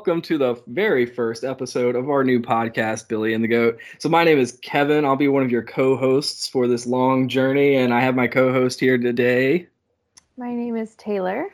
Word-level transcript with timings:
welcome 0.00 0.22
to 0.22 0.38
the 0.38 0.58
very 0.68 1.04
first 1.04 1.44
episode 1.44 1.94
of 1.94 2.08
our 2.08 2.24
new 2.24 2.40
podcast, 2.40 3.06
Billy 3.06 3.34
and 3.34 3.44
the 3.44 3.48
Goat. 3.48 3.78
So, 3.98 4.08
my 4.08 4.24
name 4.24 4.38
is 4.38 4.58
Kevin. 4.62 5.04
I'll 5.04 5.14
be 5.14 5.28
one 5.28 5.42
of 5.42 5.50
your 5.50 5.62
co 5.62 5.94
hosts 5.94 6.48
for 6.48 6.66
this 6.66 6.86
long 6.86 7.28
journey, 7.28 7.76
and 7.76 7.92
I 7.92 8.00
have 8.00 8.14
my 8.14 8.26
co 8.26 8.50
host 8.50 8.80
here 8.80 8.96
today. 8.96 9.68
My 10.38 10.54
name 10.54 10.74
is 10.74 10.94
Taylor. 10.94 11.50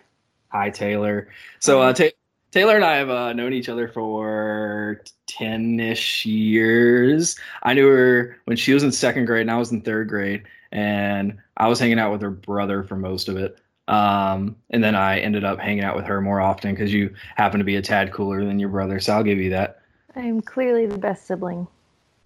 Hi, 0.50 0.70
Taylor. 0.70 1.26
So, 1.58 1.82
uh, 1.82 1.92
Ta- 1.92 2.10
Taylor 2.52 2.76
and 2.76 2.84
I 2.84 2.94
have 2.98 3.10
uh, 3.10 3.32
known 3.32 3.52
each 3.52 3.68
other 3.68 3.88
for 3.88 5.02
10 5.26 5.80
ish 5.80 6.24
years. 6.24 7.36
I 7.64 7.74
knew 7.74 7.88
her 7.88 8.36
when 8.44 8.56
she 8.56 8.74
was 8.74 8.84
in 8.84 8.92
second 8.92 9.24
grade, 9.24 9.40
and 9.40 9.50
I 9.50 9.56
was 9.56 9.72
in 9.72 9.80
third 9.80 10.08
grade, 10.08 10.44
and 10.70 11.36
I 11.56 11.66
was 11.66 11.80
hanging 11.80 11.98
out 11.98 12.12
with 12.12 12.22
her 12.22 12.30
brother 12.30 12.84
for 12.84 12.94
most 12.94 13.28
of 13.28 13.38
it. 13.38 13.58
Um, 13.88 14.56
and 14.70 14.82
then 14.82 14.94
I 14.94 15.20
ended 15.20 15.44
up 15.44 15.58
hanging 15.58 15.84
out 15.84 15.96
with 15.96 16.06
her 16.06 16.20
more 16.20 16.40
often 16.40 16.72
because 16.72 16.92
you 16.92 17.14
happen 17.36 17.58
to 17.58 17.64
be 17.64 17.76
a 17.76 17.82
tad 17.82 18.12
cooler 18.12 18.44
than 18.44 18.58
your 18.58 18.68
brother. 18.68 18.98
So 18.98 19.12
I'll 19.12 19.22
give 19.22 19.38
you 19.38 19.50
that. 19.50 19.80
I'm 20.16 20.40
clearly 20.40 20.86
the 20.86 20.98
best 20.98 21.26
sibling. 21.26 21.68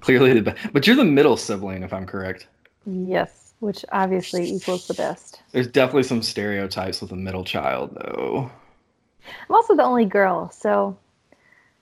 Clearly 0.00 0.32
the 0.32 0.42
best, 0.42 0.72
but 0.72 0.86
you're 0.86 0.96
the 0.96 1.04
middle 1.04 1.36
sibling, 1.36 1.82
if 1.82 1.92
I'm 1.92 2.06
correct. 2.06 2.46
Yes, 2.86 3.52
which 3.60 3.84
obviously 3.92 4.50
equals 4.50 4.86
the 4.86 4.94
best. 4.94 5.42
There's 5.52 5.66
definitely 5.66 6.04
some 6.04 6.22
stereotypes 6.22 7.02
with 7.02 7.12
a 7.12 7.16
middle 7.16 7.44
child, 7.44 7.94
though. 7.94 8.50
I'm 9.48 9.54
also 9.54 9.76
the 9.76 9.82
only 9.82 10.06
girl, 10.06 10.50
so 10.50 10.96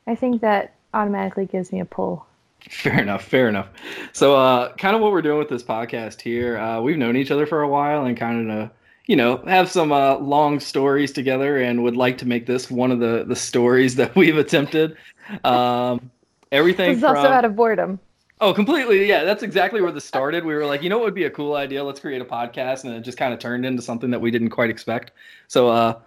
I 0.08 0.16
think 0.16 0.40
that 0.40 0.74
automatically 0.92 1.46
gives 1.46 1.70
me 1.70 1.78
a 1.78 1.84
pull. 1.84 2.26
Fair 2.68 3.00
enough. 3.00 3.24
Fair 3.24 3.48
enough. 3.48 3.68
So, 4.12 4.34
uh, 4.34 4.74
kind 4.74 4.96
of 4.96 5.02
what 5.02 5.12
we're 5.12 5.22
doing 5.22 5.38
with 5.38 5.48
this 5.48 5.62
podcast 5.62 6.20
here, 6.20 6.58
uh, 6.58 6.80
we've 6.80 6.98
known 6.98 7.16
each 7.16 7.30
other 7.30 7.46
for 7.46 7.62
a 7.62 7.68
while 7.68 8.04
and 8.04 8.16
kind 8.16 8.50
of 8.50 8.70
you 9.08 9.16
know, 9.16 9.38
have 9.46 9.70
some 9.70 9.90
uh, 9.90 10.18
long 10.18 10.60
stories 10.60 11.12
together, 11.12 11.56
and 11.56 11.82
would 11.82 11.96
like 11.96 12.18
to 12.18 12.26
make 12.26 12.46
this 12.46 12.70
one 12.70 12.92
of 12.92 13.00
the 13.00 13.24
the 13.26 13.34
stories 13.34 13.96
that 13.96 14.14
we've 14.16 14.36
attempted. 14.36 14.96
Um, 15.42 16.10
everything. 16.52 16.90
This 16.90 16.98
is 16.98 17.02
from, 17.02 17.16
also 17.16 17.28
out 17.28 17.44
of 17.44 17.56
boredom. 17.56 17.98
Oh, 18.40 18.54
completely. 18.54 19.08
Yeah, 19.08 19.24
that's 19.24 19.42
exactly 19.42 19.80
where 19.80 19.90
this 19.90 20.04
started. 20.04 20.44
We 20.44 20.54
were 20.54 20.64
like, 20.64 20.82
you 20.82 20.90
know, 20.90 20.98
what 20.98 21.06
would 21.06 21.14
be 21.14 21.24
a 21.24 21.30
cool 21.30 21.56
idea? 21.56 21.82
Let's 21.82 21.98
create 21.98 22.22
a 22.22 22.24
podcast, 22.24 22.84
and 22.84 22.94
it 22.94 23.00
just 23.00 23.18
kind 23.18 23.32
of 23.32 23.40
turned 23.40 23.66
into 23.66 23.82
something 23.82 24.10
that 24.10 24.20
we 24.20 24.30
didn't 24.30 24.50
quite 24.50 24.70
expect. 24.70 25.10
So, 25.48 25.68
uh, 25.68 25.98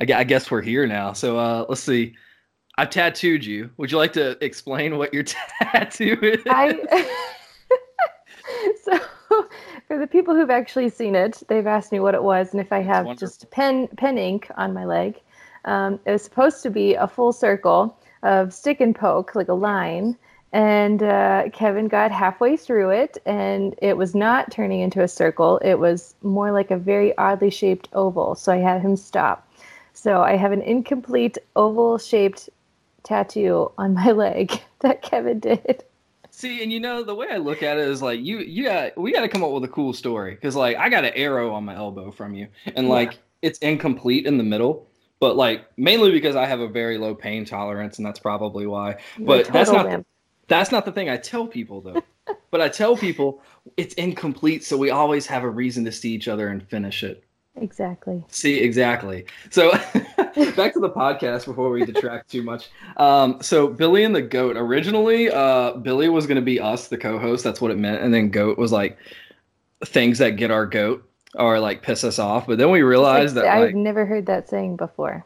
I, 0.00 0.12
I 0.14 0.24
guess 0.24 0.50
we're 0.50 0.62
here 0.62 0.86
now. 0.86 1.12
So, 1.12 1.38
uh, 1.38 1.66
let's 1.68 1.82
see. 1.82 2.14
I 2.78 2.86
tattooed 2.86 3.44
you. 3.44 3.70
Would 3.76 3.90
you 3.90 3.98
like 3.98 4.12
to 4.14 4.42
explain 4.44 4.96
what 4.96 5.12
your 5.12 5.24
tattoo 5.62 6.18
is? 6.22 6.42
I. 6.48 7.08
so 8.84 9.48
for 9.86 9.98
the 9.98 10.06
people 10.06 10.34
who've 10.34 10.50
actually 10.50 10.88
seen 10.88 11.14
it, 11.14 11.42
they've 11.48 11.66
asked 11.66 11.92
me 11.92 12.00
what 12.00 12.14
it 12.14 12.22
was 12.22 12.52
and 12.52 12.60
if 12.60 12.72
I 12.72 12.82
have 12.82 13.16
just 13.18 13.50
pen 13.50 13.88
pen 13.96 14.18
ink 14.18 14.50
on 14.56 14.74
my 14.74 14.84
leg. 14.84 15.20
Um, 15.64 16.00
it 16.04 16.12
was 16.12 16.22
supposed 16.22 16.62
to 16.62 16.70
be 16.70 16.94
a 16.94 17.08
full 17.08 17.32
circle 17.32 17.98
of 18.22 18.52
stick 18.52 18.80
and 18.80 18.94
poke, 18.94 19.34
like 19.34 19.48
a 19.48 19.54
line. 19.54 20.16
And 20.52 21.02
uh, 21.02 21.48
Kevin 21.52 21.88
got 21.88 22.12
halfway 22.12 22.56
through 22.56 22.90
it, 22.90 23.18
and 23.26 23.74
it 23.82 23.96
was 23.96 24.14
not 24.14 24.50
turning 24.50 24.80
into 24.80 25.02
a 25.02 25.08
circle. 25.08 25.58
It 25.58 25.74
was 25.74 26.14
more 26.22 26.52
like 26.52 26.70
a 26.70 26.78
very 26.78 27.16
oddly 27.18 27.50
shaped 27.50 27.88
oval. 27.92 28.36
So 28.36 28.52
I 28.52 28.58
had 28.58 28.80
him 28.80 28.96
stop. 28.96 29.48
So 29.92 30.22
I 30.22 30.36
have 30.36 30.52
an 30.52 30.62
incomplete 30.62 31.36
oval 31.56 31.98
shaped 31.98 32.48
tattoo 33.02 33.70
on 33.76 33.94
my 33.94 34.12
leg 34.12 34.62
that 34.80 35.02
Kevin 35.02 35.40
did. 35.40 35.84
See, 36.36 36.62
and 36.62 36.70
you 36.70 36.80
know 36.80 37.02
the 37.02 37.14
way 37.14 37.28
I 37.30 37.38
look 37.38 37.62
at 37.62 37.78
it 37.78 37.88
is 37.88 38.02
like 38.02 38.20
you, 38.20 38.40
you 38.40 38.64
got 38.64 38.94
we 38.98 39.10
got 39.10 39.22
to 39.22 39.28
come 39.28 39.42
up 39.42 39.52
with 39.52 39.64
a 39.64 39.68
cool 39.68 39.94
story 39.94 40.34
because 40.34 40.54
like 40.54 40.76
I 40.76 40.90
got 40.90 41.06
an 41.06 41.14
arrow 41.14 41.54
on 41.54 41.64
my 41.64 41.74
elbow 41.74 42.10
from 42.10 42.34
you, 42.34 42.48
and 42.74 42.90
like 42.90 43.12
yeah. 43.12 43.18
it's 43.40 43.58
incomplete 43.60 44.26
in 44.26 44.36
the 44.36 44.44
middle, 44.44 44.86
but 45.18 45.36
like 45.36 45.64
mainly 45.78 46.12
because 46.12 46.36
I 46.36 46.44
have 46.44 46.60
a 46.60 46.68
very 46.68 46.98
low 46.98 47.14
pain 47.14 47.46
tolerance, 47.46 47.96
and 47.96 48.04
that's 48.04 48.18
probably 48.18 48.66
why. 48.66 48.98
You're 49.16 49.26
but 49.26 49.46
that's 49.46 49.70
not 49.70 49.86
the, 49.86 50.04
that's 50.46 50.70
not 50.70 50.84
the 50.84 50.92
thing 50.92 51.08
I 51.08 51.16
tell 51.16 51.46
people 51.46 51.80
though. 51.80 52.02
but 52.50 52.60
I 52.60 52.68
tell 52.68 52.98
people 52.98 53.40
it's 53.78 53.94
incomplete, 53.94 54.62
so 54.62 54.76
we 54.76 54.90
always 54.90 55.26
have 55.28 55.42
a 55.42 55.48
reason 55.48 55.86
to 55.86 55.92
see 55.92 56.12
each 56.12 56.28
other 56.28 56.48
and 56.48 56.62
finish 56.68 57.02
it. 57.02 57.24
Exactly. 57.56 58.22
See, 58.28 58.58
exactly. 58.58 59.26
So 59.50 59.70
back 60.56 60.72
to 60.74 60.80
the 60.80 60.92
podcast 60.94 61.46
before 61.46 61.70
we 61.70 61.84
detract 61.84 62.30
too 62.30 62.42
much. 62.42 62.68
Um, 62.96 63.38
so 63.40 63.68
Billy 63.68 64.04
and 64.04 64.14
the 64.14 64.22
Goat. 64.22 64.56
Originally, 64.56 65.30
uh, 65.30 65.72
Billy 65.72 66.08
was 66.08 66.26
going 66.26 66.36
to 66.36 66.42
be 66.42 66.60
us, 66.60 66.88
the 66.88 66.98
co-host. 66.98 67.44
That's 67.44 67.60
what 67.60 67.70
it 67.70 67.78
meant, 67.78 68.02
and 68.02 68.12
then 68.12 68.30
Goat 68.30 68.58
was 68.58 68.72
like 68.72 68.98
things 69.84 70.18
that 70.18 70.30
get 70.30 70.50
our 70.50 70.66
goat 70.66 71.08
or 71.34 71.60
like 71.60 71.82
piss 71.82 72.04
us 72.04 72.18
off. 72.18 72.46
But 72.46 72.58
then 72.58 72.70
we 72.70 72.82
realized 72.82 73.36
like, 73.36 73.44
that 73.44 73.54
I've 73.54 73.66
like, 73.66 73.74
never 73.74 74.06
heard 74.06 74.26
that 74.26 74.48
saying 74.48 74.76
before. 74.76 75.24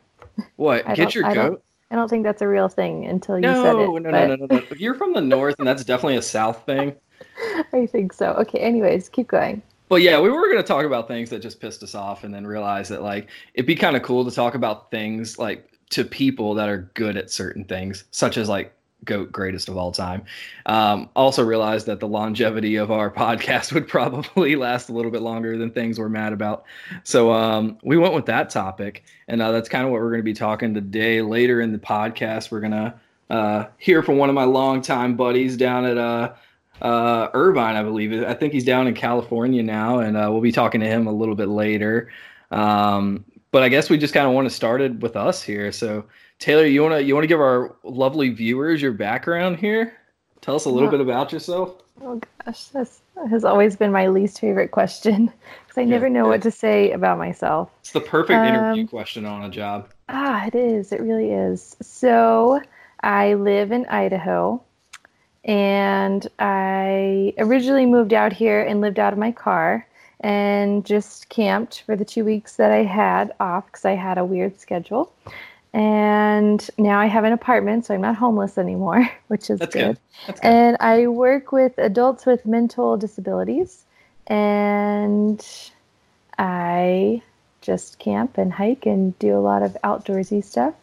What? 0.56 0.86
get 0.94 1.14
your 1.14 1.26
I 1.26 1.34
goat? 1.34 1.50
Don't, 1.50 1.62
I 1.90 1.94
don't 1.96 2.08
think 2.08 2.24
that's 2.24 2.42
a 2.42 2.48
real 2.48 2.68
thing 2.68 3.06
until 3.06 3.36
you 3.36 3.42
no, 3.42 3.62
said 3.62 3.76
it. 3.76 3.86
No, 3.86 3.98
no, 3.98 4.10
no, 4.10 4.36
no, 4.36 4.46
no. 4.46 4.62
You're 4.76 4.94
from 4.94 5.12
the 5.12 5.20
north, 5.20 5.56
and 5.58 5.66
that's 5.66 5.84
definitely 5.84 6.16
a 6.16 6.22
south 6.22 6.64
thing. 6.64 6.94
I 7.72 7.86
think 7.86 8.12
so. 8.12 8.32
Okay. 8.34 8.58
Anyways, 8.58 9.08
keep 9.08 9.28
going 9.28 9.62
but 9.90 10.02
yeah, 10.02 10.20
we 10.20 10.30
were 10.30 10.46
going 10.46 10.56
to 10.56 10.62
talk 10.62 10.86
about 10.86 11.08
things 11.08 11.30
that 11.30 11.40
just 11.40 11.60
pissed 11.60 11.82
us 11.82 11.96
off, 11.96 12.22
and 12.22 12.32
then 12.32 12.46
realize 12.46 12.88
that 12.88 13.02
like 13.02 13.28
it'd 13.54 13.66
be 13.66 13.74
kind 13.74 13.96
of 13.96 14.02
cool 14.02 14.24
to 14.24 14.30
talk 14.30 14.54
about 14.54 14.90
things 14.92 15.36
like 15.36 15.68
to 15.90 16.04
people 16.04 16.54
that 16.54 16.68
are 16.68 16.90
good 16.94 17.16
at 17.16 17.28
certain 17.30 17.64
things, 17.64 18.04
such 18.12 18.36
as 18.36 18.48
like 18.48 18.72
goat 19.04 19.32
greatest 19.32 19.68
of 19.68 19.76
all 19.76 19.90
time. 19.90 20.22
Um, 20.66 21.08
also 21.16 21.42
realized 21.42 21.86
that 21.86 21.98
the 21.98 22.06
longevity 22.06 22.76
of 22.76 22.92
our 22.92 23.10
podcast 23.14 23.72
would 23.72 23.88
probably 23.88 24.54
last 24.54 24.90
a 24.90 24.92
little 24.92 25.10
bit 25.10 25.22
longer 25.22 25.58
than 25.58 25.72
things 25.72 25.98
we're 25.98 26.08
mad 26.08 26.32
about. 26.32 26.64
So 27.02 27.32
um, 27.32 27.76
we 27.82 27.98
went 27.98 28.14
with 28.14 28.26
that 28.26 28.48
topic, 28.48 29.02
and 29.26 29.42
uh, 29.42 29.50
that's 29.50 29.68
kind 29.68 29.84
of 29.84 29.90
what 29.90 30.00
we're 30.00 30.10
going 30.10 30.20
to 30.20 30.22
be 30.22 30.34
talking 30.34 30.72
today. 30.72 31.20
Later 31.20 31.60
in 31.60 31.72
the 31.72 31.78
podcast, 31.78 32.52
we're 32.52 32.60
gonna 32.60 32.94
uh, 33.28 33.64
hear 33.78 34.04
from 34.04 34.18
one 34.18 34.28
of 34.28 34.36
my 34.36 34.44
longtime 34.44 35.16
buddies 35.16 35.56
down 35.56 35.84
at 35.84 35.98
uh, 35.98 36.32
uh, 36.82 37.28
Irvine, 37.34 37.76
I 37.76 37.82
believe. 37.82 38.22
I 38.24 38.34
think 38.34 38.52
he's 38.52 38.64
down 38.64 38.86
in 38.86 38.94
California 38.94 39.62
now, 39.62 39.98
and 39.98 40.16
uh, 40.16 40.28
we'll 40.30 40.40
be 40.40 40.52
talking 40.52 40.80
to 40.80 40.86
him 40.86 41.06
a 41.06 41.12
little 41.12 41.34
bit 41.34 41.48
later. 41.48 42.10
Um, 42.50 43.24
but 43.50 43.62
I 43.62 43.68
guess 43.68 43.90
we 43.90 43.98
just 43.98 44.14
kind 44.14 44.26
of 44.26 44.32
want 44.32 44.48
to 44.48 44.54
start 44.54 44.80
it 44.80 45.00
with 45.00 45.16
us 45.16 45.42
here. 45.42 45.72
So, 45.72 46.04
Taylor, 46.38 46.66
you 46.66 46.82
wanna 46.82 47.00
you 47.00 47.14
wanna 47.14 47.26
give 47.26 47.40
our 47.40 47.74
lovely 47.82 48.30
viewers 48.30 48.80
your 48.80 48.92
background 48.92 49.58
here? 49.58 49.94
Tell 50.40 50.54
us 50.54 50.64
a 50.64 50.70
little 50.70 50.88
oh. 50.88 50.92
bit 50.92 51.00
about 51.00 51.32
yourself. 51.32 51.82
Oh 52.02 52.20
gosh, 52.44 52.66
that 52.66 52.88
has 53.28 53.44
always 53.44 53.76
been 53.76 53.92
my 53.92 54.08
least 54.08 54.40
favorite 54.40 54.70
question 54.70 55.26
because 55.66 55.78
I 55.78 55.82
yeah, 55.82 55.88
never 55.88 56.08
know 56.08 56.24
yeah. 56.24 56.30
what 56.30 56.42
to 56.42 56.50
say 56.50 56.92
about 56.92 57.18
myself. 57.18 57.70
It's 57.80 57.92
the 57.92 58.00
perfect 58.00 58.38
um, 58.38 58.46
interview 58.46 58.86
question 58.86 59.26
on 59.26 59.44
a 59.44 59.50
job. 59.50 59.90
Ah, 60.08 60.46
it 60.46 60.54
is. 60.54 60.92
It 60.92 61.00
really 61.00 61.30
is. 61.30 61.76
So, 61.82 62.60
I 63.02 63.34
live 63.34 63.70
in 63.72 63.84
Idaho 63.86 64.62
and 65.44 66.26
I 66.38 67.34
originally 67.38 67.86
moved 67.86 68.12
out 68.12 68.32
here 68.32 68.60
and 68.62 68.80
lived 68.80 68.98
out 68.98 69.12
of 69.12 69.18
my 69.18 69.32
car 69.32 69.86
and 70.20 70.84
just 70.84 71.28
camped 71.30 71.82
for 71.82 71.96
the 71.96 72.04
two 72.04 72.24
weeks 72.24 72.56
that 72.56 72.70
I 72.70 72.84
had 72.84 73.32
off 73.40 73.66
because 73.66 73.84
I 73.84 73.92
had 73.92 74.18
a 74.18 74.24
weird 74.24 74.60
schedule. 74.60 75.12
And 75.72 76.68
now 76.78 76.98
I 76.98 77.06
have 77.06 77.24
an 77.24 77.32
apartment, 77.32 77.86
so 77.86 77.94
I'm 77.94 78.00
not 78.00 78.16
homeless 78.16 78.58
anymore, 78.58 79.08
which 79.28 79.50
is 79.50 79.60
That's 79.60 79.74
good. 79.74 79.86
good. 79.86 79.98
That's 80.26 80.40
good. 80.40 80.48
And 80.48 80.76
I 80.80 81.06
work 81.06 81.52
with 81.52 81.78
adults 81.78 82.26
with 82.26 82.44
mental 82.44 82.96
disabilities, 82.96 83.84
and 84.26 85.46
I 86.38 87.22
just 87.60 87.98
camp 87.98 88.36
and 88.36 88.52
hike 88.52 88.84
and 88.84 89.16
do 89.18 89.36
a 89.36 89.38
lot 89.40 89.62
of 89.62 89.76
outdoorsy 89.84 90.44
stuff. 90.44 90.74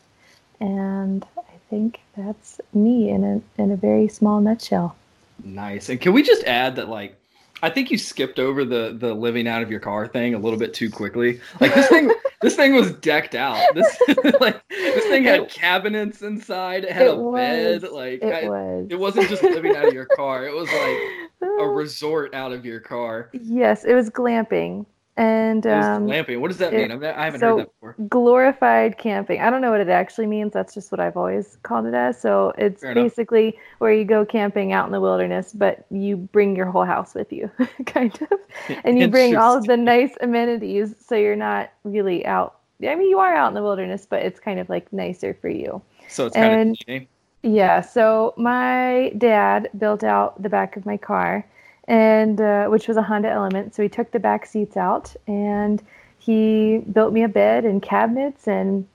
And 0.59 1.25
think 1.69 1.99
that's 2.15 2.59
me 2.73 3.09
in 3.09 3.23
a 3.23 3.61
in 3.61 3.71
a 3.71 3.75
very 3.75 4.07
small 4.07 4.41
nutshell. 4.41 4.95
Nice. 5.43 5.89
And 5.89 5.99
can 6.01 6.13
we 6.13 6.23
just 6.23 6.43
add 6.45 6.75
that 6.77 6.89
like 6.89 7.17
I 7.63 7.69
think 7.69 7.89
you 7.89 7.97
skipped 7.97 8.39
over 8.39 8.63
the 8.63 8.95
the 8.97 9.13
living 9.13 9.47
out 9.47 9.61
of 9.61 9.71
your 9.71 9.79
car 9.79 10.07
thing 10.07 10.33
a 10.33 10.39
little 10.39 10.59
bit 10.59 10.73
too 10.73 10.89
quickly. 10.89 11.39
Like 11.59 11.73
this 11.73 11.87
thing 11.87 12.11
this 12.41 12.55
thing 12.55 12.75
was 12.75 12.91
decked 12.93 13.35
out. 13.35 13.73
This 13.73 13.97
like 14.39 14.61
this 14.69 15.05
thing 15.05 15.23
had 15.23 15.49
cabinets 15.49 16.21
inside, 16.21 16.83
it 16.83 16.91
had 16.91 17.07
it 17.07 17.13
a 17.13 17.15
was, 17.15 17.81
bed, 17.81 17.91
like 17.91 18.21
it 18.21 18.45
I, 18.45 18.49
was. 18.49 18.87
It 18.89 18.99
wasn't 18.99 19.29
just 19.29 19.43
living 19.43 19.75
out 19.75 19.87
of 19.87 19.93
your 19.93 20.05
car. 20.05 20.45
It 20.45 20.53
was 20.53 20.69
like 20.71 21.49
a 21.59 21.67
resort 21.67 22.33
out 22.35 22.51
of 22.51 22.65
your 22.65 22.79
car. 22.79 23.29
Yes, 23.33 23.85
it 23.85 23.93
was 23.93 24.09
glamping. 24.09 24.85
And 25.17 25.65
um, 25.65 26.05
glamping. 26.05 26.39
What 26.39 26.49
does 26.49 26.59
that 26.59 26.71
mean? 26.71 26.91
I 26.91 27.25
haven't 27.25 27.39
so 27.39 27.57
heard 27.57 27.59
that 27.61 27.73
before. 27.73 27.95
Glorified 28.07 28.99
camping. 28.99 29.41
I 29.41 29.49
don't 29.49 29.61
know 29.61 29.71
what 29.71 29.79
it 29.79 29.89
actually 29.89 30.27
means. 30.27 30.53
That's 30.53 30.75
just 30.75 30.91
what 30.91 30.99
I've 30.99 31.17
always 31.17 31.57
called 31.63 31.87
it 31.87 31.95
as. 31.95 32.21
So 32.21 32.53
it's 32.55 32.83
Fair 32.83 32.93
basically 32.93 33.45
enough. 33.45 33.55
where 33.79 33.91
you 33.91 34.05
go 34.05 34.23
camping 34.23 34.73
out 34.73 34.85
in 34.85 34.91
the 34.91 35.01
wilderness, 35.01 35.53
but 35.53 35.87
you 35.89 36.17
bring 36.17 36.55
your 36.55 36.67
whole 36.67 36.85
house 36.85 37.15
with 37.15 37.33
you, 37.33 37.49
kind 37.87 38.13
of, 38.21 38.77
and 38.83 38.99
you 38.99 39.07
bring 39.07 39.35
all 39.35 39.57
of 39.57 39.65
the 39.65 39.75
nice 39.75 40.13
amenities. 40.21 40.93
So 41.03 41.15
you're 41.15 41.35
not 41.35 41.71
really 41.83 42.23
out. 42.27 42.59
I 42.83 42.93
mean, 42.93 43.09
you 43.09 43.17
are 43.17 43.33
out 43.33 43.47
in 43.47 43.55
the 43.55 43.63
wilderness, 43.63 44.05
but 44.07 44.21
it's 44.21 44.39
kind 44.39 44.59
of 44.59 44.69
like 44.69 44.93
nicer 44.93 45.33
for 45.33 45.49
you. 45.49 45.81
So 46.09 46.27
it's 46.27 46.35
kind 46.35 46.77
and, 46.87 47.01
of 47.01 47.07
yeah. 47.41 47.81
So 47.81 48.35
my 48.37 49.13
dad 49.17 49.71
built 49.79 50.03
out 50.03 50.39
the 50.43 50.49
back 50.49 50.77
of 50.77 50.85
my 50.85 50.97
car 50.97 51.43
and 51.87 52.41
uh, 52.41 52.67
which 52.67 52.87
was 52.87 52.97
a 52.97 53.01
Honda 53.01 53.29
Element. 53.29 53.75
So 53.75 53.83
he 53.83 53.89
took 53.89 54.11
the 54.11 54.19
back 54.19 54.45
seats 54.45 54.77
out 54.77 55.15
and 55.27 55.81
he 56.19 56.79
built 56.91 57.13
me 57.13 57.23
a 57.23 57.29
bed 57.29 57.65
and 57.65 57.81
cabinets 57.81 58.47
and 58.47 58.87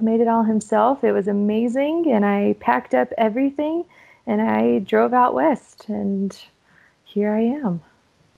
made 0.00 0.20
it 0.20 0.28
all 0.28 0.42
himself. 0.42 1.04
It 1.04 1.12
was 1.12 1.28
amazing, 1.28 2.12
and 2.12 2.24
I 2.24 2.54
packed 2.60 2.94
up 2.94 3.12
everything 3.16 3.84
and 4.26 4.42
I 4.42 4.80
drove 4.80 5.14
out 5.14 5.34
west, 5.34 5.88
and 5.88 6.36
here 7.04 7.32
I 7.32 7.40
am. 7.42 7.80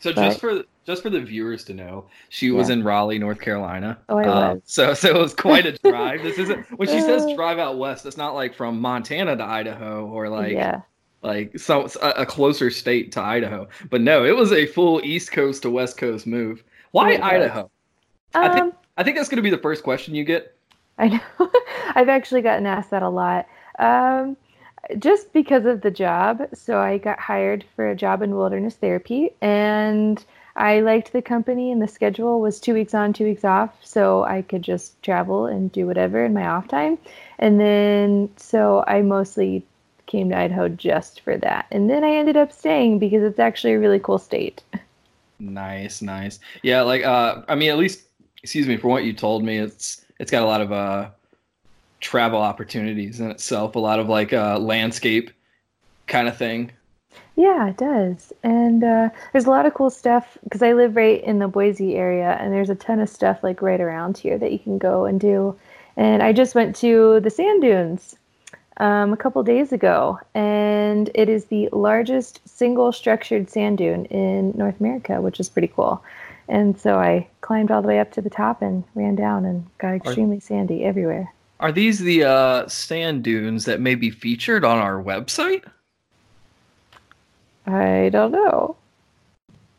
So 0.00 0.12
but, 0.12 0.24
just 0.26 0.40
for 0.40 0.62
just 0.86 1.02
for 1.02 1.10
the 1.10 1.20
viewers 1.20 1.64
to 1.64 1.74
know, 1.74 2.06
she 2.28 2.50
was 2.50 2.70
in 2.70 2.84
Raleigh, 2.84 3.18
North 3.18 3.40
Carolina. 3.40 3.98
Oh, 4.08 4.18
I 4.18 4.24
uh, 4.24 4.54
was. 4.54 4.62
So 4.66 4.94
so 4.94 5.08
it 5.08 5.18
was 5.18 5.34
quite 5.34 5.66
a 5.66 5.72
drive. 5.78 6.22
this 6.22 6.38
isn't 6.38 6.66
when 6.78 6.88
she 6.88 7.00
says 7.00 7.26
drive 7.36 7.58
out 7.58 7.78
west. 7.78 8.06
It's 8.06 8.16
not 8.16 8.34
like 8.34 8.54
from 8.54 8.80
Montana 8.80 9.36
to 9.36 9.44
Idaho 9.44 10.06
or 10.06 10.28
like 10.28 10.52
yeah. 10.52 10.82
Like 11.22 11.58
so 11.58 11.88
a, 12.02 12.24
closer 12.24 12.70
state 12.70 13.12
to 13.12 13.20
Idaho. 13.20 13.68
But 13.90 14.00
no, 14.00 14.24
it 14.24 14.36
was 14.36 14.52
a 14.52 14.66
full 14.66 15.04
East 15.04 15.32
Coast 15.32 15.62
to 15.62 15.70
West 15.70 15.96
Coast 15.96 16.26
move. 16.26 16.62
Why 16.92 17.18
Idaho? 17.18 17.70
Um, 18.34 18.44
I 18.44 18.54
think 18.54 18.74
I 18.96 19.02
think 19.02 19.16
that's 19.16 19.28
going 19.28 19.36
to 19.36 19.42
be 19.42 19.50
the 19.50 19.58
first 19.58 19.82
question 19.82 20.14
you 20.14 20.24
get. 20.24 20.56
I 20.98 21.08
know. 21.08 21.20
I've 21.94 22.08
actually 22.08 22.42
gotten 22.42 22.66
asked 22.66 22.90
that 22.90 23.02
a 23.02 23.08
lot. 23.08 23.46
Um, 23.78 24.36
just 24.98 25.32
because 25.32 25.66
of 25.66 25.80
the 25.82 25.90
job. 25.90 26.48
So 26.54 26.78
I 26.78 26.98
got 26.98 27.18
hired 27.18 27.64
for 27.76 27.88
a 27.88 27.96
job 27.96 28.22
in 28.22 28.36
wilderness 28.36 28.74
therapy 28.74 29.30
and 29.40 30.24
I 30.56 30.80
liked 30.80 31.12
the 31.12 31.22
company 31.22 31.70
and 31.70 31.80
the 31.80 31.88
schedule 31.88 32.40
was 32.40 32.58
two 32.58 32.74
weeks 32.74 32.94
on, 32.94 33.12
two 33.12 33.24
weeks 33.24 33.44
off. 33.44 33.74
So 33.84 34.24
I 34.24 34.42
could 34.42 34.62
just 34.62 35.00
travel 35.02 35.46
and 35.46 35.70
do 35.70 35.86
whatever 35.86 36.24
in 36.24 36.34
my 36.34 36.46
off 36.46 36.68
time. 36.68 36.98
And 37.38 37.60
then, 37.60 38.30
so 38.36 38.84
I 38.86 39.02
mostly 39.02 39.64
came 40.08 40.30
to 40.30 40.36
Idaho 40.36 40.68
just 40.68 41.20
for 41.20 41.36
that. 41.36 41.66
And 41.70 41.88
then 41.88 42.02
I 42.02 42.10
ended 42.10 42.36
up 42.36 42.50
staying 42.50 42.98
because 42.98 43.22
it's 43.22 43.38
actually 43.38 43.74
a 43.74 43.78
really 43.78 44.00
cool 44.00 44.18
state. 44.18 44.62
Nice, 45.38 46.02
nice. 46.02 46.40
Yeah, 46.64 46.82
like, 46.82 47.04
uh, 47.04 47.42
I 47.46 47.54
mean, 47.54 47.70
at 47.70 47.78
least, 47.78 48.02
excuse 48.42 48.66
me, 48.66 48.76
for 48.76 48.88
what 48.88 49.04
you 49.04 49.12
told 49.12 49.44
me, 49.44 49.58
it's, 49.58 50.04
it's 50.18 50.32
got 50.32 50.42
a 50.42 50.46
lot 50.46 50.60
of, 50.60 50.72
uh, 50.72 51.10
travel 52.00 52.40
opportunities 52.40 53.20
in 53.20 53.30
itself. 53.30 53.74
A 53.74 53.78
lot 53.78 53.98
of 53.98 54.08
like 54.08 54.32
uh, 54.32 54.58
landscape 54.58 55.30
kind 56.06 56.28
of 56.28 56.36
thing. 56.36 56.70
Yeah, 57.36 57.68
it 57.68 57.76
does. 57.76 58.32
And 58.42 58.82
uh, 58.82 59.10
there's 59.32 59.46
a 59.46 59.50
lot 59.50 59.66
of 59.66 59.74
cool 59.74 59.90
stuff 59.90 60.36
because 60.44 60.62
I 60.62 60.72
live 60.72 60.96
right 60.96 61.22
in 61.22 61.38
the 61.38 61.48
Boise 61.48 61.96
area, 61.96 62.36
and 62.40 62.52
there's 62.52 62.70
a 62.70 62.74
ton 62.74 63.00
of 63.00 63.08
stuff 63.08 63.42
like 63.42 63.62
right 63.62 63.80
around 63.80 64.18
here 64.18 64.38
that 64.38 64.52
you 64.52 64.58
can 64.58 64.78
go 64.78 65.04
and 65.04 65.20
do. 65.20 65.56
And 65.96 66.22
I 66.22 66.32
just 66.32 66.54
went 66.54 66.76
to 66.76 67.20
the 67.20 67.30
sand 67.30 67.62
dunes 67.62 68.16
um, 68.78 69.12
a 69.12 69.16
couple 69.16 69.42
days 69.42 69.72
ago, 69.72 70.18
and 70.34 71.10
it 71.14 71.28
is 71.28 71.46
the 71.46 71.68
largest 71.72 72.40
single 72.48 72.92
structured 72.92 73.50
sand 73.50 73.78
dune 73.78 74.06
in 74.06 74.52
North 74.56 74.80
America, 74.80 75.20
which 75.20 75.40
is 75.40 75.48
pretty 75.48 75.68
cool. 75.68 76.02
And 76.48 76.78
so 76.78 76.98
I 76.98 77.28
climbed 77.40 77.70
all 77.70 77.82
the 77.82 77.88
way 77.88 78.00
up 78.00 78.12
to 78.12 78.22
the 78.22 78.30
top 78.30 78.62
and 78.62 78.84
ran 78.94 79.14
down 79.16 79.44
and 79.44 79.66
got 79.78 79.94
extremely 79.94 80.40
sandy 80.40 80.84
everywhere. 80.84 81.32
Are 81.60 81.72
these 81.72 81.98
the 81.98 82.24
uh, 82.24 82.68
sand 82.68 83.24
dunes 83.24 83.64
that 83.64 83.80
may 83.80 83.96
be 83.96 84.10
featured 84.10 84.64
on 84.64 84.78
our 84.78 85.02
website? 85.02 85.64
I 87.66 88.08
don't 88.10 88.32
know. 88.32 88.76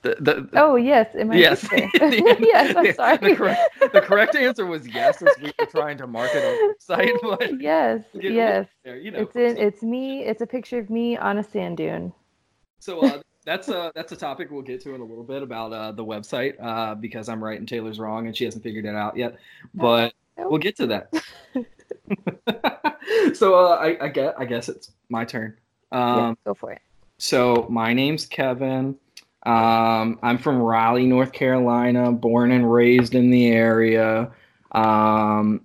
The, 0.01 0.16
the, 0.19 0.50
oh 0.54 0.78
yes, 0.78 1.10
yes, 1.13 1.68
yes. 1.72 2.75
I'm 2.75 2.94
sorry. 2.94 3.18
The 3.18 3.36
correct, 3.36 3.94
the 3.94 4.01
correct 4.01 4.36
answer 4.36 4.66
was 4.66 4.88
yes, 4.88 5.22
as 5.22 5.36
we 5.42 5.51
were 5.60 5.66
trying 5.66 5.98
to 5.98 6.07
market 6.07 6.44
our 6.44 6.74
website. 6.98 7.18
But 7.22 7.62
yes, 7.62 8.04
yes, 8.13 8.68
you 8.86 9.12
know. 9.12 9.19
it's 9.19 9.36
in. 9.36 9.57
It's 9.57 9.84
me. 9.84 10.24
It's 10.24 10.42
a 10.42 10.48
picture 10.48 10.80
of 10.80 10.90
me 10.90 11.18
on 11.18 11.38
a 11.38 11.44
sand 11.44 11.78
dune. 11.78 12.13
So 12.80 13.01
uh, 13.01 13.22
that's 13.44 13.68
a 13.68 13.92
that's 13.94 14.13
a 14.13 14.16
topic 14.16 14.51
we'll 14.51 14.62
get 14.62 14.81
to 14.84 14.96
in 14.96 15.01
a 15.01 15.06
little 15.06 15.25
bit 15.25 15.44
about 15.44 15.74
uh, 15.74 15.92
the 15.92 16.06
website 16.06 16.54
uh, 16.62 16.95
because 16.95 17.28
I'm 17.28 17.44
right 17.44 17.60
and 17.60 17.68
Taylor's 17.68 18.00
wrong 18.00 18.28
and 18.28 18.38
she 18.38 18.45
hasn't 18.45 18.63
figured 18.63 18.86
it 18.86 18.95
out 18.95 19.18
yet. 19.18 19.36
But 19.74 20.13
We'll 20.48 20.60
get 20.60 20.78
to 20.78 20.88
that. 20.88 21.13
so 23.36 23.56
uh, 23.56 23.75
I, 23.75 24.06
I 24.06 24.07
guess 24.10 24.34
I 24.38 24.45
guess 24.45 24.69
it's 24.69 24.92
my 25.10 25.25
turn. 25.25 25.57
Um, 25.92 26.18
yeah, 26.18 26.34
go 26.45 26.54
for 26.54 26.72
it. 26.72 26.81
So 27.18 27.68
my 27.69 27.94
name's 27.94 28.25
Kevin. 28.25 28.95
Um, 29.50 30.19
I'm 30.22 30.38
from 30.38 30.62
Raleigh, 30.62 31.07
North 31.07 31.31
Carolina, 31.31 32.12
born 32.12 32.51
and 32.51 32.72
raised 32.72 33.16
in 33.16 33.31
the 33.31 33.48
area. 33.48 34.31
Um, 34.74 35.62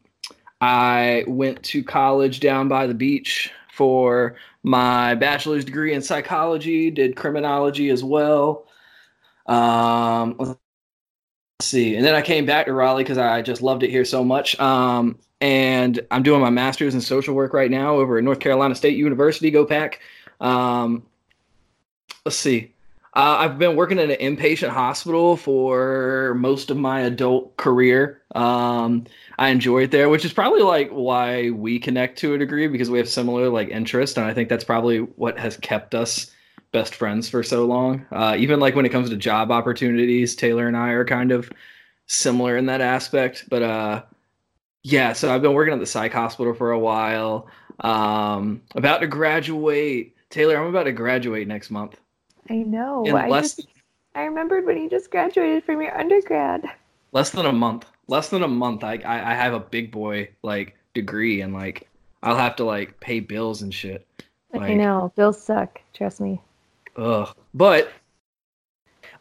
I 0.63 1.25
went 1.27 1.63
to 1.65 1.85
college 1.85 2.41
down 2.41 2.67
by 2.67 2.87
the 2.87 2.95
beach 2.95 3.53
for 3.75 4.37
my 4.63 5.15
bachelor's 5.17 5.67
degree 5.67 5.93
in 5.93 6.01
psychology, 6.01 6.91
did 6.91 7.15
criminology 7.15 7.91
as 7.91 8.03
well. 8.03 8.67
Um, 9.45 10.37
let's 10.39 10.57
see. 11.61 11.97
And 11.97 12.07
then 12.07 12.15
I 12.15 12.23
came 12.23 12.47
back 12.47 12.65
to 12.65 12.73
Raleigh 12.73 13.05
because 13.05 13.19
I 13.19 13.43
just 13.43 13.61
loved 13.61 13.83
it 13.83 13.91
here 13.91 14.07
so 14.07 14.25
much. 14.25 14.59
Um, 14.59 15.19
and 15.43 16.01
I'm 16.11 16.23
doing 16.23 16.41
my 16.41 16.49
master's 16.49 16.95
in 16.95 17.03
social 17.03 17.35
work 17.35 17.53
right 17.53 17.71
now 17.71 17.97
over 17.97 18.17
at 18.17 18.25
North 18.25 18.41
Carolina 18.41 18.75
State 18.75 18.97
University. 18.97 19.51
Go 19.51 19.67
Pack. 19.67 20.01
Um, 20.41 21.03
let's 22.25 22.39
see. 22.39 22.74
Uh, 23.17 23.37
I've 23.39 23.59
been 23.61 23.77
working 23.77 24.01
in 24.01 24.11
an 24.11 24.19
inpatient 24.19 24.71
hospital 24.71 25.37
for 25.37 26.35
most 26.37 26.71
of 26.71 26.77
my 26.77 27.03
adult 27.03 27.57
career. 27.57 28.21
Um, 28.35 29.05
I 29.39 29.51
enjoy 29.51 29.85
it 29.85 29.93
there, 29.93 30.09
which 30.09 30.25
is 30.25 30.33
probably 30.33 30.63
like 30.63 30.91
why 30.91 31.51
we 31.51 31.79
connect 31.79 32.19
to 32.19 32.35
a 32.35 32.39
degree 32.39 32.67
because 32.67 32.91
we 32.91 32.99
have 32.99 33.09
similar 33.09 33.49
like 33.49 33.69
interest, 33.69 34.19
and 34.19 34.27
I 34.27 34.35
think 34.35 34.49
that's 34.49 34.65
probably 34.65 34.99
what 34.99 35.39
has 35.39 35.57
kept 35.57 35.95
us 35.95 36.33
best 36.73 36.97
friends 36.97 37.29
for 37.29 37.45
so 37.45 37.67
long. 37.67 38.05
Uh, 38.11 38.35
even 38.37 38.59
like 38.59 38.75
when 38.75 38.85
it 38.85 38.91
comes 38.91 39.11
to 39.11 39.17
job 39.17 39.53
opportunities, 39.53 40.35
Taylor 40.35 40.67
and 40.67 40.77
I 40.77 40.89
are 40.91 41.05
kind 41.05 41.31
of 41.31 41.49
similar 42.07 42.57
in 42.57 42.67
that 42.67 42.81
aspect. 42.81 43.45
But 43.49 43.63
uh, 43.63 44.03
yeah, 44.83 45.13
so 45.13 45.33
I've 45.33 45.43
been 45.43 45.55
working 45.55 45.73
at 45.73 45.79
the 45.79 45.87
psych 45.87 46.13
hospital 46.13 46.53
for 46.53 46.73
a 46.73 46.79
while. 46.81 47.49
Um, 47.79 48.63
about 48.75 49.03
to 49.03 49.07
graduate. 49.07 50.17
Taylor, 50.31 50.57
I'm 50.57 50.67
about 50.67 50.85
to 50.85 50.93
graduate 50.93 51.47
next 51.47 51.71
month. 51.71 51.97
I 52.51 52.57
know. 52.57 53.07
I 53.07 53.29
less, 53.29 53.57
just, 53.57 53.69
I 54.15 54.23
remembered 54.23 54.67
when 54.67 54.81
you 54.81 54.91
just 54.91 55.11
graduated 55.11 55.65
from 55.65 55.81
your 55.81 55.97
undergrad. 55.99 56.65
Less 57.13 57.31
than 57.31 57.47
a 57.47 57.53
month. 57.53 57.87
Less 58.07 58.29
than 58.29 58.43
a 58.43 58.49
month. 58.49 58.85
I 58.85 58.97
I, 59.05 59.33
I 59.33 59.35
have 59.35 59.55
a 59.55 59.61
big 59.61 59.91
boy 59.91 60.29
like 60.43 60.77
degree 60.93 61.41
and 61.41 61.55
like 61.55 61.89
I'll 62.23 62.37
have 62.37 62.57
to 62.57 62.65
like 62.65 63.01
pay 63.01 63.21
bills 63.21 63.63
and 63.63 63.73
shit. 63.73 64.07
Like, 64.53 64.63
I 64.63 64.75
know 64.75 65.13
bills 65.17 65.43
suck. 65.43 65.81
Trust 65.93 66.21
me. 66.21 66.41
Ugh. 66.97 67.35
But 67.55 67.91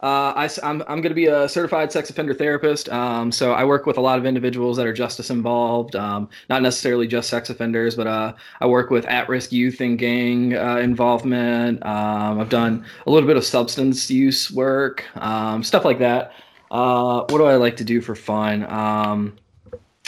uh, 0.02 0.34
I, 0.36 0.46
am 0.46 0.52
I'm, 0.64 0.82
I'm 0.82 1.02
going 1.02 1.10
to 1.10 1.16
be 1.16 1.28
a 1.28 1.48
certified 1.48 1.92
sex 1.92 2.10
offender 2.10 2.34
therapist. 2.34 2.90
Um, 2.90 3.32
so 3.32 3.54
I 3.54 3.64
work 3.64 3.86
with 3.86 3.98
a 3.98 4.02
lot 4.02 4.20
of 4.20 4.26
individuals 4.26 4.78
that 4.78 4.86
are 4.86 4.94
justice 4.94 5.30
involved, 5.30 5.96
um, 5.96 6.30
not 6.50 6.62
necessarily 6.62 7.08
just 7.08 7.30
sex 7.30 7.50
offenders, 7.50 7.96
but 7.96 8.08
uh, 8.08 8.34
I 8.60 8.66
work 8.66 8.90
with 8.90 9.06
at 9.06 9.30
risk 9.30 9.52
youth 9.52 9.80
and 9.82 9.98
gang 9.98 10.56
uh, 10.56 10.78
involvement. 10.78 11.86
Um, 11.86 12.40
I've 12.40 12.50
done 12.50 12.86
a 13.06 13.12
little 13.12 13.28
bit 13.28 13.38
of 13.38 13.46
substance 13.46 14.10
use 14.10 14.52
work, 14.52 15.06
um, 15.16 15.64
stuff 15.64 15.86
like 15.86 16.00
that. 16.00 16.34
Uh, 16.72 17.26
what 17.30 17.38
do 17.38 17.46
I 17.46 17.56
like 17.56 17.78
to 17.78 17.84
do 17.84 18.02
for 18.02 18.16
fun? 18.16 18.64
Um, 18.72 19.38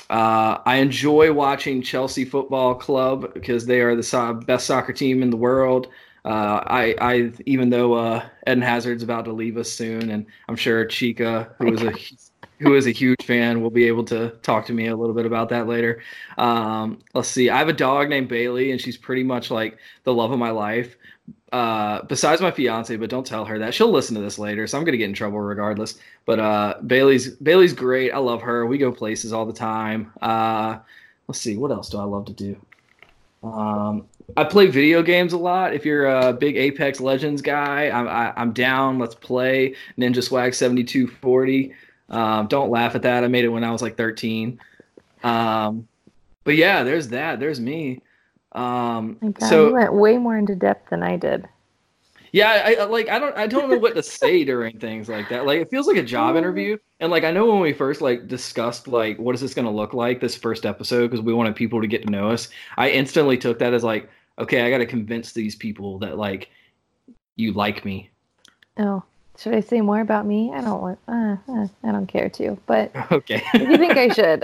uh, 0.10 0.60
I 0.66 0.78
enjoy 0.78 1.34
watching 1.34 1.82
Chelsea 1.82 2.26
Football 2.26 2.76
Club 2.76 3.34
because 3.34 3.66
they 3.66 3.82
are 3.82 3.96
the 3.96 4.04
so- 4.04 4.34
best 4.34 4.68
soccer 4.68 4.94
team 4.94 5.24
in 5.24 5.30
the 5.30 5.38
world. 5.38 5.88
Uh, 6.26 6.64
I, 6.66 6.96
I, 7.00 7.32
even 7.46 7.70
though 7.70 7.94
uh, 7.94 8.26
Eden 8.48 8.64
Hazard's 8.64 9.04
about 9.04 9.26
to 9.26 9.32
leave 9.32 9.58
us 9.58 9.72
soon, 9.72 10.10
and 10.10 10.26
I'm 10.50 10.56
sure 10.56 10.84
Chica, 10.86 11.54
who 11.60 11.72
is 11.72 11.84
a 11.84 11.94
who 12.60 12.74
is 12.76 12.88
a 12.88 12.92
huge 12.92 13.24
fan, 13.24 13.62
will 13.62 13.70
be 13.70 13.84
able 13.84 14.04
to 14.06 14.30
talk 14.42 14.66
to 14.66 14.74
me 14.74 14.88
a 14.88 14.96
little 14.96 15.14
bit 15.14 15.28
about 15.28 15.50
that 15.50 15.68
later. 15.68 16.02
Um, 16.40 17.00
let's 17.14 17.28
see. 17.28 17.52
I 17.52 17.60
have 17.60 17.70
a 17.70 17.74
dog 17.74 18.10
named 18.10 18.28
Bailey, 18.28 18.72
and 18.72 18.82
she's 18.82 18.98
pretty 18.98 19.24
much 19.24 19.52
like 19.52 19.78
the 20.04 20.14
love 20.14 20.32
of 20.32 20.40
my 20.40 20.50
life. 20.50 20.96
Uh, 21.52 22.02
besides 22.04 22.42
my 22.42 22.52
fiance, 22.52 22.96
but 22.96 23.10
don't 23.10 23.26
tell 23.26 23.46
her 23.46 23.60
that. 23.60 23.76
She'll 23.76 23.92
listen 23.92 24.16
to 24.16 24.22
this 24.22 24.40
later, 24.40 24.66
so 24.66 24.80
I'm 24.80 24.84
gonna 24.84 24.98
get 24.98 25.10
in 25.10 25.14
trouble 25.14 25.40
regardless. 25.40 26.00
But 26.26 26.40
uh, 26.40 26.76
Bailey's 26.88 27.36
Bailey's 27.36 27.74
great. 27.74 28.12
I 28.12 28.18
love 28.18 28.42
her. 28.42 28.66
We 28.66 28.80
go 28.80 28.92
places 28.92 29.32
all 29.32 29.46
the 29.46 29.54
time. 29.54 30.12
Uh, 30.24 30.80
let's 31.28 31.40
see. 31.40 31.56
What 31.56 31.70
else 31.70 31.90
do 31.90 32.00
I 32.00 32.04
love 32.04 32.26
to 32.26 32.34
do? 32.34 32.58
Um, 33.44 34.08
I 34.38 34.44
play 34.44 34.68
video 34.68 35.02
games 35.02 35.34
a 35.34 35.38
lot. 35.38 35.74
If 35.74 35.86
you're 35.86 36.08
a 36.08 36.34
big 36.34 36.58
Apex 36.58 37.00
Legends 37.00 37.42
guy, 37.42 37.90
I'm, 37.90 38.08
I, 38.08 38.28
am 38.28 38.34
i 38.38 38.42
am 38.42 38.54
down. 38.54 39.00
Let's 39.00 39.16
play 39.16 39.76
Ninja 39.98 40.24
Swag 40.24 40.54
7240. 40.54 41.74
Um, 42.10 42.48
don't 42.48 42.70
laugh 42.70 42.96
at 42.96 43.02
that. 43.04 43.24
I 43.24 43.28
made 43.28 43.46
it 43.46 43.50
when 43.50 43.64
I 43.64 43.72
was 43.72 43.82
like 43.82 43.98
13. 43.98 44.60
Um, 45.24 45.88
but 46.44 46.56
yeah, 46.56 46.84
there's 46.84 47.10
that. 47.10 47.40
There's 47.40 47.60
me. 47.60 48.02
Um, 48.52 49.18
God, 49.22 49.50
so 49.50 49.68
you 49.68 49.74
went 49.74 49.94
way 49.94 50.18
more 50.18 50.38
into 50.38 50.56
depth 50.56 50.90
than 50.90 51.04
I 51.04 51.18
did. 51.18 51.48
Yeah, 52.36 52.50
I, 52.66 52.74
I, 52.74 52.84
like 52.84 53.08
I 53.08 53.18
don't 53.18 53.38
I 53.38 53.48
don't 53.48 53.70
know 53.70 53.78
what 53.78 53.96
to 53.96 54.04
say 54.04 54.44
during 54.52 54.78
things 54.78 55.08
like 55.08 55.30
that. 55.30 55.46
Like 55.46 55.62
it 55.62 55.70
feels 55.70 55.88
like 55.88 55.96
a 55.96 56.04
job 56.04 56.36
interview. 56.36 56.78
And 57.00 57.10
like 57.10 57.24
I 57.24 57.32
know 57.32 57.46
when 57.46 57.62
we 57.62 57.72
first 57.72 58.02
like 58.02 58.28
discussed 58.28 58.90
like 58.90 59.18
what 59.18 59.36
is 59.36 59.40
this 59.40 59.54
going 59.54 59.64
to 59.64 59.72
look 59.72 59.94
like 59.94 60.20
this 60.20 60.36
first 60.36 60.66
episode 60.66 61.12
because 61.12 61.22
we 61.22 61.34
wanted 61.34 61.56
people 61.56 61.80
to 61.80 61.88
get 61.88 62.04
to 62.04 62.10
know 62.10 62.30
us. 62.30 62.50
I 62.76 62.90
instantly 62.90 63.38
took 63.38 63.58
that 63.60 63.74
as 63.74 63.86
like 63.86 64.10
okay, 64.38 64.64
I 64.64 64.70
got 64.70 64.80
to 64.80 64.86
convince 64.86 65.32
these 65.32 65.56
people 65.56 65.98
that 66.00 66.18
like 66.18 66.50
you 67.38 67.54
like 67.54 67.86
me. 67.86 68.10
Oh, 68.78 69.02
should 69.38 69.54
I 69.54 69.62
say 69.62 69.80
more 69.80 70.02
about 70.02 70.26
me? 70.26 70.52
I 70.54 70.60
don't 70.60 70.82
want. 70.82 71.00
Uh, 71.08 71.38
uh, 71.48 71.68
I 71.86 71.92
don't 71.94 72.08
care 72.08 72.28
to, 72.28 72.60
but 72.66 72.92
okay. 73.14 73.42
you 73.54 73.78
think 73.78 73.96
I 73.96 74.10
should. 74.10 74.44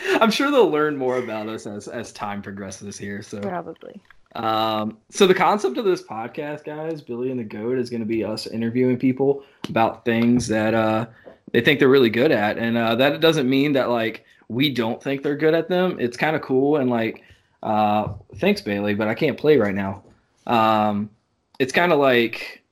I'm 0.22 0.30
sure 0.30 0.50
they'll 0.50 0.70
learn 0.70 0.96
more 0.96 1.18
about 1.18 1.50
us 1.50 1.66
as 1.66 1.86
as 1.86 2.12
time 2.12 2.40
progresses 2.40 2.96
here. 2.96 3.20
So 3.20 3.40
probably. 3.40 4.00
Um, 4.38 4.98
so 5.10 5.26
the 5.26 5.34
concept 5.34 5.78
of 5.78 5.84
this 5.84 6.00
podcast, 6.00 6.64
guys, 6.64 7.02
Billy 7.02 7.32
and 7.32 7.40
the 7.40 7.44
Goat, 7.44 7.76
is 7.76 7.90
going 7.90 8.00
to 8.00 8.06
be 8.06 8.22
us 8.22 8.46
interviewing 8.46 8.96
people 8.96 9.42
about 9.68 10.04
things 10.04 10.46
that 10.46 10.74
uh, 10.74 11.06
they 11.52 11.60
think 11.60 11.80
they're 11.80 11.88
really 11.88 12.08
good 12.08 12.30
at, 12.30 12.56
and 12.56 12.78
uh, 12.78 12.94
that 12.94 13.20
doesn't 13.20 13.50
mean 13.50 13.72
that 13.72 13.90
like 13.90 14.24
we 14.48 14.72
don't 14.72 15.02
think 15.02 15.22
they're 15.22 15.36
good 15.36 15.54
at 15.54 15.68
them. 15.68 15.98
It's 15.98 16.16
kind 16.16 16.36
of 16.36 16.42
cool 16.42 16.76
and 16.76 16.88
like, 16.88 17.24
uh, 17.64 18.14
thanks 18.36 18.60
Bailey, 18.60 18.94
but 18.94 19.08
I 19.08 19.14
can't 19.14 19.36
play 19.36 19.56
right 19.56 19.74
now. 19.74 20.04
Um, 20.46 21.10
it's 21.58 21.72
kind 21.72 21.92
of 21.92 21.98
like 21.98 22.62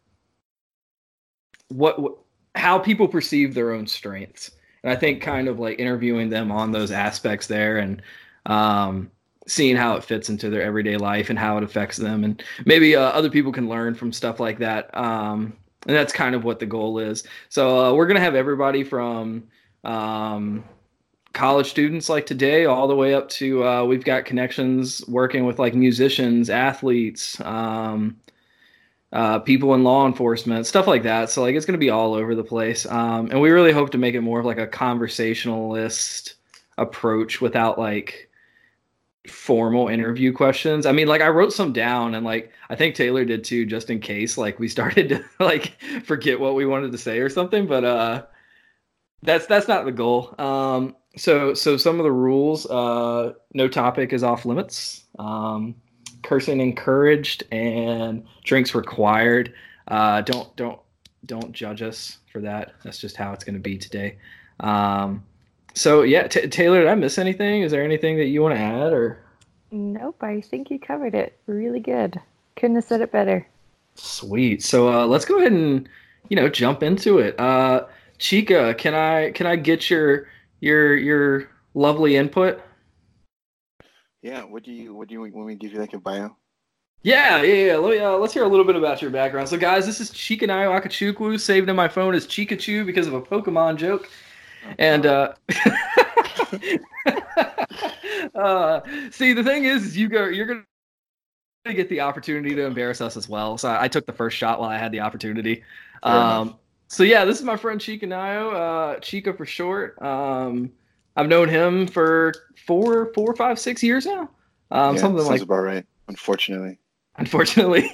what, 1.68 1.98
what 1.98 2.18
how 2.54 2.78
people 2.78 3.08
perceive 3.08 3.54
their 3.54 3.72
own 3.72 3.88
strengths, 3.88 4.52
and 4.84 4.92
I 4.92 4.94
think 4.96 5.20
kind 5.20 5.48
of 5.48 5.58
like 5.58 5.80
interviewing 5.80 6.30
them 6.30 6.52
on 6.52 6.70
those 6.70 6.92
aspects 6.92 7.48
there 7.48 7.78
and. 7.78 8.00
Um, 8.46 9.10
seeing 9.46 9.76
how 9.76 9.94
it 9.96 10.04
fits 10.04 10.28
into 10.28 10.50
their 10.50 10.62
everyday 10.62 10.96
life 10.96 11.30
and 11.30 11.38
how 11.38 11.56
it 11.56 11.64
affects 11.64 11.96
them 11.96 12.24
and 12.24 12.42
maybe 12.64 12.96
uh, 12.96 13.00
other 13.00 13.30
people 13.30 13.52
can 13.52 13.68
learn 13.68 13.94
from 13.94 14.12
stuff 14.12 14.40
like 14.40 14.58
that 14.58 14.92
um, 14.96 15.56
and 15.86 15.96
that's 15.96 16.12
kind 16.12 16.34
of 16.34 16.44
what 16.44 16.58
the 16.58 16.66
goal 16.66 16.98
is. 16.98 17.24
So 17.48 17.78
uh, 17.78 17.92
we're 17.94 18.06
going 18.06 18.16
to 18.16 18.22
have 18.22 18.34
everybody 18.34 18.82
from 18.82 19.44
um, 19.84 20.64
college 21.32 21.68
students 21.68 22.08
like 22.08 22.26
today 22.26 22.64
all 22.64 22.88
the 22.88 22.96
way 22.96 23.14
up 23.14 23.28
to 23.28 23.64
uh, 23.64 23.84
we've 23.84 24.04
got 24.04 24.24
connections 24.24 25.06
working 25.06 25.46
with 25.46 25.58
like 25.58 25.74
musicians 25.74 26.50
athletes 26.50 27.40
um, 27.42 28.16
uh, 29.12 29.38
people 29.38 29.74
in 29.74 29.84
law 29.84 30.06
enforcement 30.06 30.66
stuff 30.66 30.88
like 30.88 31.04
that. 31.04 31.30
So 31.30 31.42
like 31.42 31.54
it's 31.54 31.66
going 31.66 31.78
to 31.78 31.84
be 31.84 31.90
all 31.90 32.14
over 32.14 32.34
the 32.34 32.44
place 32.44 32.84
um, 32.86 33.30
and 33.30 33.40
we 33.40 33.50
really 33.50 33.72
hope 33.72 33.90
to 33.90 33.98
make 33.98 34.14
it 34.14 34.22
more 34.22 34.40
of 34.40 34.46
like 34.46 34.58
a 34.58 34.66
conversationalist 34.66 36.34
approach 36.78 37.40
without 37.40 37.78
like 37.78 38.28
formal 39.30 39.88
interview 39.88 40.32
questions. 40.32 40.86
I 40.86 40.92
mean, 40.92 41.06
like 41.08 41.20
I 41.20 41.28
wrote 41.28 41.52
some 41.52 41.72
down 41.72 42.14
and 42.14 42.24
like 42.24 42.52
I 42.70 42.76
think 42.76 42.94
Taylor 42.94 43.24
did 43.24 43.44
too, 43.44 43.66
just 43.66 43.90
in 43.90 44.00
case 44.00 44.38
like 44.38 44.58
we 44.58 44.68
started 44.76 45.08
to 45.10 45.24
like 45.40 45.76
forget 46.04 46.40
what 46.40 46.54
we 46.54 46.66
wanted 46.66 46.92
to 46.92 46.98
say 46.98 47.18
or 47.18 47.28
something. 47.28 47.66
But 47.66 47.84
uh 47.84 48.26
that's 49.22 49.46
that's 49.46 49.68
not 49.68 49.84
the 49.84 49.92
goal. 49.92 50.34
Um 50.38 50.96
so 51.16 51.54
so 51.54 51.76
some 51.76 51.98
of 51.98 52.04
the 52.04 52.12
rules, 52.12 52.66
uh 52.66 53.32
no 53.54 53.68
topic 53.68 54.12
is 54.12 54.22
off 54.22 54.44
limits. 54.44 55.04
Um 55.18 55.74
cursing 56.22 56.60
encouraged 56.60 57.44
and 57.52 58.24
drinks 58.44 58.74
required. 58.74 59.54
Uh 59.88 60.22
don't 60.22 60.54
don't 60.56 60.80
don't 61.24 61.52
judge 61.52 61.82
us 61.82 62.18
for 62.32 62.40
that. 62.42 62.74
That's 62.84 62.98
just 62.98 63.16
how 63.16 63.32
it's 63.32 63.44
gonna 63.44 63.58
be 63.58 63.78
today. 63.78 64.18
Um 64.60 65.24
so 65.76 66.02
yeah, 66.02 66.26
T- 66.26 66.48
Taylor, 66.48 66.80
did 66.80 66.88
I 66.88 66.94
miss 66.94 67.18
anything? 67.18 67.60
Is 67.60 67.70
there 67.70 67.84
anything 67.84 68.16
that 68.16 68.26
you 68.26 68.42
want 68.42 68.54
to 68.54 68.60
add 68.60 68.92
or? 68.92 69.18
Nope, 69.70 70.22
I 70.22 70.40
think 70.40 70.70
you 70.70 70.78
covered 70.78 71.14
it 71.14 71.38
really 71.46 71.80
good. 71.80 72.18
Couldn't 72.56 72.76
have 72.76 72.84
said 72.84 73.02
it 73.02 73.12
better. 73.12 73.46
Sweet. 73.94 74.62
So 74.62 74.88
uh, 74.88 75.06
let's 75.06 75.26
go 75.26 75.38
ahead 75.38 75.52
and 75.52 75.86
you 76.30 76.36
know 76.36 76.48
jump 76.48 76.82
into 76.82 77.18
it. 77.18 77.38
Uh, 77.38 77.84
Chica, 78.18 78.74
can 78.74 78.94
I 78.94 79.32
can 79.32 79.46
I 79.46 79.56
get 79.56 79.90
your 79.90 80.28
your 80.60 80.96
your 80.96 81.50
lovely 81.74 82.16
input? 82.16 82.62
Yeah. 84.22 84.44
What 84.44 84.62
do 84.62 84.72
you 84.72 84.94
what 84.94 85.08
do 85.08 85.14
you 85.14 85.20
want 85.20 85.46
me 85.46 85.54
to 85.54 85.58
give 85.58 85.72
you 85.72 85.78
like 85.78 85.92
a 85.92 85.98
bio? 85.98 86.34
Yeah, 87.02 87.42
yeah, 87.42 87.66
yeah. 87.66 87.76
Let 87.76 87.90
me, 87.90 87.98
uh, 88.00 88.16
let's 88.16 88.34
hear 88.34 88.42
a 88.42 88.48
little 88.48 88.64
bit 88.64 88.74
about 88.74 89.00
your 89.00 89.12
background. 89.12 89.48
So, 89.48 89.56
guys, 89.56 89.86
this 89.86 90.00
is 90.00 90.10
Chikanayo 90.10 90.80
Akachukwu, 90.80 91.38
saved 91.38 91.68
in 91.68 91.76
my 91.76 91.86
phone 91.86 92.16
as 92.16 92.26
Chikachu 92.26 92.84
because 92.84 93.06
of 93.06 93.14
a 93.14 93.22
Pokemon 93.22 93.76
joke. 93.76 94.08
And 94.78 95.06
uh, 95.06 95.34
uh, 98.34 98.80
see, 99.10 99.32
the 99.32 99.42
thing 99.44 99.64
is, 99.64 99.84
is 99.84 99.96
you 99.96 100.08
go, 100.08 100.26
you're 100.26 100.46
gonna 100.46 100.64
get 101.74 101.88
the 101.88 102.00
opportunity 102.00 102.54
to 102.54 102.64
embarrass 102.64 103.00
us 103.00 103.16
as 103.16 103.28
well. 103.28 103.58
So 103.58 103.76
I, 103.78 103.88
took 103.88 104.06
the 104.06 104.12
first 104.12 104.36
shot 104.36 104.60
while 104.60 104.70
I 104.70 104.78
had 104.78 104.92
the 104.92 105.00
opportunity. 105.00 105.62
Um, 106.02 106.56
so 106.88 107.02
yeah, 107.02 107.24
this 107.24 107.38
is 107.38 107.44
my 107.44 107.56
friend 107.56 107.80
Chica 107.80 108.06
Nio, 108.06 108.54
uh, 108.54 109.00
Chica 109.00 109.32
for 109.34 109.44
short. 109.44 110.00
Um, 110.00 110.70
I've 111.16 111.28
known 111.28 111.48
him 111.48 111.86
for 111.86 112.32
four, 112.66 113.12
four, 113.14 113.34
five, 113.34 113.58
six 113.58 113.82
years 113.82 114.06
now. 114.06 114.30
Um, 114.70 114.94
yeah, 114.94 115.00
something 115.00 115.26
like 115.26 115.42
about 115.42 115.56
right. 115.56 115.86
Unfortunately. 116.08 116.78
Unfortunately, 117.18 117.90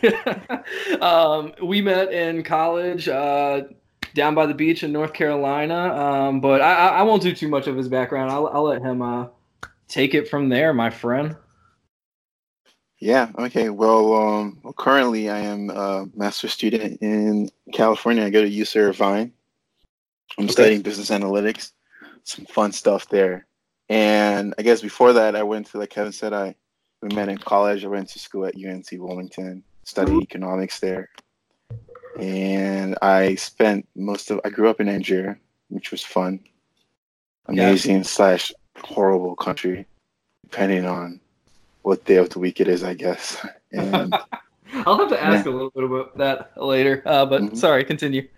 um, 1.00 1.52
we 1.62 1.80
met 1.80 2.12
in 2.12 2.42
college. 2.42 3.08
Uh, 3.08 3.62
down 4.14 4.34
by 4.34 4.46
the 4.46 4.54
beach 4.54 4.82
in 4.82 4.92
North 4.92 5.12
Carolina. 5.12 5.94
Um, 5.94 6.40
but 6.40 6.60
I, 6.60 6.88
I, 6.88 7.02
won't 7.02 7.22
do 7.22 7.34
too 7.34 7.48
much 7.48 7.66
of 7.66 7.76
his 7.76 7.88
background. 7.88 8.30
I'll, 8.30 8.48
I'll 8.48 8.64
let 8.64 8.82
him 8.82 9.02
uh, 9.02 9.26
take 9.88 10.14
it 10.14 10.28
from 10.28 10.48
there, 10.48 10.72
my 10.72 10.90
friend. 10.90 11.36
Yeah. 12.98 13.30
Okay. 13.38 13.68
Well, 13.68 14.14
um, 14.14 14.58
well, 14.62 14.74
currently 14.74 15.28
I 15.28 15.40
am 15.40 15.70
a 15.70 16.06
master 16.14 16.48
student 16.48 17.02
in 17.02 17.50
California. 17.72 18.24
I 18.24 18.30
go 18.30 18.42
to 18.42 18.50
UC 18.50 18.76
Irvine. 18.76 19.32
I'm 20.38 20.44
okay. 20.44 20.52
studying 20.52 20.82
business 20.82 21.10
analytics. 21.10 21.72
Some 22.24 22.46
fun 22.46 22.72
stuff 22.72 23.08
there. 23.08 23.46
And 23.88 24.54
I 24.58 24.62
guess 24.62 24.80
before 24.80 25.12
that, 25.14 25.34
I 25.34 25.42
went 25.42 25.66
to, 25.68 25.78
like 25.78 25.90
Kevin 25.90 26.12
said, 26.12 26.32
I 26.32 26.54
we 27.02 27.14
met 27.14 27.28
in 27.28 27.38
college. 27.38 27.84
I 27.84 27.88
went 27.88 28.08
to 28.10 28.20
school 28.20 28.46
at 28.46 28.54
UNC 28.54 28.86
Wilmington, 28.92 29.64
studied 29.82 30.22
economics 30.22 30.78
there 30.78 31.10
and 32.18 32.96
I 33.02 33.34
spent 33.36 33.88
most 33.94 34.30
of 34.30 34.40
I 34.44 34.50
grew 34.50 34.68
up 34.68 34.80
in 34.80 34.86
Nigeria, 34.86 35.36
which 35.68 35.90
was 35.90 36.02
fun, 36.02 36.40
amazing 37.46 37.98
yeah. 37.98 38.02
slash 38.02 38.52
horrible 38.82 39.36
country, 39.36 39.86
depending 40.42 40.84
on 40.84 41.20
what 41.82 42.04
day 42.04 42.16
of 42.16 42.30
the 42.30 42.38
week 42.38 42.60
it 42.60 42.68
is, 42.68 42.84
I 42.84 42.94
guess. 42.94 43.44
And 43.74 44.14
I'll 44.84 44.98
have 44.98 45.08
to 45.08 45.22
ask 45.22 45.46
yeah. 45.46 45.50
a 45.50 45.54
little 45.54 45.70
bit 45.70 45.84
about 45.84 46.18
that 46.18 46.62
later. 46.62 47.02
Uh, 47.06 47.24
but 47.24 47.40
mm-hmm. 47.40 47.54
sorry, 47.54 47.84
continue. 47.84 48.28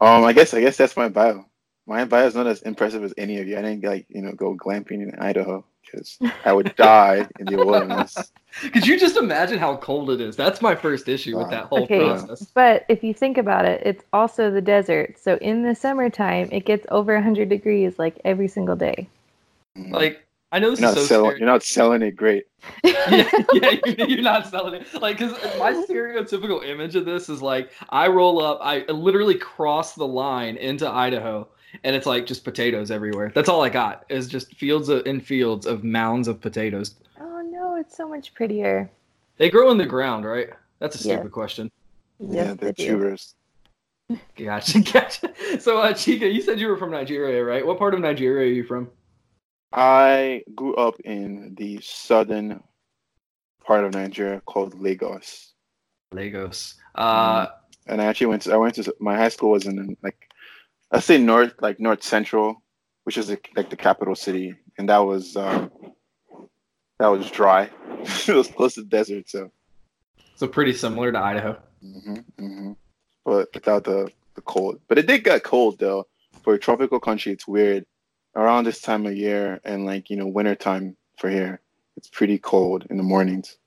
Um, 0.00 0.24
I 0.24 0.32
guess 0.32 0.54
I 0.54 0.62
guess 0.62 0.78
that's 0.78 0.96
my 0.96 1.10
bio. 1.10 1.44
My 1.86 2.06
bio 2.06 2.26
is 2.26 2.34
not 2.34 2.46
as 2.46 2.62
impressive 2.62 3.04
as 3.04 3.12
any 3.18 3.38
of 3.40 3.46
you. 3.46 3.58
I 3.58 3.62
didn't 3.62 3.84
like 3.84 4.06
you 4.08 4.22
know 4.22 4.32
go 4.32 4.56
glamping 4.56 5.02
in 5.02 5.14
Idaho 5.18 5.66
because 5.90 6.18
I 6.44 6.52
would 6.52 6.74
die 6.76 7.26
in 7.38 7.46
the 7.46 7.56
wilderness. 7.56 8.16
Could 8.72 8.86
you 8.86 8.98
just 8.98 9.16
imagine 9.16 9.58
how 9.58 9.76
cold 9.76 10.10
it 10.10 10.20
is? 10.20 10.36
That's 10.36 10.60
my 10.60 10.74
first 10.74 11.08
issue 11.08 11.38
with 11.38 11.50
that 11.50 11.64
whole 11.66 11.84
okay, 11.84 12.00
process. 12.00 12.44
But 12.54 12.84
if 12.88 13.04
you 13.04 13.14
think 13.14 13.38
about 13.38 13.64
it, 13.64 13.82
it's 13.84 14.04
also 14.12 14.50
the 14.50 14.60
desert. 14.60 15.16
So 15.20 15.36
in 15.36 15.62
the 15.62 15.74
summertime, 15.74 16.48
it 16.50 16.64
gets 16.64 16.86
over 16.90 17.14
100 17.14 17.48
degrees 17.48 17.98
like 17.98 18.18
every 18.24 18.48
single 18.48 18.76
day. 18.76 19.08
Mm-hmm. 19.76 19.94
Like 19.94 20.26
I 20.50 20.58
know 20.58 20.70
this 20.70 20.80
you're 20.80 20.88
is 20.90 20.94
so 20.94 21.04
selling, 21.04 21.36
You're 21.38 21.46
not 21.46 21.62
selling 21.62 22.02
it 22.02 22.12
great. 22.12 22.46
yeah, 22.84 23.28
yeah, 23.52 24.04
you're 24.06 24.22
not 24.22 24.48
selling 24.48 24.80
it. 24.80 24.94
Like, 25.00 25.18
because 25.18 25.32
my 25.58 25.72
stereotypical 25.72 26.66
image 26.66 26.96
of 26.96 27.04
this 27.04 27.28
is 27.28 27.42
like 27.42 27.70
I 27.90 28.08
roll 28.08 28.42
up, 28.42 28.58
I 28.62 28.80
literally 28.86 29.34
cross 29.34 29.94
the 29.94 30.06
line 30.06 30.56
into 30.56 30.88
Idaho, 30.88 31.48
and 31.84 31.94
it's 31.94 32.06
like 32.06 32.26
just 32.26 32.44
potatoes 32.44 32.90
everywhere. 32.90 33.32
That's 33.34 33.48
all 33.48 33.62
I 33.62 33.68
got 33.68 34.04
is 34.08 34.28
just 34.28 34.54
fields 34.56 34.88
of, 34.88 35.06
in 35.06 35.20
fields 35.20 35.66
of 35.66 35.84
mounds 35.84 36.28
of 36.28 36.40
potatoes. 36.40 36.94
Oh 37.20 37.42
no, 37.42 37.76
it's 37.76 37.96
so 37.96 38.08
much 38.08 38.34
prettier. 38.34 38.90
They 39.36 39.50
grow 39.50 39.70
in 39.70 39.78
the 39.78 39.86
ground, 39.86 40.24
right? 40.24 40.50
That's 40.78 40.96
a 40.96 40.98
stupid 40.98 41.32
question. 41.32 41.70
Yeah, 42.18 42.54
they're 42.54 42.72
tubers. 42.72 43.34
Gotcha, 44.36 44.80
gotcha. 44.92 45.32
So, 45.60 45.78
uh, 45.78 45.92
Chica, 45.92 46.26
you 46.26 46.40
said 46.40 46.58
you 46.58 46.68
were 46.68 46.76
from 46.76 46.90
Nigeria, 46.90 47.44
right? 47.44 47.64
What 47.64 47.78
part 47.78 47.94
of 47.94 48.00
Nigeria 48.00 48.48
are 48.48 48.52
you 48.52 48.64
from? 48.64 48.90
I 49.72 50.42
grew 50.54 50.74
up 50.76 50.98
in 51.00 51.54
the 51.56 51.80
southern 51.82 52.62
part 53.64 53.84
of 53.84 53.92
Nigeria 53.92 54.40
called 54.46 54.80
Lagos. 54.80 55.52
Lagos. 56.12 56.74
Uh, 56.94 57.46
mm-hmm. 57.46 57.92
and 57.92 58.02
I 58.02 58.06
actually 58.06 58.28
went 58.28 58.42
to 58.42 58.54
I 58.54 58.56
went 58.56 58.74
to 58.76 58.94
my 58.98 59.16
high 59.16 59.28
school 59.28 59.50
was 59.50 59.66
in 59.66 59.96
like 60.02 60.27
I 60.90 61.00
say 61.00 61.18
north, 61.18 61.54
like 61.60 61.80
north 61.80 62.02
central, 62.02 62.62
which 63.04 63.18
is 63.18 63.28
the, 63.28 63.38
like 63.56 63.70
the 63.70 63.76
capital 63.76 64.14
city, 64.14 64.54
and 64.78 64.88
that 64.88 64.98
was 64.98 65.36
um, 65.36 65.70
that 66.98 67.08
was 67.08 67.30
dry. 67.30 67.70
it 68.28 68.34
was 68.34 68.48
close 68.48 68.74
to 68.74 68.82
the 68.82 68.88
desert, 68.88 69.28
so. 69.28 69.50
So 70.36 70.46
pretty 70.46 70.72
similar 70.72 71.10
to 71.10 71.18
Idaho. 71.18 71.58
Mm-hmm, 71.84 72.14
mm-hmm. 72.14 72.72
But 73.24 73.48
without 73.52 73.84
the 73.84 74.10
the 74.38 74.42
cold. 74.42 74.80
But 74.88 74.98
it 74.98 75.06
did 75.06 75.24
get 75.24 75.42
cold 75.42 75.78
though. 75.78 76.06
For 76.42 76.54
a 76.54 76.58
tropical 76.58 77.00
country, 77.00 77.32
it's 77.32 77.48
weird. 77.48 77.84
Around 78.36 78.64
this 78.64 78.80
time 78.80 79.04
of 79.04 79.16
year 79.16 79.60
and 79.64 79.84
like 79.84 80.10
you 80.10 80.16
know 80.16 80.26
winter 80.26 80.54
time 80.54 80.96
for 81.18 81.28
here, 81.28 81.60
it's 81.96 82.08
pretty 82.08 82.38
cold 82.38 82.86
in 82.88 82.96
the 82.96 83.02
mornings. 83.02 83.58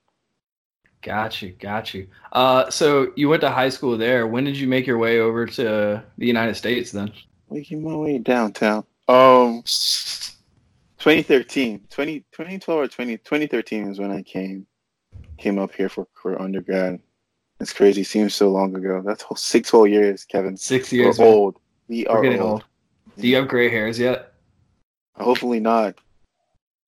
Got 1.01 1.41
you, 1.41 1.49
got 1.59 1.93
you. 1.93 2.07
Uh, 2.31 2.69
so 2.69 3.11
you 3.15 3.27
went 3.27 3.41
to 3.41 3.49
high 3.49 3.69
school 3.69 3.97
there. 3.97 4.27
When 4.27 4.43
did 4.43 4.57
you 4.57 4.67
make 4.67 4.85
your 4.85 4.99
way 4.99 5.19
over 5.19 5.47
to 5.47 6.03
the 6.17 6.27
United 6.27 6.55
States 6.55 6.91
then? 6.91 7.11
Making 7.49 7.83
my 7.83 7.95
way 7.95 8.19
downtown. 8.19 8.85
Um, 9.07 9.63
2013, 9.63 11.81
20, 11.89 12.19
2012 12.31 12.79
or 12.79 12.87
20, 12.87 13.17
2013 13.17 13.89
is 13.89 13.99
when 13.99 14.11
I 14.11 14.21
came, 14.21 14.67
came 15.37 15.57
up 15.57 15.73
here 15.73 15.89
for, 15.89 16.07
for 16.13 16.39
undergrad. 16.39 16.99
It's 17.59 17.73
crazy. 17.73 18.03
Seems 18.03 18.35
so 18.35 18.49
long 18.49 18.75
ago. 18.75 19.01
That's 19.05 19.23
whole 19.23 19.37
six 19.37 19.69
whole 19.69 19.87
years, 19.87 20.23
Kevin. 20.23 20.55
Six 20.55 20.93
years. 20.93 21.17
We're 21.17 21.25
old. 21.25 21.57
We 21.87 22.05
are 22.07 22.21
getting 22.21 22.39
old. 22.39 22.51
old. 22.51 22.63
Do 23.17 23.27
you 23.27 23.35
have 23.35 23.47
gray 23.47 23.69
hairs 23.69 23.99
yet? 23.99 24.33
Hopefully 25.15 25.59
not. 25.59 25.95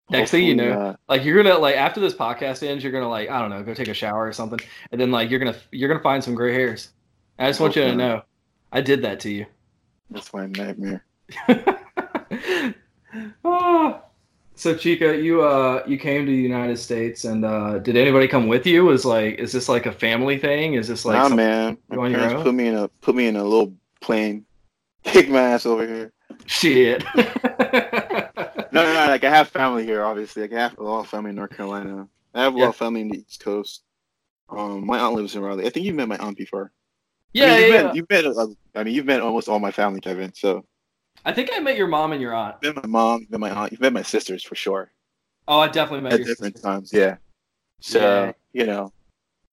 Next 0.10 0.32
thing 0.32 0.46
you 0.46 0.56
know, 0.56 0.98
like 1.08 1.24
you're 1.24 1.42
gonna 1.42 1.58
like 1.58 1.76
after 1.76 2.00
this 2.00 2.14
podcast 2.14 2.68
ends, 2.68 2.84
you're 2.84 2.92
gonna 2.92 3.10
like 3.10 3.30
I 3.30 3.40
don't 3.40 3.50
know, 3.50 3.64
go 3.64 3.74
take 3.74 3.88
a 3.88 3.94
shower 3.94 4.28
or 4.28 4.34
something, 4.34 4.60
and 4.92 5.00
then 5.00 5.12
like 5.12 5.30
you're 5.30 5.40
gonna 5.40 5.56
you're 5.72 5.88
gonna 5.88 6.02
find 6.02 6.24
some 6.24 6.36
gray 6.36 6.54
hairs. 6.54 6.90
I 7.40 7.48
just 7.48 7.60
want 7.60 7.76
you 7.76 7.84
to 7.84 7.96
know, 7.96 8.22
I 8.72 8.82
did 8.82 9.02
that 9.04 9.20
to 9.22 9.32
you. 9.32 9.46
That's 10.10 10.34
my 10.34 10.48
nightmare. 10.48 11.04
oh. 13.44 14.02
So 14.56 14.76
Chica, 14.76 15.18
you 15.18 15.42
uh 15.42 15.84
you 15.88 15.98
came 15.98 16.28
to 16.28 16.32
the 16.32 16.38
United 16.38 16.78
States, 16.78 17.26
and 17.26 17.44
uh 17.44 17.80
did 17.80 17.98
anybody 17.98 18.28
come 18.28 18.48
with 18.48 18.68
you? 18.68 18.86
Was 18.86 19.04
like, 19.04 19.40
is 19.40 19.52
this 19.52 19.68
like 19.68 19.88
a 19.88 19.92
family 19.92 20.38
thing? 20.38 20.76
Is 20.76 20.88
this 20.88 21.06
like 21.06 21.18
nah, 21.18 21.36
man? 21.36 21.76
My 21.90 22.08
parents 22.12 22.44
put 22.44 22.54
me 22.54 22.68
in 22.68 22.76
a 22.76 22.88
put 22.88 23.16
me 23.16 23.26
in 23.26 23.36
a 23.36 23.44
little 23.44 23.74
plane, 24.00 24.46
kick 25.04 25.28
my 25.28 25.42
ass 25.42 25.66
over 25.66 25.88
here. 25.88 26.14
Shit. 26.46 27.04
no, 28.74 28.84
no, 28.84 28.94
no. 28.94 29.06
Like 29.08 29.24
I 29.24 29.30
have 29.30 29.50
family 29.50 29.86
here, 29.86 30.04
obviously. 30.04 30.44
Like 30.44 30.54
I 30.54 30.62
have 30.62 30.78
a 30.78 30.84
lot 30.84 31.02
of 31.02 31.08
family 31.08 31.30
in 31.30 31.36
North 31.36 31.56
Carolina. 31.56 32.08
I 32.34 32.44
have 32.44 32.56
a 32.56 32.58
yeah. 32.58 32.64
lot 32.66 32.70
of 32.70 32.76
family 32.76 33.02
in 33.02 33.10
the 33.10 33.20
East 33.20 33.40
Coast. 33.40 33.84
Um, 34.50 34.86
my 34.86 35.00
aunt 35.00 35.16
lives 35.16 35.36
in 35.36 35.42
Raleigh. 35.42 35.66
I 35.66 35.70
think 35.70 35.86
you've 35.86 35.96
met 35.96 36.08
my 36.08 36.18
aunt 36.18 36.38
before. 36.38 36.72
Yeah, 37.34 37.46
I 37.46 37.48
mean, 37.48 37.60
you've 37.60 37.70
yeah, 37.70 37.84
met, 37.84 37.96
you've 37.96 38.10
met. 38.10 38.26
Uh, 38.26 38.48
I 38.76 38.84
mean, 38.84 38.94
you've 38.94 39.06
met 39.06 39.22
almost 39.22 39.48
all 39.48 39.60
my 39.60 39.72
family, 39.72 40.00
Kevin. 40.00 40.34
So 40.34 40.66
I 41.26 41.32
think 41.32 41.50
I 41.54 41.60
met 41.60 41.78
your 41.78 41.88
mom 41.88 42.12
and 42.12 42.22
your 42.22 42.34
aunt. 42.34 42.58
You've 42.62 42.76
met 42.76 42.86
my 42.86 42.90
mom, 42.90 43.22
you've 43.22 43.32
met 43.32 43.40
my 43.40 43.52
aunt, 43.52 43.72
you've 43.72 43.82
met 43.82 43.94
my 43.94 44.02
sisters 44.02 44.44
for 44.44 44.56
sure. 44.56 44.92
Oh, 45.48 45.60
I 45.60 45.68
definitely 45.68 46.02
met 46.02 46.14
at 46.20 46.26
different 46.26 46.62
times. 46.62 46.92
Yeah. 46.94 47.18
So 47.80 48.00
yeah. 48.00 48.32
you 48.54 48.66
know, 48.66 48.92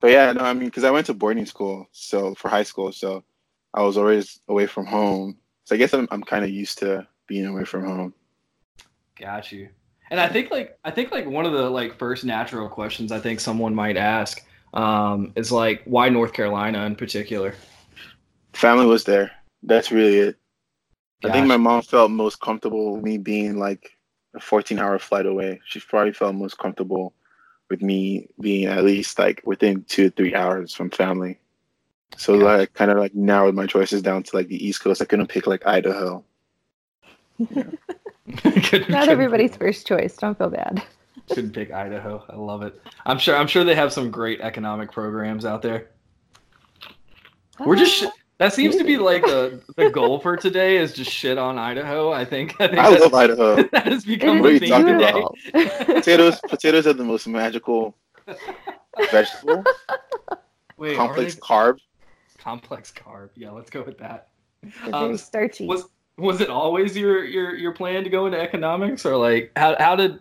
but 0.01 0.11
yeah, 0.11 0.33
no, 0.33 0.43
I 0.43 0.53
mean, 0.53 0.69
because 0.69 0.85
I 0.85 0.91
went 0.91 1.07
to 1.07 1.15
boarding 1.15 1.47
school, 1.47 1.89
so 1.93 2.35
for 2.35 2.49
high 2.49 2.63
school, 2.63 2.93
so 2.93 3.25
I 3.75 3.83
was 3.83 3.97
always 3.97 4.41
away 4.49 4.67
from 4.67 4.87
home. 4.87 5.39
So 5.65 5.75
I 5.75 5.79
guess 5.79 5.95
I'm 5.95 6.09
I'm 6.11 6.23
kind 6.23 6.45
of 6.45 6.51
used 6.51 6.79
to 6.79 7.07
being 7.27 7.47
away 7.47 7.65
from 7.65 7.85
home. 7.85 8.15
Got 9.21 9.53
you. 9.53 9.69
And 10.11 10.19
I 10.19 10.29
think 10.29 10.51
like 10.51 10.79
I 10.85 10.91
think 10.91 11.13
like 11.13 11.27
one 11.27 11.47
of 11.47 11.53
the 11.53 11.69
like 11.71 11.97
first 11.97 12.25
natural 12.25 12.69
questions 12.69 13.13
I 13.13 13.21
think 13.21 13.39
someone 13.39 13.75
might 13.75 13.97
ask 13.97 14.45
um, 14.75 15.33
is 15.37 15.53
like 15.53 15.83
why 15.85 16.09
North 16.09 16.33
Carolina 16.33 16.85
in 16.85 16.97
particular. 16.97 17.55
Family 18.53 18.87
was 18.87 19.05
there. 19.05 19.31
That's 19.63 19.93
really 19.93 20.19
it. 20.19 20.37
Gosh. 21.23 21.31
I 21.31 21.35
think 21.35 21.47
my 21.47 21.57
mom 21.57 21.83
felt 21.83 22.11
most 22.11 22.41
comfortable 22.41 22.95
with 22.95 23.05
me 23.05 23.19
being 23.19 23.59
like 23.59 23.91
a 24.35 24.41
14 24.41 24.79
hour 24.79 24.99
flight 24.99 25.27
away. 25.27 25.61
She 25.67 25.81
probably 25.81 26.13
felt 26.13 26.35
most 26.35 26.59
comfortable 26.59 27.13
with 27.69 27.83
me 27.83 28.29
being 28.41 28.67
at 28.67 28.85
least 28.85 29.19
like 29.19 29.43
within 29.45 29.85
two 29.85 30.05
to 30.05 30.17
three 30.17 30.35
hours 30.35 30.75
from 30.75 30.91
family. 30.91 31.39
So 32.17 32.35
yeah. 32.35 32.45
like 32.45 32.75
kind 32.75 32.91
of 32.91 32.99
like 32.99 33.15
narrowed 33.15 33.55
my 33.55 33.67
choices 33.67 34.03
down 34.03 34.25
to 34.25 34.37
like 34.37 34.49
the 34.49 34.67
East 34.67 34.81
Coast. 34.81 35.03
I 35.03 35.05
couldn't 35.05 35.29
pick 35.29 35.47
like 35.47 35.67
Idaho. 35.67 36.25
Yeah. 37.39 37.63
Not 38.89 39.09
everybody's 39.09 39.57
first 39.57 39.87
choice. 39.87 40.17
Don't 40.17 40.37
feel 40.37 40.51
bad. 40.51 40.83
Couldn't 41.29 41.53
pick 41.53 41.73
Idaho. 41.73 42.25
I 42.29 42.37
love 42.37 42.63
it. 42.63 42.81
I'm 43.07 43.19
sure. 43.19 43.37
I'm 43.37 43.47
sure 43.47 43.65
they 43.65 43.75
have 43.75 43.93
some 43.93 44.11
great 44.11 44.41
economic 44.41 44.91
programs 44.91 45.45
out 45.45 45.63
there. 45.63 45.91
We're 47.59 47.77
just 47.77 48.05
uh, 48.05 48.11
that 48.39 48.55
seems 48.55 48.77
to 48.77 48.85
be 48.85 48.97
like 48.97 49.23
the, 49.23 49.61
the 49.77 49.91
goal 49.91 50.19
for 50.19 50.37
today 50.37 50.79
is 50.79 50.95
just 50.95 51.11
shit 51.11 51.39
on 51.39 51.59
Idaho. 51.59 52.11
I 52.11 52.25
think. 52.25 52.61
I, 52.61 52.69
think 52.69 52.79
I 52.79 52.89
love 52.89 53.15
Idaho. 53.15 53.63
That 53.73 53.87
has 53.87 54.05
become 54.05 54.43
the 54.43 54.59
theme 54.59 54.87
today. 54.87 55.23
potatoes, 55.85 56.41
potatoes 56.49 56.87
are 56.87 56.95
the 56.95 57.05
most 57.05 57.29
magical 57.29 57.95
vegetable. 59.11 59.65
Wait, 60.79 60.97
complex 60.97 61.35
carb. 61.37 61.79
Complex 62.39 62.91
carb. 62.91 63.31
Yeah, 63.35 63.51
let's 63.51 63.71
go 63.71 63.83
with 63.83 63.99
that. 63.99 64.29
Um, 64.93 65.17
starchy. 65.17 65.67
Was 65.67 65.85
was 66.21 66.41
it 66.41 66.51
always 66.51 66.97
your 66.97 67.25
your 67.25 67.55
your 67.55 67.73
plan 67.73 68.05
to 68.05 68.11
go 68.11 68.27
into 68.27 68.41
economics, 68.41 69.05
or 69.05 69.17
like 69.17 69.53
how 69.57 69.77
how 69.79 69.97
did 69.97 70.21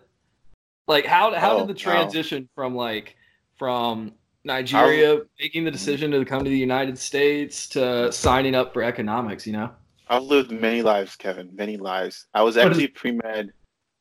like 0.88 1.06
how 1.06 1.34
how 1.34 1.56
oh, 1.56 1.58
did 1.60 1.68
the 1.68 1.78
transition 1.78 2.42
wow. 2.42 2.48
from 2.54 2.74
like 2.74 3.16
from 3.56 4.12
Nigeria 4.44 5.14
I've, 5.14 5.26
making 5.38 5.64
the 5.64 5.70
decision 5.70 6.10
to 6.12 6.24
come 6.24 6.44
to 6.44 6.50
the 6.50 6.58
United 6.58 6.98
States 6.98 7.68
to 7.68 8.10
signing 8.10 8.54
up 8.54 8.72
for 8.72 8.82
economics, 8.82 9.46
you 9.46 9.52
know? 9.52 9.70
I've 10.08 10.22
lived 10.22 10.50
many 10.50 10.82
lives, 10.82 11.14
Kevin, 11.14 11.50
many 11.54 11.76
lives. 11.76 12.26
I 12.34 12.42
was 12.42 12.56
actually 12.56 12.88
pre 12.88 13.12
med 13.12 13.52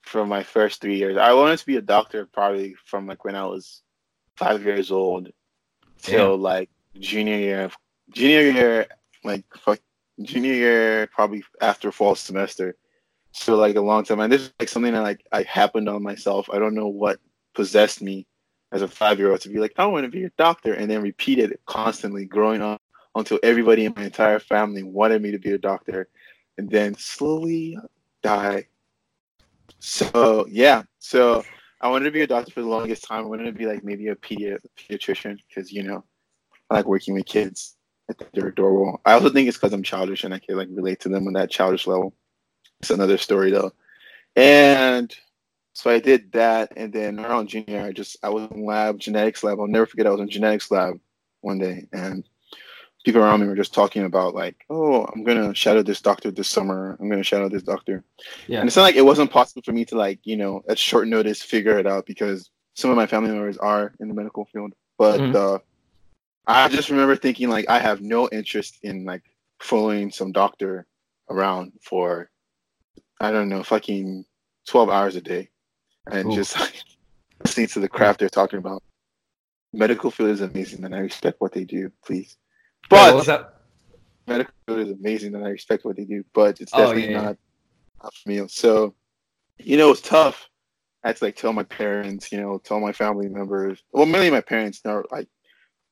for 0.01 0.25
my 0.25 0.41
first 0.41 0.81
three 0.81 0.97
years. 0.97 1.17
I 1.17 1.33
wanted 1.33 1.59
to 1.59 1.65
be 1.65 1.75
a 1.75 1.81
doctor 1.81 2.25
probably 2.25 2.75
from 2.85 3.05
like 3.05 3.25
when 3.25 3.35
I 3.35 3.45
was 3.45 3.83
five 4.35 4.63
years 4.63 4.91
old 4.91 5.29
till 6.01 6.31
yeah. 6.31 6.43
like 6.43 6.69
junior 6.99 7.37
year, 7.37 7.69
junior 8.11 8.49
year, 8.49 8.87
like 9.23 9.43
fuck, 9.55 9.79
junior 10.21 10.53
year, 10.53 11.07
probably 11.07 11.43
after 11.61 11.91
fall 11.91 12.15
semester. 12.15 12.75
So 13.31 13.55
like 13.55 13.75
a 13.75 13.81
long 13.81 14.03
time, 14.03 14.19
and 14.19 14.31
this 14.31 14.41
is 14.41 14.53
like 14.59 14.69
something 14.69 14.93
that 14.93 15.01
like 15.01 15.23
I 15.31 15.43
happened 15.43 15.87
on 15.87 16.01
myself. 16.01 16.49
I 16.51 16.59
don't 16.59 16.73
know 16.73 16.87
what 16.87 17.19
possessed 17.53 18.01
me 18.01 18.25
as 18.71 18.81
a 18.81 18.87
five 18.87 19.19
year 19.19 19.31
old 19.31 19.41
to 19.41 19.49
be 19.49 19.59
like, 19.59 19.73
I 19.77 19.85
want 19.85 20.05
to 20.05 20.11
be 20.11 20.23
a 20.23 20.31
doctor, 20.37 20.73
and 20.73 20.89
then 20.89 21.01
repeat 21.01 21.39
it 21.39 21.59
constantly 21.65 22.25
growing 22.25 22.61
up 22.61 22.81
until 23.15 23.39
everybody 23.43 23.85
in 23.85 23.93
my 23.95 24.05
entire 24.05 24.39
family 24.39 24.83
wanted 24.83 25.21
me 25.21 25.31
to 25.31 25.39
be 25.39 25.51
a 25.51 25.57
doctor, 25.57 26.07
and 26.57 26.69
then 26.69 26.95
slowly 26.95 27.77
die. 28.23 28.67
So 29.79 30.47
yeah, 30.49 30.83
so 30.97 31.43
I 31.81 31.89
wanted 31.89 32.05
to 32.05 32.11
be 32.11 32.21
a 32.21 32.27
doctor 32.27 32.51
for 32.51 32.61
the 32.61 32.67
longest 32.67 33.03
time. 33.03 33.25
I 33.25 33.27
wanted 33.27 33.45
to 33.45 33.51
be 33.51 33.65
like 33.65 33.83
maybe 33.83 34.07
a 34.07 34.15
pedi- 34.15 34.57
pediatrician 34.77 35.37
because 35.47 35.71
you 35.71 35.83
know 35.83 36.03
I 36.69 36.75
like 36.75 36.85
working 36.85 37.13
with 37.13 37.25
kids. 37.25 37.77
I 38.09 38.13
think 38.13 38.31
they're 38.33 38.47
adorable. 38.47 39.01
I 39.05 39.13
also 39.13 39.29
think 39.29 39.47
it's 39.47 39.57
because 39.57 39.73
I'm 39.73 39.83
childish 39.83 40.23
and 40.23 40.33
I 40.33 40.39
can 40.39 40.57
like 40.57 40.69
relate 40.71 40.99
to 41.01 41.09
them 41.09 41.27
on 41.27 41.33
that 41.33 41.51
childish 41.51 41.85
level. 41.87 42.13
It's 42.79 42.89
another 42.89 43.17
story 43.17 43.51
though. 43.51 43.71
And 44.35 45.13
so 45.73 45.89
I 45.89 45.99
did 45.99 46.31
that, 46.33 46.73
and 46.75 46.91
then 46.91 47.19
around 47.19 47.47
junior, 47.47 47.81
I 47.81 47.91
just 47.91 48.17
I 48.23 48.29
was 48.29 48.49
in 48.51 48.65
lab, 48.65 48.99
genetics 48.99 49.43
lab. 49.43 49.59
I'll 49.59 49.67
never 49.67 49.85
forget. 49.85 50.07
I 50.07 50.11
was 50.11 50.19
in 50.19 50.29
genetics 50.29 50.71
lab 50.71 50.99
one 51.41 51.57
day, 51.57 51.87
and 51.93 52.27
people 53.05 53.21
around 53.21 53.41
me 53.41 53.47
were 53.47 53.55
just 53.55 53.73
talking 53.73 54.03
about 54.03 54.35
like, 54.35 54.65
oh, 54.69 55.05
I'm 55.05 55.23
gonna 55.23 55.53
shadow 55.53 55.81
this 55.81 56.01
doctor 56.01 56.31
this 56.31 56.49
summer. 56.49 56.97
I'm 56.99 57.09
gonna 57.09 57.23
shadow 57.23 57.49
this 57.49 57.63
doctor. 57.63 58.03
Yeah. 58.47 58.59
And 58.59 58.67
it's 58.67 58.75
not 58.75 58.83
like 58.83 58.95
it 58.95 59.05
wasn't 59.05 59.31
possible 59.31 59.61
for 59.61 59.71
me 59.71 59.85
to 59.85 59.97
like, 59.97 60.19
you 60.23 60.37
know, 60.37 60.63
at 60.67 60.77
short 60.77 61.07
notice 61.07 61.41
figure 61.41 61.77
it 61.79 61.87
out 61.87 62.05
because 62.05 62.49
some 62.73 62.89
of 62.89 62.97
my 62.97 63.07
family 63.07 63.31
members 63.31 63.57
are 63.57 63.93
in 63.99 64.07
the 64.07 64.13
medical 64.13 64.45
field. 64.45 64.73
But 64.97 65.19
mm-hmm. 65.19 65.35
uh, 65.35 65.59
I 66.47 66.67
just 66.69 66.89
remember 66.89 67.15
thinking 67.15 67.49
like, 67.49 67.69
I 67.69 67.79
have 67.79 68.01
no 68.01 68.27
interest 68.29 68.79
in 68.83 69.05
like 69.05 69.23
following 69.59 70.11
some 70.11 70.31
doctor 70.31 70.87
around 71.29 71.73
for, 71.81 72.29
I 73.19 73.31
don't 73.31 73.49
know, 73.49 73.63
fucking 73.63 74.25
12 74.67 74.89
hours 74.89 75.15
a 75.15 75.21
day 75.21 75.49
and 76.11 76.31
just 76.31 76.55
like 76.59 76.83
listening 77.43 77.67
to 77.67 77.79
the 77.79 77.89
craft 77.89 78.19
they're 78.19 78.29
talking 78.29 78.59
about. 78.59 78.83
Medical 79.71 80.09
field 80.09 80.31
is 80.31 80.41
amazing, 80.41 80.83
and 80.83 80.95
I 80.95 80.99
respect 80.99 81.39
what 81.41 81.53
they 81.53 81.63
do. 81.63 81.91
Please, 82.03 82.37
but 82.89 83.55
medical 84.25 84.53
field 84.65 84.79
is 84.79 84.89
amazing, 84.89 85.35
and 85.35 85.45
I 85.45 85.49
respect 85.49 85.85
what 85.85 85.95
they 85.95 86.05
do. 86.05 86.23
But 86.33 86.59
it's 86.59 86.71
definitely 86.71 87.09
oh, 87.09 87.11
yeah, 87.11 87.21
not, 87.21 87.37
not 88.01 88.13
for 88.15 88.29
me. 88.29 88.47
So, 88.47 88.95
you 89.59 89.77
know, 89.77 89.91
it's 89.91 90.01
tough. 90.01 90.49
I 91.03 91.09
had 91.09 91.17
to 91.17 91.25
like 91.25 91.35
tell 91.35 91.53
my 91.53 91.63
parents, 91.63 92.31
you 92.31 92.41
know, 92.41 92.57
tell 92.57 92.79
my 92.79 92.91
family 92.91 93.29
members. 93.29 93.83
Well, 93.91 94.07
mainly 94.07 94.31
my 94.31 94.41
parents, 94.41 94.83
know, 94.83 95.03
like 95.11 95.27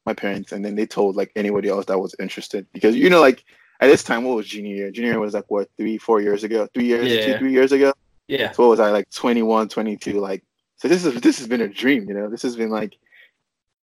my 0.08 0.14
parents, 0.14 0.54
and 0.54 0.66
then 0.66 0.74
they 0.74 0.88
told 0.88 1.16
like 1.16 1.32
anybody 1.36 1.70
else 1.70 1.86
that 1.86 2.00
was 2.00 2.16
interested 2.20 2.66
because 2.74 2.96
you 2.96 3.10
know, 3.10 3.22
like 3.22 3.44
at 3.80 3.88
this 3.88 4.04
time, 4.04 4.24
what 4.24 4.38
was 4.38 4.48
junior 4.48 4.76
year? 4.76 4.90
Junior 4.90 5.12
year 5.12 5.20
was 5.20 5.36
like 5.36 5.46
what 5.50 5.70
three, 5.78 5.98
four 5.98 6.22
years 6.22 6.44
ago, 6.44 6.68
three 6.74 6.86
years, 6.86 7.12
yeah. 7.12 7.26
two, 7.26 7.38
three 7.38 7.52
years 7.52 7.72
ago. 7.72 7.94
Yeah. 8.28 8.52
So 8.52 8.64
what 8.64 8.70
was 8.70 8.80
I 8.80 8.90
like 8.90 9.10
21, 9.12 9.70
22? 9.70 10.20
Like, 10.20 10.44
so 10.78 10.88
this 10.88 11.06
is 11.06 11.22
this 11.22 11.38
has 11.38 11.48
been 11.48 11.62
a 11.62 11.68
dream, 11.68 12.08
you 12.08 12.16
know. 12.16 12.30
This 12.30 12.42
has 12.42 12.56
been 12.56 12.70
like, 12.70 12.98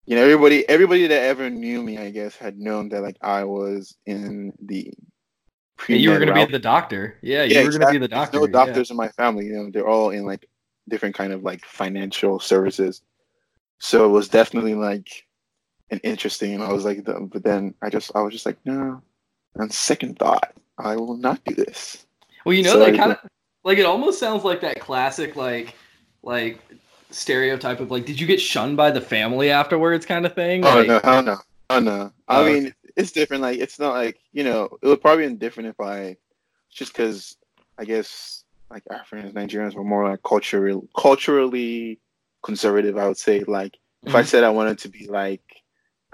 you 0.06 0.16
know, 0.16 0.22
everybody 0.22 0.68
everybody 0.68 1.06
that 1.06 1.22
ever 1.22 1.50
knew 1.50 1.82
me, 1.82 1.98
I 1.98 2.10
guess, 2.10 2.36
had 2.36 2.58
known 2.58 2.88
that 2.88 3.02
like 3.02 3.18
I 3.20 3.44
was 3.44 3.96
in 4.06 4.52
the. 4.60 4.92
You 5.88 6.10
were 6.10 6.18
going 6.18 6.28
to 6.28 6.46
be 6.46 6.52
the 6.52 6.58
doctor. 6.58 7.18
Yeah, 7.20 7.42
you 7.42 7.56
yeah, 7.56 7.62
were 7.62 7.66
exactly. 7.66 7.78
going 7.78 7.94
to 7.94 8.00
be 8.00 8.04
the 8.04 8.08
doctor. 8.08 8.38
There's 8.38 8.48
no 8.48 8.52
doctors 8.52 8.90
yeah. 8.90 8.94
in 8.94 8.96
my 8.96 9.08
family. 9.08 9.46
You 9.46 9.54
know, 9.54 9.70
they're 9.70 9.88
all 9.88 10.10
in 10.10 10.24
like 10.24 10.48
different 10.88 11.14
kind 11.14 11.32
of 11.32 11.42
like 11.42 11.64
financial 11.64 12.38
services. 12.38 13.02
So 13.80 14.06
it 14.06 14.08
was 14.08 14.28
definitely 14.28 14.74
like 14.74 15.26
an 15.90 16.00
interesting. 16.02 16.60
I 16.60 16.72
was 16.72 16.84
like, 16.84 17.04
but 17.04 17.42
then 17.42 17.74
I 17.82 17.90
just 17.90 18.12
I 18.14 18.20
was 18.20 18.32
just 18.32 18.46
like, 18.46 18.58
no. 18.64 19.02
On 19.56 19.70
second 19.70 20.18
thought, 20.18 20.52
I 20.78 20.96
will 20.96 21.16
not 21.16 21.44
do 21.44 21.54
this. 21.54 22.06
Well, 22.44 22.54
you 22.54 22.64
know, 22.64 22.72
so 22.72 22.78
that 22.80 22.96
kind 22.96 23.12
of 23.12 23.18
like 23.62 23.78
it 23.78 23.86
almost 23.86 24.18
sounds 24.18 24.44
like 24.44 24.60
that 24.62 24.80
classic 24.80 25.36
like 25.36 25.76
like 26.22 26.58
stereotype 27.10 27.80
of 27.80 27.90
like, 27.90 28.04
did 28.04 28.20
you 28.20 28.26
get 28.26 28.40
shunned 28.40 28.76
by 28.76 28.90
the 28.90 29.00
family 29.00 29.50
afterwards 29.50 30.04
kind 30.04 30.26
of 30.26 30.34
thing? 30.34 30.64
Oh 30.64 30.78
like, 30.78 30.88
no, 30.88 31.00
oh 31.04 31.20
no, 31.20 31.36
oh 31.70 31.80
no. 31.80 32.12
I 32.28 32.40
uh, 32.40 32.44
mean, 32.44 32.74
it's 32.96 33.12
different. 33.12 33.42
Like 33.42 33.58
it's 33.58 33.78
not 33.78 33.94
like 33.94 34.18
you 34.32 34.44
know, 34.44 34.76
it 34.82 34.86
would 34.86 35.00
probably 35.00 35.28
be 35.28 35.34
different 35.34 35.68
if 35.68 35.80
I 35.80 36.16
just 36.70 36.92
because 36.92 37.36
I 37.78 37.84
guess 37.84 38.44
like 38.70 38.82
Africans, 38.90 39.34
Nigerians 39.34 39.74
were 39.74 39.84
more 39.84 40.08
like 40.08 40.22
culturally 40.22 40.80
culturally 40.98 42.00
conservative. 42.42 42.98
I 42.98 43.06
would 43.06 43.18
say 43.18 43.40
like 43.40 43.78
if 44.02 44.08
mm-hmm. 44.08 44.16
I 44.16 44.22
said 44.22 44.44
I 44.44 44.50
wanted 44.50 44.78
to 44.80 44.88
be 44.88 45.06
like 45.06 45.42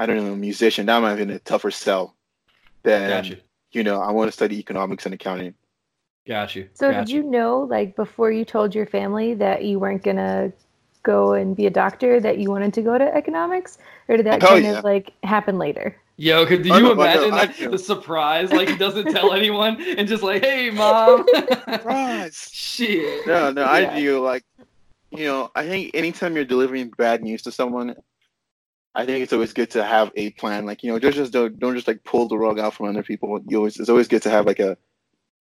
I 0.01 0.07
don't 0.07 0.17
know 0.17 0.33
a 0.33 0.37
musician, 0.37 0.87
that 0.87 1.03
might 1.03 1.11
have 1.11 1.19
been 1.19 1.29
a 1.31 1.39
tougher 1.41 1.71
sell 1.71 2.17
than 2.85 3.11
gotcha. 3.11 3.37
you 3.73 3.85
know 3.85 4.01
I 4.01 4.11
want 4.13 4.29
to 4.29 4.33
study 4.33 4.59
economics 4.59 5.05
and 5.05 5.15
accounting. 5.15 5.55
Got 6.27 6.57
you. 6.57 6.69
So 6.73 6.91
Got 6.91 7.01
did 7.07 7.11
you 7.11 7.23
know, 7.23 7.61
like, 7.61 7.97
before 7.97 8.33
you 8.33 8.45
told 8.47 8.75
your 8.75 8.87
family 8.87 9.35
that 9.35 9.65
you 9.65 9.79
weren't 9.79 10.03
gonna 10.03 10.53
go 11.03 11.35
and 11.35 11.55
be 11.55 11.67
a 11.67 11.71
doctor, 11.71 12.19
that 12.21 12.39
you 12.39 12.51
wanted 12.51 12.73
to 12.75 12.83
go 12.83 12.97
to 12.97 13.15
economics, 13.15 13.77
or 14.09 14.17
did 14.17 14.25
that 14.27 14.43
Oh, 14.43 14.49
kind 14.49 14.65
yeah. 14.65 14.79
of 14.79 14.85
like 14.85 15.13
happen 15.23 15.59
later? 15.59 15.97
Yo, 16.17 16.47
could 16.47 16.63
did 16.63 16.73
Oh, 16.73 16.79
you 16.79 16.83
no, 16.85 16.95
but 16.95 17.15
no, 17.15 17.25
imagine 17.29 17.35
I 17.35 17.37
like, 17.45 17.71
the 17.71 17.79
surprise? 17.79 18.51
Like 18.53 18.69
he 18.69 18.77
doesn't 18.79 19.11
tell 19.11 19.33
anyone 19.41 19.83
and 19.83 20.09
just 20.09 20.23
like, 20.23 20.43
hey 20.43 20.71
mom. 20.71 21.27
Surprise. 21.69 22.49
Shit. 22.51 23.27
No, 23.27 23.51
no, 23.51 23.63
Yeah. 23.63 23.71
I 23.71 24.01
do 24.01 24.21
like, 24.21 24.45
you 25.11 25.25
know, 25.25 25.51
I 25.55 25.67
think 25.67 25.91
anytime 25.95 26.37
you're 26.37 26.45
delivering 26.47 26.91
bad 26.97 27.23
news 27.23 27.43
to 27.43 27.53
someone, 27.53 27.97
I 28.95 29.07
think 29.07 29.23
it's 29.23 29.33
always 29.33 29.53
good 29.53 29.71
to 29.71 29.85
have 29.85 30.11
a 30.17 30.31
plan. 30.33 30.67
Like, 30.67 30.83
you 30.83 30.91
know, 30.91 30.99
just 30.99 31.17
just 31.17 31.33
don't, 31.33 31.59
don't 31.59 31.75
just 31.75 31.87
like 31.87 32.03
pull 32.05 32.27
the 32.29 32.39
rug 32.39 32.59
out 32.59 32.75
from 32.75 32.87
under 32.87 33.03
people. 33.03 33.41
You 33.47 33.59
always 33.59 33.79
it's 33.79 33.89
always 33.89 34.09
good 34.09 34.23
to 34.23 34.31
have 34.31 34.47
like 34.47 34.59
a, 34.59 34.77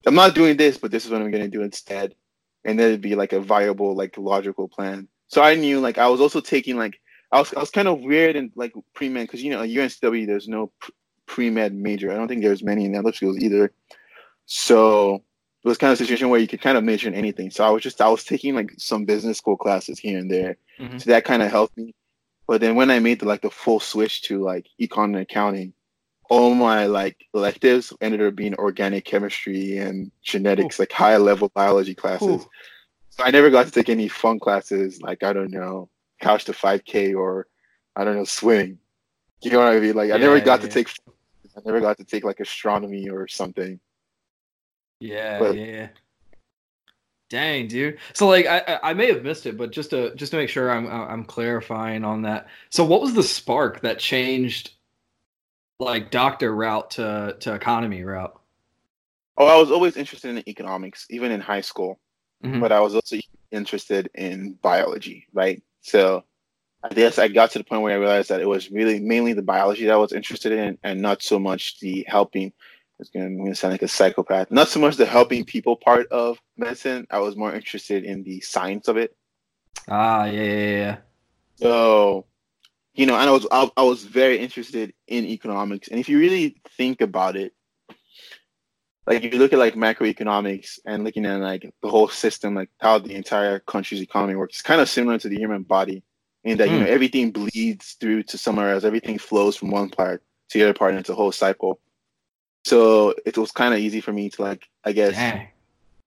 I'm 0.05 0.15
not 0.15 0.35
doing 0.35 0.57
this, 0.57 0.77
but 0.77 0.91
this 0.91 1.05
is 1.05 1.11
what 1.11 1.21
I'm 1.21 1.31
gonna 1.31 1.47
do 1.47 1.61
instead, 1.61 2.15
and 2.63 2.79
then 2.79 2.87
it'd 2.87 3.01
be 3.01 3.15
like 3.15 3.33
a 3.33 3.41
viable, 3.41 3.95
like 3.95 4.17
logical 4.17 4.67
plan. 4.67 5.07
So 5.27 5.41
I 5.41 5.55
knew 5.55 5.79
like 5.79 5.97
I 5.97 6.07
was 6.07 6.21
also 6.21 6.39
taking 6.39 6.77
like 6.77 6.99
I 7.31 7.39
was 7.39 7.53
I 7.53 7.59
was 7.59 7.71
kind 7.71 7.87
of 7.87 7.99
weird 7.99 8.35
and 8.35 8.51
like 8.55 8.73
pre 8.93 9.09
med 9.09 9.27
because 9.27 9.43
you 9.43 9.51
know 9.51 9.61
at 9.61 9.69
UNCW 9.69 10.25
there's 10.25 10.47
no 10.47 10.71
pre 11.25 11.49
med 11.49 11.73
major. 11.73 12.11
I 12.11 12.15
don't 12.15 12.27
think 12.27 12.43
there's 12.43 12.63
many 12.63 12.85
in 12.85 12.95
other 12.95 13.11
schools 13.11 13.39
either. 13.39 13.73
So 14.45 15.15
it 15.63 15.67
was 15.67 15.77
kind 15.77 15.91
of 15.91 15.99
a 15.99 16.03
situation 16.03 16.29
where 16.29 16.39
you 16.39 16.47
could 16.47 16.61
kind 16.61 16.77
of 16.77 16.83
major 16.83 17.07
in 17.07 17.13
anything. 17.15 17.49
So 17.49 17.65
I 17.65 17.69
was 17.69 17.83
just 17.83 18.01
I 18.01 18.09
was 18.09 18.23
taking 18.23 18.55
like 18.55 18.71
some 18.77 19.05
business 19.05 19.37
school 19.37 19.57
classes 19.57 19.99
here 19.99 20.19
and 20.19 20.29
there. 20.29 20.57
Mhm. 20.79 21.01
So 21.01 21.09
that 21.09 21.25
kind 21.25 21.41
of 21.41 21.49
helped 21.51 21.77
me. 21.77 21.93
But 22.47 22.61
then 22.61 22.75
when 22.75 22.91
I 22.91 22.99
made 22.99 23.19
the 23.19 23.25
like 23.25 23.41
the 23.41 23.49
full 23.49 23.79
switch 23.79 24.23
to 24.23 24.41
like 24.41 24.67
econ 24.79 25.05
and 25.05 25.17
accounting, 25.17 25.73
all 26.29 26.53
my 26.55 26.85
like 26.85 27.25
electives 27.33 27.93
ended 28.01 28.21
up 28.21 28.35
being 28.35 28.55
organic 28.55 29.05
chemistry 29.05 29.77
and 29.77 30.11
genetics, 30.21 30.79
like 30.79 30.91
high 30.91 31.17
level 31.17 31.49
biology 31.49 31.95
classes. 31.95 32.43
Ooh. 32.43 32.49
So 33.09 33.23
I 33.23 33.31
never 33.31 33.49
got 33.49 33.67
to 33.67 33.71
take 33.71 33.89
any 33.89 34.07
fun 34.07 34.39
classes 34.39 35.01
like 35.01 35.23
I 35.23 35.33
don't 35.33 35.51
know, 35.51 35.89
couch 36.21 36.45
to 36.45 36.53
5K 36.53 37.15
or 37.15 37.47
I 37.95 38.03
don't 38.03 38.15
know, 38.15 38.25
swimming. 38.25 38.79
You 39.41 39.51
know 39.51 39.59
what 39.59 39.73
I 39.73 39.79
mean? 39.79 39.95
Like 39.95 40.11
I 40.11 40.17
never 40.17 40.39
got 40.39 40.61
yeah. 40.61 40.67
to 40.67 40.73
take 40.73 40.89
I 41.55 41.61
never 41.65 41.79
got 41.79 41.97
to 41.97 42.03
take 42.03 42.23
like 42.23 42.39
astronomy 42.39 43.09
or 43.09 43.27
something. 43.27 43.79
Yeah, 44.99 45.39
But- 45.39 45.55
yeah. 45.55 45.89
Dang, 47.33 47.67
dude. 47.67 47.97
So 48.13 48.27
like 48.27 48.45
I 48.45 48.79
I 48.83 48.93
may 48.93 49.07
have 49.07 49.23
missed 49.23 49.47
it, 49.47 49.57
but 49.57 49.71
just 49.71 49.89
to 49.89 50.13
just 50.13 50.33
to 50.33 50.37
make 50.37 50.49
sure 50.49 50.69
I'm 50.69 50.85
I'm 50.85 51.25
clarifying 51.25 52.03
on 52.03 52.21
that. 52.21 52.45
So 52.69 52.83
what 52.83 53.01
was 53.01 53.15
the 53.15 53.23
spark 53.23 53.81
that 53.81 53.97
changed 53.97 54.69
like 55.79 56.11
doctor 56.11 56.53
route 56.53 56.91
to 56.91 57.35
to 57.39 57.55
economy 57.55 58.03
route? 58.03 58.39
Oh, 59.35 59.47
I 59.47 59.57
was 59.57 59.71
always 59.71 59.97
interested 59.97 60.29
in 60.29 60.47
economics, 60.47 61.07
even 61.09 61.31
in 61.31 61.41
high 61.41 61.61
school. 61.61 61.99
Mhm. 62.45 62.59
but 62.59 62.71
I 62.71 62.81
was 62.81 62.93
also 62.93 63.17
interested 63.51 64.11
in 64.13 64.53
biology, 64.61 65.25
right? 65.33 65.63
So 65.81 66.23
I 66.83 66.89
guess 66.89 67.17
I 67.17 67.29
got 67.29 67.49
to 67.51 67.57
the 67.57 67.63
point 67.63 67.81
where 67.81 67.93
I 67.93 67.99
realized 67.99 68.29
that 68.29 68.41
it 68.41 68.47
was 68.47 68.69
really 68.69 68.99
mainly 68.99 69.33
the 69.33 69.41
biology 69.41 69.85
that 69.85 69.93
I 69.93 69.97
was 69.97 70.13
interested 70.13 70.51
in 70.51 70.77
and 70.83 71.01
not 71.01 71.23
so 71.23 71.39
much 71.39 71.79
the 71.79 72.05
helping. 72.07 72.53
It's 73.03 73.11
going 73.11 73.45
to 73.45 73.55
sound 73.55 73.73
like 73.73 73.81
a 73.81 73.87
psychopath. 73.87 74.49
Not 74.49 74.69
so 74.69 74.79
much 74.79 74.95
the 74.95 75.05
helping 75.05 75.43
people 75.43 75.75
part 75.75 76.07
of 76.07 76.39
medicine. 76.55 77.05
I 77.11 77.19
was 77.19 77.35
more 77.35 77.53
interested 77.53 78.05
in 78.05 78.23
the 78.23 78.39
science 78.39 78.87
of 78.87 78.95
it. 78.95 79.15
Ah, 79.89 80.23
yeah, 80.25 80.41
yeah, 80.41 80.75
yeah. 80.77 80.97
So, 81.55 82.25
you 82.93 83.05
know, 83.05 83.15
and 83.15 83.29
I 83.29 83.31
was 83.33 83.45
I, 83.51 83.69
I 83.75 83.83
was 83.83 84.05
very 84.05 84.39
interested 84.39 84.93
in 85.07 85.25
economics. 85.25 85.89
And 85.89 85.99
if 85.99 86.07
you 86.07 86.17
really 86.17 86.61
think 86.77 87.01
about 87.01 87.35
it, 87.35 87.53
like 89.05 89.21
if 89.21 89.33
you 89.33 89.39
look 89.39 89.51
at 89.51 89.59
like 89.59 89.75
macroeconomics 89.75 90.79
and 90.85 91.03
looking 91.03 91.25
at 91.25 91.41
like 91.41 91.69
the 91.81 91.89
whole 91.89 92.07
system, 92.07 92.55
like 92.55 92.69
how 92.79 92.99
the 92.99 93.13
entire 93.13 93.59
country's 93.59 94.01
economy 94.01 94.35
works, 94.35 94.55
it's 94.55 94.61
kind 94.61 94.79
of 94.79 94.87
similar 94.87 95.17
to 95.19 95.27
the 95.27 95.37
human 95.37 95.63
body 95.63 96.03
in 96.45 96.57
that 96.57 96.69
you 96.69 96.79
know 96.79 96.85
everything 96.85 97.31
bleeds 97.31 97.97
through 97.99 98.23
to 98.23 98.37
somewhere 98.37 98.71
else. 98.71 98.85
Everything 98.85 99.17
flows 99.17 99.57
from 99.57 99.71
one 99.71 99.89
part 99.89 100.23
to 100.49 100.57
the 100.57 100.63
other 100.63 100.73
part, 100.73 100.91
and 100.91 100.99
it's 100.99 101.09
a 101.09 101.15
whole 101.15 101.31
cycle. 101.31 101.79
So 102.63 103.13
it 103.25 103.37
was 103.37 103.51
kind 103.51 103.73
of 103.73 103.79
easy 103.79 104.01
for 104.01 104.13
me 104.13 104.29
to 104.29 104.41
like, 104.41 104.67
I 104.83 104.91
guess, 104.93 105.15
Dang. 105.15 105.47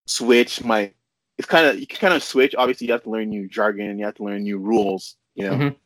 switch 0.07 0.65
my. 0.65 0.93
It's 1.39 1.47
kind 1.47 1.67
of 1.67 1.79
you 1.79 1.87
can 1.87 1.99
kind 1.99 2.15
of 2.15 2.23
switch. 2.23 2.55
Obviously, 2.57 2.87
you 2.87 2.93
have 2.95 3.03
to 3.03 3.11
learn 3.11 3.29
new 3.29 3.47
jargon, 3.47 3.99
you 3.99 4.07
have 4.07 4.15
to 4.15 4.25
learn 4.25 4.43
new 4.43 4.59
rules, 4.59 5.17
you 5.35 5.45
know. 5.45 5.57
Mhm. 5.57 5.77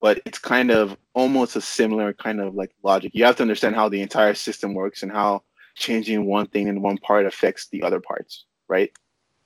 But 0.00 0.20
it's 0.24 0.38
kind 0.38 0.72
of 0.72 0.96
almost 1.14 1.54
a 1.54 1.60
similar 1.60 2.12
kind 2.12 2.40
of 2.40 2.56
like 2.56 2.72
logic. 2.82 3.12
You 3.14 3.24
have 3.24 3.36
to 3.36 3.42
understand 3.42 3.76
how 3.76 3.88
the 3.88 4.02
entire 4.02 4.34
system 4.34 4.74
works 4.74 5.04
and 5.04 5.12
how 5.12 5.44
changing 5.76 6.26
one 6.26 6.46
thing 6.48 6.66
in 6.66 6.82
one 6.82 6.98
part 6.98 7.24
affects 7.26 7.68
the 7.68 7.84
other 7.84 8.00
parts, 8.00 8.44
right? 8.68 8.90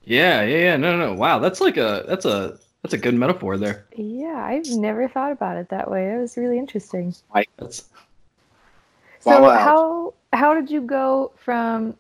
Yeah, 0.05 0.43
yeah, 0.43 0.59
yeah. 0.59 0.77
No, 0.77 0.97
no, 0.97 1.09
no. 1.09 1.15
Wow, 1.15 1.39
that's 1.39 1.61
like 1.61 1.77
a 1.77 2.05
that's 2.09 2.25
a 2.25 2.59
that's 2.83 2.95
a 2.95 2.99
good 2.99 3.15
metaphor 3.15 3.59
there. 3.59 3.87
Yeah, 3.95 4.43
I've 4.43 4.67
never 4.69 5.09
thought 5.09 5.33
about 5.33 5.57
it 5.59 5.69
that 5.69 5.91
way. 5.91 6.15
It 6.15 6.19
was 6.19 6.37
really 6.39 6.59
interesting. 6.59 7.15
That's 7.59 7.85
So 9.21 9.31
Wow, 9.31 9.43
wow. 9.43 9.59
how 9.59 10.15
how 10.37 10.55
did 10.55 10.71
you 10.71 10.83
go 10.83 11.33
from 11.37 11.97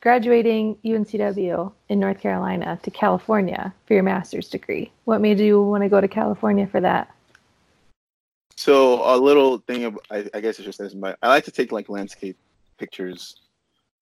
graduating 0.00 0.76
UNCW 0.84 1.72
in 1.88 2.00
North 2.00 2.20
Carolina 2.20 2.78
to 2.82 2.90
California 2.90 3.74
for 3.86 3.94
your 3.94 4.02
master's 4.02 4.48
degree? 4.48 4.90
What 5.04 5.20
made 5.20 5.38
you 5.38 5.62
want 5.62 5.82
to 5.82 5.88
go 5.88 6.00
to 6.00 6.08
California 6.08 6.66
for 6.66 6.80
that? 6.80 7.14
So 8.56 9.02
a 9.14 9.16
little 9.16 9.58
thing, 9.58 9.84
of, 9.84 9.98
I, 10.10 10.28
I 10.32 10.40
guess 10.40 10.58
it's 10.58 10.64
just 10.64 10.78
this, 10.78 10.94
but 10.94 11.18
I 11.22 11.28
like 11.28 11.44
to 11.44 11.50
take 11.50 11.72
like 11.72 11.88
landscape 11.88 12.38
pictures 12.78 13.36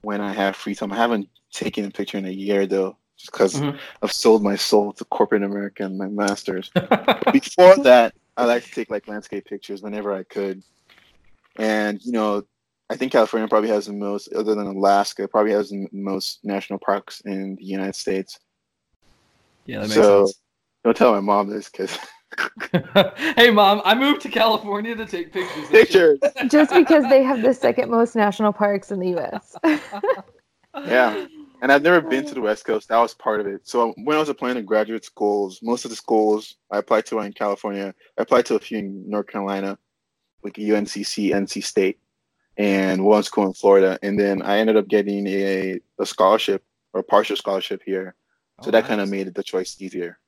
when 0.03 0.21
I 0.21 0.33
have 0.33 0.55
free 0.57 0.75
time. 0.75 0.93
I 0.93 0.97
haven't 0.97 1.29
taken 1.53 1.85
a 1.85 1.91
picture 1.91 2.19
in 2.19 2.27
a 2.27 2.31
year 2.31 2.67
though, 2.67 2.97
just 3.17 3.33
because 3.33 3.55
Mhm. 3.55 3.79
I've 4.03 4.13
sold 4.13 4.43
my 4.43 4.57
soul 4.57 4.93
to 4.93 5.05
corporate 5.07 5.43
America 5.43 5.85
and 5.85 5.99
my 5.99 6.07
masters. 6.07 6.71
Before 7.33 7.77
that, 7.79 8.15
I 8.37 8.45
like 8.45 8.65
to 8.65 8.71
take 8.71 8.91
like 8.91 9.09
landscape 9.09 9.47
pictures 9.47 9.83
whenever 9.83 10.13
I 10.13 10.23
could, 10.23 10.63
and 11.57 12.01
you 12.05 12.13
know, 12.13 12.45
I 12.93 12.97
think 12.97 13.13
California 13.13 13.49
probably 13.49 13.71
has 13.71 13.87
the 13.87 13.93
most, 13.93 14.33
other 14.33 14.55
than 14.55 14.67
Alaska, 14.67 15.27
probably 15.29 15.53
has 15.53 15.71
the 15.71 15.87
most 15.93 16.41
national 16.45 16.79
parks 16.79 17.21
in 17.25 17.57
the 17.57 17.65
United 17.65 17.95
States. 17.97 18.39
yeah, 19.67 19.79
that 19.81 19.89
makes 19.89 19.95
So- 19.95 20.27
sense. 20.27 20.39
Don't 20.85 20.97
tell 20.97 21.13
my 21.13 21.21
mom 21.21 21.49
this, 21.49 21.69
because 21.71 21.97
hey 23.37 23.51
mom, 23.51 23.81
I 23.85 23.95
moved 23.95 24.21
to 24.23 24.29
California 24.29 24.97
to 24.97 25.07
take 25.07 25.33
pictures. 25.33 25.69
pictures. 25.69 26.19
Just 26.49 26.73
because 26.75 27.05
they 27.09 27.23
have 27.23 27.41
the 27.43 27.55
second 27.55 27.89
most 27.91 28.17
national 28.17 28.53
parks 28.53 28.91
in 28.91 28.99
the 28.99 29.11
U.S. 29.11 29.55
Yeah. 30.87 31.27
And 31.61 31.71
I've 31.71 31.83
never 31.83 32.01
been 32.01 32.27
to 32.27 32.35
the 32.35 32.41
West 32.41 32.65
Coast. 32.65 32.89
That 32.89 32.99
was 32.99 33.15
part 33.15 33.39
of 33.41 33.47
it. 33.47 33.61
So 33.69 33.95
when 34.03 34.17
I 34.17 34.21
was 34.21 34.29
applying 34.29 34.57
to 34.57 34.63
graduate 34.63 35.05
schools, 35.05 35.61
most 35.63 35.85
of 35.85 35.91
the 35.91 35.97
schools 35.97 36.57
I 36.73 36.79
applied 36.79 37.07
to 37.07 37.19
are 37.19 37.25
in 37.27 37.33
California. 37.33 37.95
I 38.19 38.23
applied 38.23 38.47
to 38.47 38.57
a 38.57 38.59
few 38.59 38.79
in 38.79 39.09
North 39.09 39.29
Carolina, 39.29 39.79
like 40.43 40.55
UNCC, 40.55 41.31
NC 41.31 41.63
State, 41.63 42.01
and 42.57 43.05
one 43.05 43.23
school 43.23 43.47
in 43.47 43.53
Florida. 43.55 43.99
And 44.03 44.19
then 44.19 44.43
I 44.43 44.59
ended 44.59 44.77
up 44.77 44.89
getting 44.89 45.27
a, 45.27 45.81
a 45.99 46.07
scholarship 46.07 46.65
or 46.93 47.03
partial 47.03 47.37
scholarship 47.37 47.83
here. 47.85 48.15
So 48.63 48.69
Oh, 48.69 48.71
that 48.73 48.85
kind 48.87 49.01
of 49.01 49.09
made 49.09 49.33
the 49.35 49.43
choice 49.43 49.77
easier. 49.81 50.19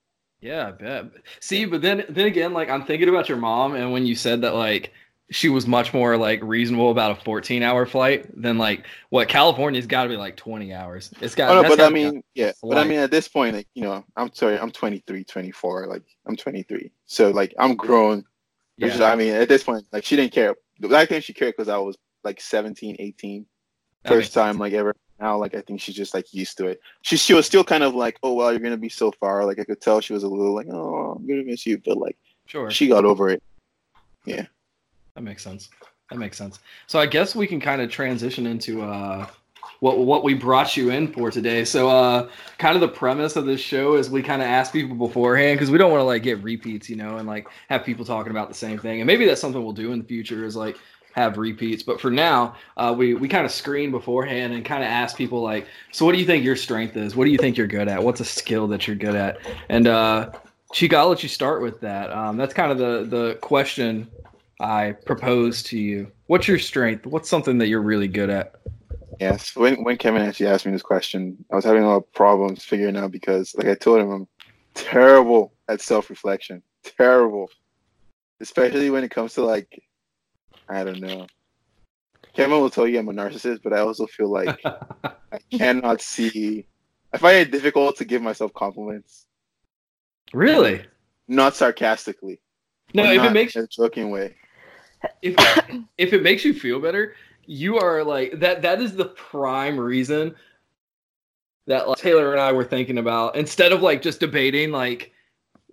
Yeah, 0.40 0.68
I 0.68 0.70
bet. 0.72 1.04
See, 1.40 1.64
but 1.64 1.80
then 1.82 2.04
then 2.08 2.26
again, 2.26 2.52
like 2.52 2.68
I'm 2.68 2.84
thinking 2.84 3.08
about 3.08 3.28
your 3.28 3.38
mom, 3.38 3.74
and 3.74 3.92
when 3.92 4.04
you 4.06 4.14
said 4.14 4.42
that, 4.42 4.54
like 4.54 4.92
she 5.30 5.48
was 5.48 5.66
much 5.66 5.94
more 5.94 6.18
like 6.18 6.42
reasonable 6.42 6.90
about 6.90 7.12
a 7.18 7.24
14 7.24 7.62
hour 7.62 7.86
flight 7.86 8.26
than 8.40 8.58
like 8.58 8.84
what 9.08 9.28
California's 9.28 9.86
got 9.86 10.02
to 10.02 10.08
be 10.10 10.16
like 10.16 10.36
20 10.36 10.72
hours. 10.74 11.10
It's 11.20 11.34
got. 11.34 11.50
Oh, 11.50 11.62
no, 11.62 11.68
but 11.68 11.80
I 11.80 11.88
mean, 11.88 12.22
yeah, 12.34 12.52
but 12.62 12.76
I 12.76 12.84
mean, 12.84 12.98
at 12.98 13.10
this 13.10 13.26
point, 13.28 13.54
like, 13.54 13.68
you 13.74 13.82
know, 13.84 14.04
I'm 14.16 14.32
sorry, 14.34 14.58
I'm 14.58 14.70
23, 14.70 15.24
24, 15.24 15.86
like, 15.86 16.02
I'm 16.26 16.36
23. 16.36 16.90
So, 17.06 17.30
like, 17.30 17.54
I'm 17.58 17.74
grown. 17.74 18.24
yeah. 18.76 18.88
Is- 18.88 19.00
I 19.00 19.14
mean, 19.16 19.32
at 19.32 19.48
this 19.48 19.62
point, 19.62 19.86
like, 19.92 20.04
she 20.04 20.16
didn't 20.16 20.32
care. 20.32 20.54
I 20.92 21.06
think 21.06 21.24
she 21.24 21.32
cared 21.32 21.54
because 21.56 21.68
I 21.70 21.78
was 21.78 21.96
like 22.24 22.40
17, 22.40 22.96
18. 22.98 23.46
That 24.02 24.08
First 24.08 24.34
time, 24.34 24.58
like, 24.58 24.72
ever. 24.72 24.94
Now, 25.20 25.38
like, 25.38 25.54
I 25.54 25.60
think 25.60 25.80
she's 25.80 25.94
just, 25.94 26.12
like, 26.12 26.32
used 26.34 26.58
to 26.58 26.66
it. 26.66 26.80
She, 27.02 27.16
she 27.16 27.34
was 27.34 27.46
still 27.46 27.64
kind 27.64 27.82
of 27.82 27.94
like, 27.94 28.18
oh, 28.22 28.34
well, 28.34 28.50
you're 28.50 28.60
going 28.60 28.72
to 28.72 28.78
be 28.78 28.88
so 28.88 29.12
far. 29.12 29.44
Like, 29.44 29.58
I 29.58 29.64
could 29.64 29.80
tell 29.80 30.00
she 30.00 30.12
was 30.12 30.24
a 30.24 30.28
little 30.28 30.54
like, 30.54 30.66
oh, 30.70 31.14
I'm 31.16 31.26
going 31.26 31.40
to 31.42 31.50
miss 31.50 31.64
you. 31.66 31.80
But, 31.84 31.98
like, 31.98 32.16
Sure. 32.46 32.70
she 32.70 32.88
got 32.88 33.04
over 33.04 33.30
it. 33.30 33.42
Yeah, 34.24 34.46
that 35.14 35.22
makes 35.22 35.42
sense. 35.42 35.70
That 36.10 36.18
makes 36.18 36.36
sense. 36.36 36.58
So 36.86 36.98
I 36.98 37.06
guess 37.06 37.34
we 37.34 37.46
can 37.46 37.60
kind 37.60 37.80
of 37.80 37.90
transition 37.90 38.46
into 38.46 38.82
uh, 38.82 39.26
what 39.80 39.98
what 39.98 40.24
we 40.24 40.34
brought 40.34 40.76
you 40.76 40.90
in 40.90 41.12
for 41.12 41.30
today. 41.30 41.64
So 41.64 41.88
uh, 41.88 42.28
kind 42.58 42.74
of 42.74 42.80
the 42.80 42.88
premise 42.88 43.36
of 43.36 43.46
this 43.46 43.60
show 43.60 43.96
is 43.96 44.10
we 44.10 44.22
kind 44.22 44.42
of 44.42 44.48
ask 44.48 44.72
people 44.72 44.96
beforehand 44.96 45.58
because 45.58 45.70
we 45.70 45.78
don't 45.78 45.90
want 45.90 46.00
to 46.00 46.04
like 46.04 46.22
get 46.22 46.42
repeats, 46.42 46.88
you 46.88 46.96
know, 46.96 47.16
and 47.16 47.26
like 47.28 47.48
have 47.68 47.84
people 47.84 48.04
talking 48.04 48.30
about 48.30 48.48
the 48.48 48.54
same 48.54 48.78
thing. 48.78 49.00
And 49.00 49.06
maybe 49.06 49.26
that's 49.26 49.40
something 49.40 49.62
we'll 49.62 49.72
do 49.72 49.92
in 49.92 49.98
the 49.98 50.04
future 50.04 50.44
is 50.44 50.56
like 50.56 50.76
have 51.14 51.38
repeats. 51.38 51.82
But 51.82 52.00
for 52.00 52.10
now, 52.10 52.56
uh, 52.76 52.94
we 52.96 53.14
we 53.14 53.28
kind 53.28 53.46
of 53.46 53.52
screen 53.52 53.90
beforehand 53.90 54.52
and 54.52 54.64
kind 54.64 54.82
of 54.82 54.88
ask 54.88 55.16
people 55.16 55.40
like, 55.40 55.66
so 55.92 56.04
what 56.04 56.12
do 56.12 56.18
you 56.18 56.26
think 56.26 56.44
your 56.44 56.56
strength 56.56 56.96
is? 56.96 57.14
What 57.14 57.24
do 57.24 57.30
you 57.30 57.38
think 57.38 57.56
you're 57.56 57.66
good 57.68 57.88
at? 57.88 58.02
What's 58.02 58.20
a 58.20 58.24
skill 58.24 58.66
that 58.68 58.86
you're 58.86 58.96
good 58.96 59.14
at? 59.14 59.38
And 59.68 59.86
uh, 59.86 60.32
Chica, 60.72 60.96
I'll 60.96 61.08
let 61.08 61.22
you 61.22 61.28
start 61.28 61.62
with 61.62 61.80
that. 61.80 62.10
Um, 62.10 62.36
that's 62.36 62.52
kind 62.52 62.72
of 62.72 62.78
the 62.78 63.04
the 63.04 63.34
question 63.36 64.08
I 64.60 64.92
propose 65.06 65.62
to 65.64 65.78
you. 65.78 66.10
What's 66.26 66.48
your 66.48 66.58
strength? 66.58 67.06
What's 67.06 67.28
something 67.28 67.58
that 67.58 67.68
you're 67.68 67.82
really 67.82 68.08
good 68.08 68.30
at? 68.30 68.56
Yes. 69.20 69.54
When 69.54 69.84
when 69.84 69.96
Kevin 69.96 70.22
actually 70.22 70.48
asked 70.48 70.66
me 70.66 70.72
this 70.72 70.82
question, 70.82 71.44
I 71.52 71.54
was 71.54 71.64
having 71.64 71.84
a 71.84 71.88
lot 71.88 71.96
of 71.96 72.12
problems 72.12 72.64
figuring 72.64 72.96
out 72.96 73.12
because, 73.12 73.54
like 73.54 73.68
I 73.68 73.74
told 73.74 74.00
him, 74.00 74.10
I'm 74.10 74.28
terrible 74.74 75.52
at 75.68 75.80
self 75.80 76.10
reflection. 76.10 76.60
Terrible, 76.82 77.48
especially 78.40 78.90
when 78.90 79.04
it 79.04 79.10
comes 79.10 79.34
to 79.34 79.44
like, 79.44 79.80
I 80.68 80.84
don't 80.84 81.00
know. 81.00 81.26
Cameron 82.34 82.60
will 82.60 82.70
tell 82.70 82.86
you 82.86 82.98
I'm 82.98 83.08
a 83.08 83.12
narcissist, 83.12 83.62
but 83.62 83.72
I 83.72 83.78
also 83.78 84.06
feel 84.06 84.28
like 84.28 84.58
I 84.64 85.38
cannot 85.52 86.00
see. 86.00 86.66
I 87.12 87.18
find 87.18 87.36
it 87.36 87.52
difficult 87.52 87.96
to 87.98 88.04
give 88.04 88.22
myself 88.22 88.52
compliments. 88.54 89.26
Really? 90.32 90.84
Not 91.28 91.54
sarcastically. 91.54 92.40
No, 92.92 93.04
if 93.10 93.22
it 93.22 93.32
makes 93.32 93.56
in 93.56 93.64
a 93.64 93.66
joking 93.66 94.10
way. 94.10 94.34
If 95.22 95.34
if 95.98 96.12
it 96.12 96.22
makes 96.22 96.44
you 96.44 96.54
feel 96.54 96.80
better, 96.80 97.14
you 97.46 97.78
are 97.78 98.02
like 98.02 98.40
that. 98.40 98.62
That 98.62 98.80
is 98.80 98.96
the 98.96 99.06
prime 99.06 99.78
reason 99.78 100.34
that 101.66 101.88
like, 101.88 101.98
Taylor 101.98 102.32
and 102.32 102.40
I 102.40 102.52
were 102.52 102.64
thinking 102.64 102.98
about 102.98 103.36
instead 103.36 103.72
of 103.72 103.82
like 103.82 104.02
just 104.02 104.20
debating 104.20 104.70
like 104.70 105.12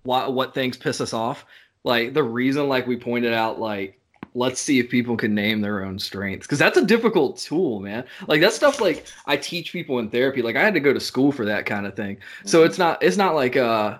what 0.04 0.34
what 0.34 0.54
things 0.54 0.78
piss 0.78 1.02
us 1.02 1.14
off. 1.14 1.46
Like 1.84 2.14
the 2.14 2.24
reason, 2.24 2.68
like 2.68 2.86
we 2.86 2.98
pointed 2.98 3.34
out, 3.34 3.60
like 3.60 4.01
let's 4.34 4.62
see 4.62 4.80
if 4.80 4.90
people 4.90 5.18
can 5.18 5.36
name 5.36 5.62
their 5.62 5.84
own 5.84 6.00
strengths 6.00 6.48
because 6.48 6.60
that's 6.60 6.78
a 6.78 6.86
difficult 6.86 7.38
tool 7.38 7.80
man. 7.80 8.06
Like 8.28 8.42
that 8.42 8.54
stuff 8.54 8.80
like 8.80 9.06
i 9.26 9.36
teach 9.38 9.72
people 9.72 10.00
in 10.00 10.10
therapy 10.10 10.42
like 10.42 10.56
i 10.56 10.62
had 10.62 10.74
to 10.74 10.80
go 10.80 10.94
to 10.94 11.00
school 11.00 11.32
for 11.32 11.46
that 11.46 11.66
kind 11.66 11.86
of 11.86 11.96
thing. 11.96 12.18
So 12.46 12.60
mm-hmm. 12.60 12.68
it's 12.68 12.78
not 12.78 13.04
it's 13.04 13.18
not 13.18 13.36
like 13.36 13.58
uh 13.58 13.98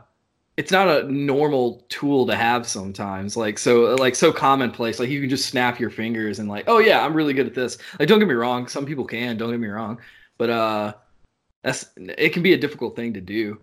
it's 0.58 0.72
not 0.72 0.88
a 0.88 1.12
normal 1.12 1.84
tool 1.90 2.28
to 2.28 2.36
have 2.36 2.68
sometimes 2.68 3.36
like 3.36 3.58
so 3.58 3.96
like 3.96 4.16
so 4.16 4.32
commonplace 4.32 5.00
like 5.00 5.10
you 5.10 5.22
can 5.22 5.30
just 5.30 5.48
snap 5.48 5.80
your 5.80 5.90
fingers 5.90 6.40
and 6.40 6.50
like 6.50 6.66
oh 6.68 6.78
yeah 6.80 7.04
i'm 7.04 7.14
really 7.14 7.34
good 7.34 7.48
at 7.48 7.56
this. 7.56 7.78
Like 8.00 8.08
don't 8.08 8.20
get 8.20 8.28
me 8.28 8.36
wrong 8.36 8.68
some 8.68 8.86
people 8.86 9.06
can 9.06 9.38
don't 9.38 9.52
get 9.52 9.60
me 9.60 9.68
wrong 9.68 10.00
but 10.38 10.50
uh 10.50 10.94
that's 11.64 11.90
it 11.98 12.30
can 12.30 12.44
be 12.44 12.54
a 12.54 12.58
difficult 12.58 12.96
thing 12.96 13.14
to 13.14 13.22
do 13.22 13.60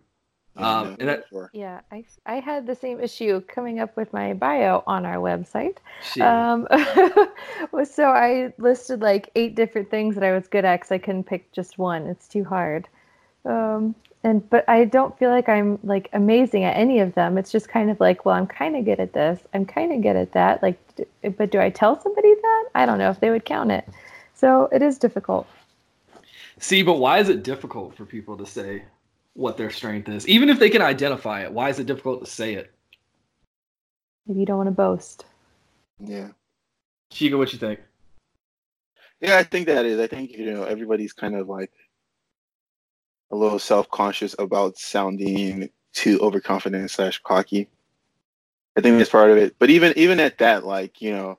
um, 0.58 0.96
and 0.98 1.08
that, 1.08 1.24
yeah, 1.52 1.80
I, 1.92 2.04
I 2.26 2.40
had 2.40 2.66
the 2.66 2.74
same 2.74 3.00
issue 3.00 3.40
coming 3.42 3.80
up 3.80 3.96
with 3.96 4.12
my 4.12 4.34
bio 4.34 4.82
on 4.86 5.06
our 5.06 5.16
website. 5.16 5.76
Um, 6.20 6.66
so 7.84 8.08
I 8.08 8.52
listed 8.58 9.00
like 9.00 9.30
eight 9.34 9.54
different 9.54 9.90
things 9.90 10.14
that 10.16 10.24
I 10.24 10.32
was 10.32 10.48
good 10.48 10.64
at 10.64 10.80
because 10.80 10.92
I 10.92 10.98
couldn't 10.98 11.24
pick 11.24 11.50
just 11.52 11.78
one. 11.78 12.06
It's 12.06 12.26
too 12.26 12.44
hard. 12.44 12.88
Um, 13.44 13.94
and 14.24 14.48
but 14.50 14.68
I 14.68 14.84
don't 14.84 15.16
feel 15.18 15.30
like 15.30 15.48
I'm 15.48 15.78
like 15.84 16.08
amazing 16.12 16.64
at 16.64 16.76
any 16.76 16.98
of 16.98 17.14
them. 17.14 17.38
It's 17.38 17.52
just 17.52 17.68
kind 17.68 17.90
of 17.90 18.00
like, 18.00 18.24
well, 18.24 18.34
I'm 18.34 18.46
kind 18.46 18.76
of 18.76 18.84
good 18.84 19.00
at 19.00 19.12
this. 19.12 19.40
I'm 19.54 19.64
kind 19.64 19.92
of 19.92 20.02
good 20.02 20.16
at 20.16 20.32
that. 20.32 20.62
Like, 20.62 20.78
but 21.36 21.50
do 21.50 21.60
I 21.60 21.70
tell 21.70 22.00
somebody 22.00 22.34
that? 22.34 22.64
I 22.74 22.84
don't 22.84 22.98
know 22.98 23.10
if 23.10 23.20
they 23.20 23.30
would 23.30 23.44
count 23.44 23.70
it. 23.70 23.88
So 24.34 24.68
it 24.72 24.82
is 24.82 24.98
difficult. 24.98 25.46
See, 26.58 26.82
but 26.82 26.98
why 26.98 27.18
is 27.18 27.28
it 27.28 27.44
difficult 27.44 27.96
for 27.96 28.04
people 28.04 28.36
to 28.36 28.46
say 28.46 28.82
what 29.38 29.56
their 29.56 29.70
strength 29.70 30.08
is, 30.08 30.26
even 30.26 30.48
if 30.48 30.58
they 30.58 30.68
can 30.68 30.82
identify 30.82 31.42
it? 31.42 31.52
Why 31.52 31.68
is 31.68 31.78
it 31.78 31.86
difficult 31.86 32.24
to 32.24 32.30
say 32.30 32.54
it? 32.54 32.72
Maybe 34.26 34.40
you 34.40 34.46
don't 34.46 34.56
want 34.56 34.66
to 34.66 34.72
boast. 34.72 35.26
Yeah. 36.00 36.30
Chica, 37.12 37.38
what 37.38 37.52
you 37.52 37.58
think? 37.60 37.78
Yeah, 39.20 39.38
I 39.38 39.44
think 39.44 39.66
that 39.66 39.86
is. 39.86 40.00
I 40.00 40.08
think 40.08 40.32
you 40.32 40.52
know 40.52 40.64
everybody's 40.64 41.12
kind 41.12 41.36
of 41.36 41.48
like 41.48 41.70
a 43.30 43.36
little 43.36 43.60
self-conscious 43.60 44.34
about 44.40 44.76
sounding 44.76 45.70
too 45.92 46.18
overconfident 46.20 46.90
slash 46.90 47.20
cocky. 47.22 47.68
I 48.76 48.80
think 48.80 48.98
that's 48.98 49.10
part 49.10 49.30
of 49.30 49.36
it. 49.36 49.54
But 49.60 49.70
even 49.70 49.92
even 49.96 50.18
at 50.18 50.38
that, 50.38 50.66
like 50.66 51.00
you 51.00 51.12
know, 51.12 51.38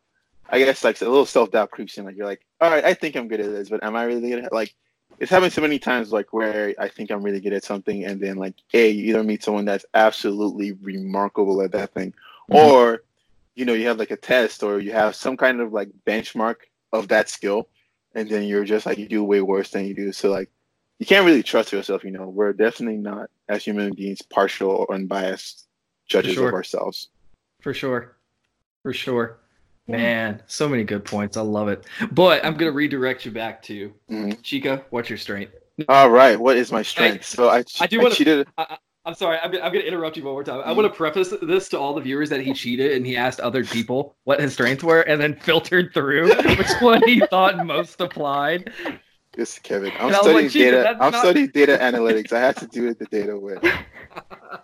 I 0.49 0.59
guess 0.59 0.85
like 0.85 1.01
a 1.01 1.05
little 1.05 1.25
self-doubt 1.25 1.71
creeps 1.71 1.97
in. 1.97 2.05
Like 2.05 2.15
you're 2.15 2.25
like, 2.25 2.45
all 2.61 2.71
right, 2.71 2.85
I 2.85 2.93
think 2.93 3.17
I'm 3.17 3.27
good 3.27 3.41
at 3.41 3.51
this, 3.51 3.69
but 3.69 3.83
am 3.83 3.97
I 3.97 4.03
really 4.03 4.29
good 4.29 4.45
at 4.45 4.53
like? 4.53 4.73
It's 5.19 5.31
happened 5.31 5.53
so 5.53 5.61
many 5.61 5.79
times, 5.79 6.11
like 6.11 6.31
where 6.31 6.73
I 6.79 6.87
think 6.87 7.11
I'm 7.11 7.21
really 7.21 7.41
good 7.41 7.53
at 7.53 7.63
something, 7.63 8.05
and 8.05 8.21
then 8.21 8.37
like, 8.37 8.55
a 8.73 8.89
you 8.89 9.09
either 9.09 9.23
meet 9.23 9.43
someone 9.43 9.65
that's 9.65 9.85
absolutely 9.93 10.71
remarkable 10.73 11.61
at 11.61 11.71
that 11.73 11.93
thing, 11.93 12.13
mm-hmm. 12.49 12.55
or 12.55 13.03
you 13.55 13.65
know, 13.65 13.73
you 13.73 13.87
have 13.87 13.99
like 13.99 14.11
a 14.11 14.17
test 14.17 14.63
or 14.63 14.79
you 14.79 14.93
have 14.93 15.15
some 15.15 15.35
kind 15.35 15.59
of 15.59 15.73
like 15.73 15.89
benchmark 16.07 16.55
of 16.93 17.09
that 17.09 17.27
skill, 17.29 17.67
and 18.15 18.29
then 18.29 18.43
you're 18.43 18.63
just 18.63 18.85
like 18.85 18.97
you 18.97 19.07
do 19.07 19.23
way 19.23 19.41
worse 19.41 19.71
than 19.71 19.85
you 19.85 19.93
do. 19.93 20.13
So 20.13 20.29
like 20.29 20.49
you 20.99 21.05
can't 21.05 21.25
really 21.25 21.43
trust 21.43 21.73
yourself. 21.73 22.03
You 22.03 22.11
know, 22.11 22.29
we're 22.29 22.53
definitely 22.53 22.97
not 22.97 23.29
as 23.49 23.65
human 23.65 23.93
beings 23.93 24.21
partial 24.21 24.71
or 24.71 24.93
unbiased 24.93 25.67
judges 26.07 26.35
sure. 26.35 26.47
of 26.47 26.53
ourselves. 26.53 27.09
For 27.59 27.73
sure, 27.73 28.15
for 28.83 28.93
sure. 28.93 29.39
Man, 29.89 30.41
so 30.47 30.69
many 30.69 30.83
good 30.83 31.03
points. 31.03 31.35
I 31.37 31.41
love 31.41 31.67
it. 31.67 31.85
But 32.11 32.45
I'm 32.45 32.55
gonna 32.55 32.71
redirect 32.71 33.25
you 33.25 33.31
back 33.31 33.61
to 33.63 33.93
mm-hmm. 34.09 34.41
Chica. 34.41 34.83
What's 34.89 35.09
your 35.09 35.17
strength? 35.17 35.53
All 35.87 36.09
right. 36.09 36.39
What 36.39 36.57
is 36.57 36.71
my 36.71 36.81
strength? 36.81 37.25
so 37.25 37.49
I, 37.49 37.63
I 37.79 37.87
do 37.87 38.01
want 38.01 38.15
to. 38.15 38.45
I, 38.57 38.77
am 39.05 39.15
sorry. 39.15 39.37
I'm, 39.39 39.53
I'm 39.53 39.71
going 39.71 39.81
to 39.81 39.87
interrupt 39.87 40.17
you 40.17 40.23
one 40.23 40.33
more 40.33 40.43
time. 40.43 40.61
I 40.65 40.71
want 40.73 40.91
to 40.91 40.95
preface 40.95 41.33
this 41.41 41.69
to 41.69 41.79
all 41.79 41.93
the 41.93 42.01
viewers 42.01 42.29
that 42.29 42.41
he 42.41 42.53
cheated 42.53 42.93
and 42.93 43.05
he 43.05 43.15
asked 43.15 43.39
other 43.39 43.63
people 43.63 44.15
what 44.25 44.39
his 44.41 44.53
strengths 44.53 44.83
were 44.83 45.01
and 45.01 45.21
then 45.21 45.35
filtered 45.35 45.93
through 45.93 46.35
which 46.35 46.71
one 46.81 47.01
he 47.07 47.21
thought 47.21 47.65
most 47.65 48.01
applied. 48.01 48.73
This 49.33 49.59
Kevin. 49.59 49.91
I'm 49.99 50.13
studying 50.13 50.35
like, 50.35 50.51
data. 50.51 50.89
I'm 50.99 51.11
not... 51.11 51.21
studying 51.21 51.47
data 51.47 51.77
analytics. 51.77 52.33
I 52.33 52.39
have 52.39 52.55
to 52.55 52.67
do 52.67 52.89
it 52.89 52.99
the 52.99 53.05
data 53.05 53.37
way. 53.37 53.57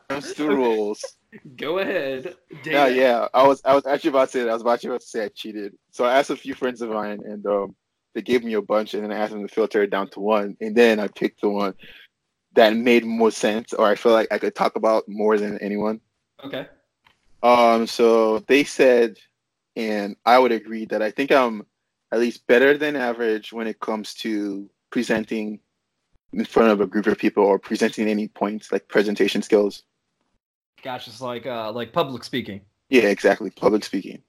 That's 0.09 0.33
the 0.33 0.47
rules. 0.49 1.03
Go 1.57 1.79
ahead. 1.79 2.35
Data. 2.63 2.71
Yeah, 2.71 2.87
yeah. 2.87 3.27
I 3.33 3.47
was 3.47 3.61
I 3.65 3.73
was 3.73 3.85
actually 3.85 4.09
about 4.11 4.25
to 4.25 4.31
say 4.31 4.39
that. 4.41 4.49
I 4.49 4.53
was 4.53 4.61
about 4.61 4.81
to 4.81 4.99
say 4.99 5.25
I 5.25 5.29
cheated. 5.29 5.73
So 5.91 6.05
I 6.05 6.17
asked 6.17 6.29
a 6.29 6.35
few 6.35 6.53
friends 6.53 6.81
of 6.81 6.89
mine, 6.89 7.21
and 7.25 7.45
um, 7.45 7.75
they 8.13 8.21
gave 8.21 8.43
me 8.43 8.53
a 8.53 8.61
bunch, 8.61 8.93
and 8.93 9.03
then 9.03 9.11
I 9.11 9.17
asked 9.17 9.33
them 9.33 9.47
to 9.47 9.53
filter 9.53 9.83
it 9.83 9.89
down 9.89 10.09
to 10.11 10.19
one, 10.19 10.57
and 10.61 10.75
then 10.75 10.99
I 10.99 11.07
picked 11.07 11.41
the 11.41 11.49
one 11.49 11.73
that 12.53 12.75
made 12.75 13.05
more 13.05 13.31
sense, 13.31 13.73
or 13.73 13.85
I 13.85 13.95
feel 13.95 14.13
like 14.13 14.31
I 14.31 14.37
could 14.37 14.55
talk 14.55 14.75
about 14.75 15.07
more 15.07 15.37
than 15.37 15.57
anyone. 15.59 16.01
Okay. 16.43 16.67
Um. 17.43 17.87
So 17.87 18.39
they 18.39 18.63
said, 18.63 19.17
and 19.75 20.15
I 20.25 20.39
would 20.39 20.51
agree 20.51 20.85
that 20.85 21.01
I 21.01 21.11
think 21.11 21.31
I'm 21.31 21.65
at 22.11 22.19
least 22.19 22.47
better 22.47 22.77
than 22.77 22.95
average 22.95 23.51
when 23.51 23.67
it 23.67 23.79
comes 23.79 24.13
to 24.15 24.69
presenting 24.89 25.59
in 26.33 26.45
front 26.45 26.71
of 26.71 26.81
a 26.81 26.87
group 26.87 27.07
of 27.07 27.17
people 27.17 27.43
or 27.43 27.57
presenting 27.57 28.07
any 28.07 28.27
points 28.27 28.71
like 28.71 28.87
presentation 28.87 29.41
skills. 29.41 29.83
Gotcha. 30.85 31.09
It's 31.09 31.19
like 31.19 31.47
uh 31.47 31.71
like 31.71 31.91
public 31.91 32.23
speaking. 32.23 32.61
Yeah, 32.89 33.07
exactly. 33.07 33.49
Public 33.49 33.83
speaking. 33.83 34.21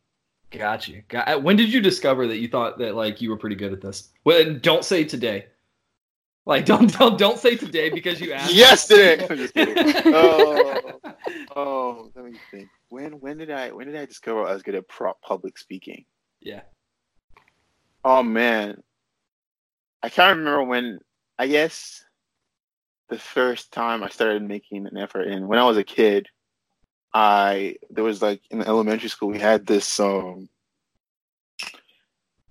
Got 0.51 0.89
you. 0.89 1.03
Got, 1.09 1.29
uh, 1.29 1.39
when 1.39 1.55
did 1.55 1.71
you 1.71 1.83
discover 1.83 2.27
that 2.27 2.39
you 2.39 2.49
thought 2.49 2.79
that 2.79 2.95
like 2.95 3.21
you 3.21 3.29
were 3.29 3.37
pretty 3.37 3.57
good 3.57 3.75
at 3.75 3.83
this? 3.83 4.09
Well, 4.25 4.55
don't 4.55 4.83
say 4.83 5.05
today. 5.05 5.49
Like 6.47 6.65
don't 6.73 6.91
don't 6.99 7.19
don't 7.19 7.39
say 7.39 7.57
today 7.57 7.91
because 7.91 8.23
you 8.23 8.33
asked. 8.33 8.55
Yesterday. 8.55 9.53
oh, 10.07 10.81
oh, 11.55 12.11
let 12.15 12.25
me 12.25 12.39
think. 12.51 12.71
When 12.89 13.21
when 13.21 13.37
did 13.37 13.51
I 13.51 13.71
when 13.73 13.87
did 13.89 13.97
I 13.97 14.07
discover 14.07 14.47
I 14.47 14.55
was 14.55 14.63
good 14.63 14.77
at 14.77 14.89
pro- 14.89 15.13
public 15.23 15.59
speaking? 15.59 16.07
Yeah. 16.41 16.63
Oh 18.03 18.23
man, 18.23 18.83
I 20.03 20.09
can't 20.09 20.39
remember 20.39 20.65
when. 20.65 21.01
I 21.39 21.49
guess 21.49 22.03
the 23.11 23.19
first 23.19 23.73
time 23.73 24.03
I 24.03 24.09
started 24.09 24.43
making 24.43 24.87
an 24.87 24.97
effort, 24.97 25.29
and 25.29 25.49
when 25.49 25.59
I 25.59 25.65
was 25.65 25.77
a 25.77 25.85
kid, 25.85 26.27
I 27.13 27.77
there 27.91 28.05
was 28.05 28.23
like 28.23 28.43
in 28.51 28.63
elementary 28.63 29.09
school 29.09 29.31
we 29.31 29.39
had 29.39 29.67
this 29.67 29.99
um 30.01 30.49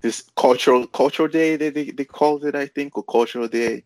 this 0.02 0.24
cultural 0.36 0.88
cultural 0.88 1.28
day 1.28 1.56
they 1.56 1.70
they, 1.70 1.92
they 1.92 2.06
called 2.06 2.46
it 2.46 2.56
I 2.56 2.68
think 2.68 2.98
or 2.98 3.04
cultural 3.04 3.48
day. 3.48 3.84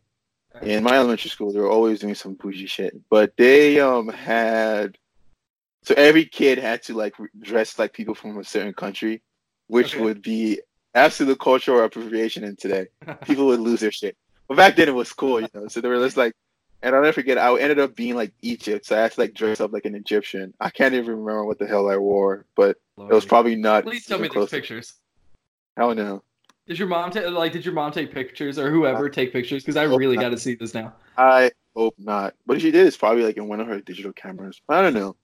In 0.64 0.84
my 0.84 0.96
elementary 0.96 1.30
school, 1.30 1.54
they 1.54 1.60
were 1.60 1.70
always 1.70 2.00
doing 2.00 2.16
some 2.16 2.34
bougie 2.34 2.66
shit, 2.66 3.00
but 3.10 3.38
they 3.38 3.80
um 3.80 4.10
had 4.10 4.98
so 5.84 5.94
every 5.96 6.26
kid 6.26 6.58
had 6.58 6.84
to 6.84 6.94
like 6.94 7.16
dress 7.40 7.80
like 7.80 7.94
people 7.94 8.16
from 8.16 8.38
a 8.38 8.44
certain 8.44 8.74
country, 8.74 9.22
which 9.68 9.94
okay. 9.94 10.04
would 10.04 10.22
be 10.22 10.60
absolute 10.94 11.40
cultural 11.40 11.84
appropriation 11.84 12.44
in 12.44 12.56
today. 12.56 12.88
People 13.24 13.46
would 13.48 13.60
lose 13.60 13.80
their 13.80 13.92
shit. 13.92 14.18
But 14.48 14.58
back 14.58 14.76
then 14.76 14.88
it 14.88 14.96
was 14.96 15.14
cool, 15.14 15.40
you 15.42 15.48
know. 15.54 15.68
So 15.68 15.80
they 15.80 15.88
were 15.88 16.04
just 16.04 16.18
like, 16.18 16.34
and 16.82 16.96
I'll 16.96 17.02
never 17.02 17.14
forget. 17.14 17.38
I 17.38 17.58
ended 17.60 17.80
up 17.80 17.96
being 17.96 18.16
like 18.16 18.32
Egypt, 18.42 18.86
so 18.86 18.98
I 18.98 19.02
had 19.02 19.12
to 19.14 19.22
like 19.22 19.34
dress 19.34 19.60
up 19.60 19.74
like 19.74 19.86
an 19.86 19.96
Egyptian. 19.96 20.54
I 20.60 20.70
can't 20.70 20.94
even 20.94 21.12
remember 21.12 21.46
what 21.46 21.60
the 21.60 21.68
hell 21.68 21.90
I 21.90 21.98
wore, 21.98 22.46
but 22.56 22.78
Lord. 22.96 23.12
it 23.12 23.16
was 23.16 23.26
probably 23.26 23.56
not. 23.56 23.84
Please 23.84 24.06
tell 24.06 24.20
me 24.20 24.30
these 24.34 24.50
pictures. 24.50 24.94
Hell 25.78 25.94
no. 25.94 26.24
Did 26.68 26.80
your 26.80 26.88
mom 26.88 27.12
take 27.12 27.28
like? 27.30 27.52
Did 27.52 27.66
your 27.66 27.74
mom 27.74 27.92
take 27.92 28.14
pictures 28.14 28.60
or 28.60 28.70
whoever 28.72 29.08
I, 29.08 29.10
take 29.10 29.34
pictures? 29.34 29.64
Because 29.64 29.76
I 29.76 29.84
really 29.84 30.18
got 30.18 30.30
to 30.30 30.38
see 30.38 30.56
this 30.56 30.74
now. 30.74 30.94
I 31.18 31.52
hope 31.76 31.96
not. 31.98 32.36
But 32.46 32.58
if 32.58 32.62
she 32.62 32.72
did, 32.72 32.86
it's 32.86 32.98
probably 32.98 33.24
like 33.24 33.38
in 33.38 33.48
one 33.48 33.60
of 33.60 33.68
her 33.68 33.82
digital 33.82 34.14
cameras. 34.14 34.62
I 34.70 34.82
don't 34.82 34.94
know. 34.94 35.16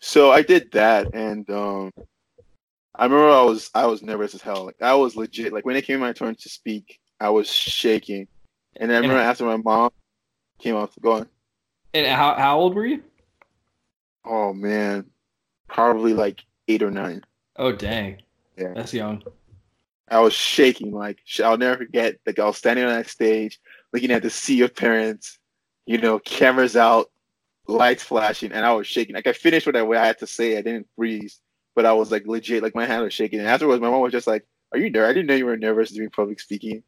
So 0.00 0.30
I 0.32 0.42
did 0.42 0.72
that, 0.72 1.14
and 1.14 1.48
um, 1.50 1.92
I 2.94 3.04
remember 3.04 3.28
I 3.28 3.42
was 3.42 3.70
I 3.74 3.86
was 3.86 4.02
nervous 4.02 4.34
as 4.34 4.42
hell. 4.42 4.64
Like 4.64 4.80
I 4.80 4.94
was 4.94 5.16
legit. 5.16 5.52
Like 5.52 5.66
when 5.66 5.76
it 5.76 5.84
came 5.84 6.00
my 6.00 6.12
turn 6.12 6.34
to 6.34 6.48
speak, 6.48 6.98
I 7.20 7.28
was 7.28 7.48
shaking. 7.48 8.26
And 8.78 8.90
I 8.90 8.96
remember 8.96 9.18
and, 9.18 9.28
after 9.28 9.44
my 9.44 9.56
mom 9.56 9.90
came 10.58 10.74
to 10.74 11.00
go 11.00 11.12
on. 11.12 11.28
And 11.94 12.06
how 12.06 12.34
how 12.34 12.58
old 12.58 12.74
were 12.74 12.86
you? 12.86 13.02
Oh 14.24 14.52
man, 14.52 15.06
probably 15.68 16.12
like 16.12 16.44
eight 16.68 16.82
or 16.82 16.90
nine. 16.90 17.24
Oh 17.56 17.72
dang. 17.72 18.22
Yeah, 18.56 18.72
that's 18.74 18.92
young. 18.92 19.22
I 20.08 20.20
was 20.20 20.32
shaking. 20.32 20.92
Like 20.92 21.18
I'll 21.42 21.56
never 21.56 21.78
forget. 21.78 22.16
Like 22.26 22.38
I 22.38 22.44
was 22.44 22.58
standing 22.58 22.84
on 22.84 22.90
that 22.92 23.08
stage, 23.08 23.58
looking 23.92 24.10
at 24.10 24.22
the 24.22 24.30
sea 24.30 24.60
of 24.62 24.74
parents. 24.74 25.38
You 25.86 25.98
know, 25.98 26.18
cameras 26.18 26.76
out, 26.76 27.10
lights 27.68 28.02
flashing, 28.02 28.52
and 28.52 28.66
I 28.66 28.72
was 28.72 28.86
shaking. 28.86 29.14
Like 29.14 29.28
I 29.28 29.32
finished 29.32 29.66
what 29.66 29.76
I, 29.76 29.82
what 29.82 29.96
I 29.98 30.06
had 30.06 30.18
to 30.18 30.26
say. 30.26 30.58
I 30.58 30.62
didn't 30.62 30.88
freeze, 30.96 31.40
but 31.76 31.86
I 31.86 31.92
was 31.92 32.10
like 32.10 32.26
legit. 32.26 32.62
Like 32.62 32.74
my 32.74 32.86
hand 32.86 33.04
was 33.04 33.14
shaking. 33.14 33.38
And 33.38 33.48
afterwards, 33.48 33.80
my 33.80 33.88
mom 33.88 34.00
was 34.00 34.12
just 34.12 34.26
like, 34.26 34.44
"Are 34.72 34.78
you 34.78 34.90
nervous? 34.90 35.10
I 35.10 35.12
didn't 35.12 35.28
know 35.28 35.34
you 35.34 35.46
were 35.46 35.56
nervous 35.56 35.92
doing 35.92 36.10
public 36.10 36.40
speaking." 36.40 36.82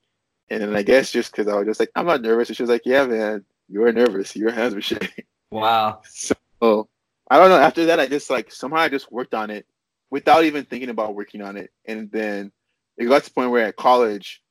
And 0.50 0.62
then 0.62 0.74
I 0.74 0.82
guess 0.82 1.12
just 1.12 1.30
because 1.30 1.46
I 1.46 1.56
was 1.56 1.66
just 1.66 1.80
like, 1.80 1.90
"I'm 1.94 2.06
not 2.06 2.22
nervous," 2.22 2.48
and 2.48 2.56
she 2.56 2.62
was 2.62 2.70
like, 2.70 2.82
"Yeah, 2.84 3.06
man, 3.06 3.44
you 3.68 3.80
were 3.80 3.92
nervous. 3.92 4.34
Your 4.36 4.50
hands 4.50 4.74
were 4.74 4.80
shaking." 4.80 5.24
Wow. 5.50 6.02
So 6.08 6.88
I 7.30 7.38
don't 7.38 7.50
know. 7.50 7.58
After 7.58 7.86
that, 7.86 8.00
I 8.00 8.06
just 8.06 8.30
like 8.30 8.50
somehow 8.52 8.78
I 8.78 8.88
just 8.88 9.12
worked 9.12 9.34
on 9.34 9.50
it 9.50 9.66
without 10.10 10.44
even 10.44 10.64
thinking 10.64 10.88
about 10.88 11.14
working 11.14 11.42
on 11.42 11.56
it, 11.56 11.70
and 11.84 12.10
then 12.10 12.52
it 12.96 13.06
got 13.06 13.22
to 13.22 13.28
the 13.28 13.34
point 13.34 13.50
where 13.50 13.66
at 13.66 13.76
college, 13.76 14.42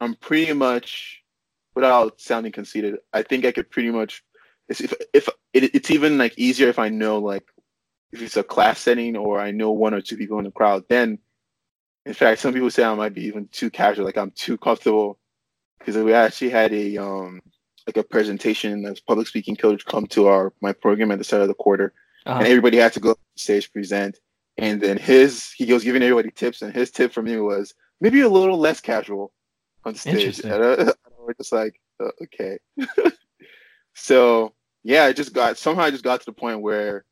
I'm 0.00 0.14
pretty 0.14 0.52
much, 0.52 1.22
without 1.74 2.20
sounding 2.20 2.52
conceited, 2.52 2.96
I 3.12 3.22
think 3.22 3.44
I 3.44 3.52
could 3.52 3.70
pretty 3.70 3.90
much, 3.90 4.22
if 4.68 4.92
if 5.12 5.28
it, 5.52 5.74
it's 5.74 5.90
even 5.90 6.18
like 6.18 6.38
easier 6.38 6.68
if 6.68 6.78
I 6.78 6.88
know 6.88 7.18
like 7.18 7.44
if 8.12 8.22
it's 8.22 8.36
a 8.36 8.42
class 8.42 8.80
setting 8.80 9.16
or 9.16 9.38
I 9.40 9.50
know 9.50 9.72
one 9.72 9.92
or 9.92 10.00
two 10.00 10.16
people 10.16 10.38
in 10.38 10.44
the 10.44 10.50
crowd, 10.50 10.84
then 10.88 11.18
in 12.06 12.14
fact, 12.14 12.40
some 12.40 12.54
people 12.54 12.70
say 12.70 12.84
I 12.84 12.94
might 12.94 13.12
be 13.12 13.26
even 13.26 13.48
too 13.48 13.68
casual, 13.70 14.06
like 14.06 14.16
I'm 14.16 14.30
too 14.30 14.56
comfortable, 14.56 15.18
because 15.78 15.96
we 15.96 16.14
actually 16.14 16.50
had 16.50 16.72
a 16.72 16.96
um 16.96 17.40
like 17.88 17.96
a 17.96 18.02
presentation 18.02 18.84
as 18.84 19.00
public 19.00 19.26
speaking 19.26 19.56
coach 19.56 19.86
come 19.86 20.06
to 20.06 20.26
our 20.26 20.52
my 20.60 20.72
program 20.72 21.10
at 21.10 21.16
the 21.16 21.24
start 21.24 21.40
of 21.42 21.48
the 21.48 21.54
quarter, 21.54 21.94
uh-huh. 22.26 22.38
and 22.38 22.46
everybody 22.46 22.76
had 22.76 22.92
to 22.92 23.00
go 23.00 23.16
stage 23.34 23.72
present, 23.72 24.18
and 24.58 24.80
then 24.82 24.98
his 24.98 25.50
he 25.56 25.72
was 25.72 25.84
giving 25.84 26.02
everybody 26.02 26.30
tips, 26.30 26.60
and 26.60 26.74
his 26.74 26.90
tip 26.90 27.12
for 27.12 27.22
me 27.22 27.38
was 27.38 27.74
maybe 28.02 28.20
a 28.20 28.28
little 28.28 28.58
less 28.58 28.80
casual 28.80 29.32
on 29.84 29.94
stage. 29.94 30.40
And 30.40 30.52
I, 30.52 30.72
I 30.82 30.92
was 31.18 31.34
just 31.38 31.52
like, 31.52 31.80
uh, 31.98 32.10
okay. 32.24 32.58
so 33.94 34.52
yeah, 34.84 35.04
I 35.04 35.14
just 35.14 35.32
got 35.32 35.56
somehow 35.56 35.84
I 35.84 35.90
just 35.90 36.04
got 36.04 36.20
to 36.20 36.26
the 36.26 36.32
point 36.32 36.60
where 36.60 37.06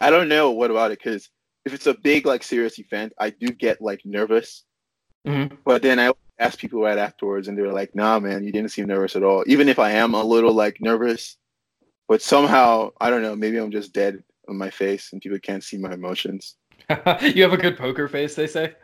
I 0.00 0.10
don't 0.10 0.28
know 0.28 0.50
what 0.50 0.72
about 0.72 0.90
it 0.90 0.98
because 0.98 1.30
if 1.64 1.72
it's 1.72 1.86
a 1.86 1.94
big 1.94 2.26
like 2.26 2.42
serious 2.42 2.80
event, 2.80 3.12
I 3.20 3.30
do 3.30 3.48
get 3.48 3.80
like 3.80 4.00
nervous. 4.04 4.64
Mm-hmm. 5.26 5.54
But 5.64 5.82
then 5.82 6.00
I 6.00 6.12
ask 6.38 6.58
people 6.58 6.82
right 6.82 6.98
afterwards, 6.98 7.48
and 7.48 7.56
they're 7.56 7.72
like, 7.72 7.94
"Nah, 7.94 8.18
man, 8.18 8.44
you 8.44 8.52
didn't 8.52 8.70
seem 8.70 8.86
nervous 8.86 9.16
at 9.16 9.22
all." 9.22 9.44
Even 9.46 9.68
if 9.68 9.78
I 9.78 9.92
am 9.92 10.14
a 10.14 10.22
little 10.22 10.52
like 10.52 10.80
nervous, 10.80 11.36
but 12.08 12.22
somehow 12.22 12.90
I 13.00 13.10
don't 13.10 13.22
know. 13.22 13.36
Maybe 13.36 13.58
I'm 13.58 13.70
just 13.70 13.92
dead 13.92 14.22
on 14.48 14.56
my 14.56 14.70
face 14.70 15.12
and 15.12 15.20
people 15.20 15.38
can't 15.38 15.64
see 15.64 15.76
my 15.76 15.92
emotions. 15.92 16.56
you 17.20 17.42
have 17.42 17.52
a 17.52 17.56
good 17.56 17.76
poker 17.76 18.08
face, 18.08 18.34
they 18.34 18.46
say. 18.46 18.74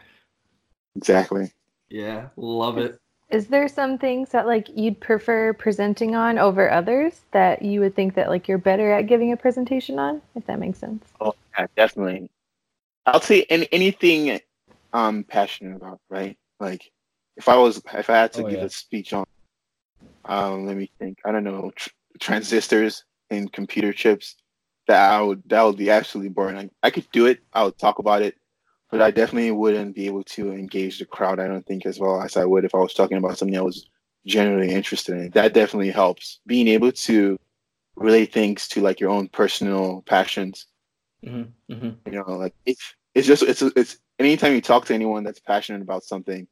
Exactly. 0.96 1.52
Yeah, 1.88 2.28
love 2.36 2.78
it. 2.78 2.98
Is 3.30 3.46
there 3.46 3.66
some 3.68 3.96
things 3.96 4.28
that 4.30 4.46
like 4.46 4.68
you'd 4.74 5.00
prefer 5.00 5.54
presenting 5.54 6.14
on 6.14 6.38
over 6.38 6.70
others 6.70 7.22
that 7.30 7.62
you 7.62 7.80
would 7.80 7.94
think 7.94 8.14
that 8.14 8.28
like 8.28 8.46
you're 8.46 8.58
better 8.58 8.92
at 8.92 9.06
giving 9.06 9.32
a 9.32 9.36
presentation 9.36 9.98
on, 9.98 10.20
if 10.34 10.44
that 10.46 10.58
makes 10.58 10.78
sense? 10.78 11.04
Oh, 11.20 11.34
yeah, 11.58 11.66
definitely. 11.76 12.28
I'll 13.06 13.22
say 13.22 13.46
any, 13.48 13.68
anything 13.72 14.38
I'm 14.92 15.24
passionate 15.24 15.76
about, 15.76 16.00
right? 16.10 16.36
Like 16.60 16.90
if 17.36 17.48
I 17.48 17.56
was 17.56 17.82
if 17.94 18.10
I 18.10 18.16
had 18.16 18.32
to 18.34 18.44
oh, 18.44 18.48
give 18.48 18.58
yeah. 18.58 18.64
a 18.64 18.70
speech 18.70 19.12
on 19.12 19.24
um 20.24 20.66
let 20.66 20.76
me 20.76 20.90
think, 20.98 21.18
I 21.24 21.32
don't 21.32 21.44
know, 21.44 21.72
tr- 21.74 21.90
transistors 22.20 23.04
and 23.30 23.52
computer 23.52 23.92
chips, 23.92 24.36
that 24.86 25.10
I 25.12 25.20
would 25.20 25.42
that 25.46 25.62
would 25.62 25.76
be 25.76 25.90
absolutely 25.90 26.30
boring. 26.30 26.56
I, 26.56 26.86
I 26.86 26.90
could 26.90 27.08
do 27.12 27.26
it. 27.26 27.40
I 27.52 27.64
would 27.64 27.78
talk 27.78 27.98
about 27.98 28.22
it, 28.22 28.36
but 28.90 29.00
I 29.00 29.10
definitely 29.10 29.50
wouldn't 29.50 29.94
be 29.94 30.06
able 30.06 30.24
to 30.24 30.52
engage 30.52 30.98
the 30.98 31.06
crowd. 31.06 31.40
I 31.40 31.48
don't 31.48 31.66
think 31.66 31.86
as 31.86 31.98
well 31.98 32.20
as 32.22 32.36
I 32.36 32.44
would 32.44 32.64
if 32.64 32.74
I 32.74 32.78
was 32.78 32.94
talking 32.94 33.16
about 33.16 33.38
something 33.38 33.56
I 33.56 33.62
was 33.62 33.88
generally 34.26 34.70
interested 34.70 35.16
in. 35.16 35.30
That 35.30 35.54
definitely 35.54 35.90
helps. 35.90 36.40
Being 36.46 36.68
able 36.68 36.92
to 36.92 37.38
relate 37.96 38.32
things 38.32 38.68
to 38.68 38.80
like 38.80 39.00
your 39.00 39.10
own 39.10 39.28
personal 39.28 40.02
passions. 40.06 40.66
Mm-hmm, 41.24 41.72
mm-hmm. 41.72 42.10
You 42.10 42.24
know, 42.24 42.32
like 42.36 42.54
it's 42.66 42.94
it's 43.14 43.26
just 43.26 43.42
it's 43.42 43.62
it's 43.62 43.98
anytime 44.18 44.54
you 44.54 44.60
talk 44.60 44.86
to 44.86 44.94
anyone 44.94 45.24
that's 45.24 45.40
passionate 45.40 45.82
about 45.82 46.04
something, 46.04 46.46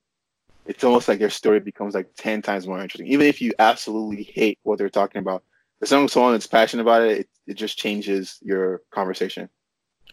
it's 0.70 0.84
almost 0.84 1.08
like 1.08 1.18
their 1.18 1.30
story 1.30 1.58
becomes 1.58 1.96
like 1.96 2.14
ten 2.16 2.42
times 2.42 2.68
more 2.68 2.80
interesting. 2.80 3.08
Even 3.08 3.26
if 3.26 3.42
you 3.42 3.52
absolutely 3.58 4.22
hate 4.22 4.56
what 4.62 4.78
they're 4.78 4.88
talking 4.88 5.18
about, 5.18 5.42
as 5.82 5.90
long 5.90 6.04
as 6.04 6.12
someone 6.12 6.32
that's 6.32 6.46
passionate 6.46 6.82
about 6.82 7.02
it, 7.02 7.18
it, 7.18 7.28
it 7.48 7.54
just 7.54 7.76
changes 7.76 8.38
your 8.40 8.80
conversation. 8.92 9.48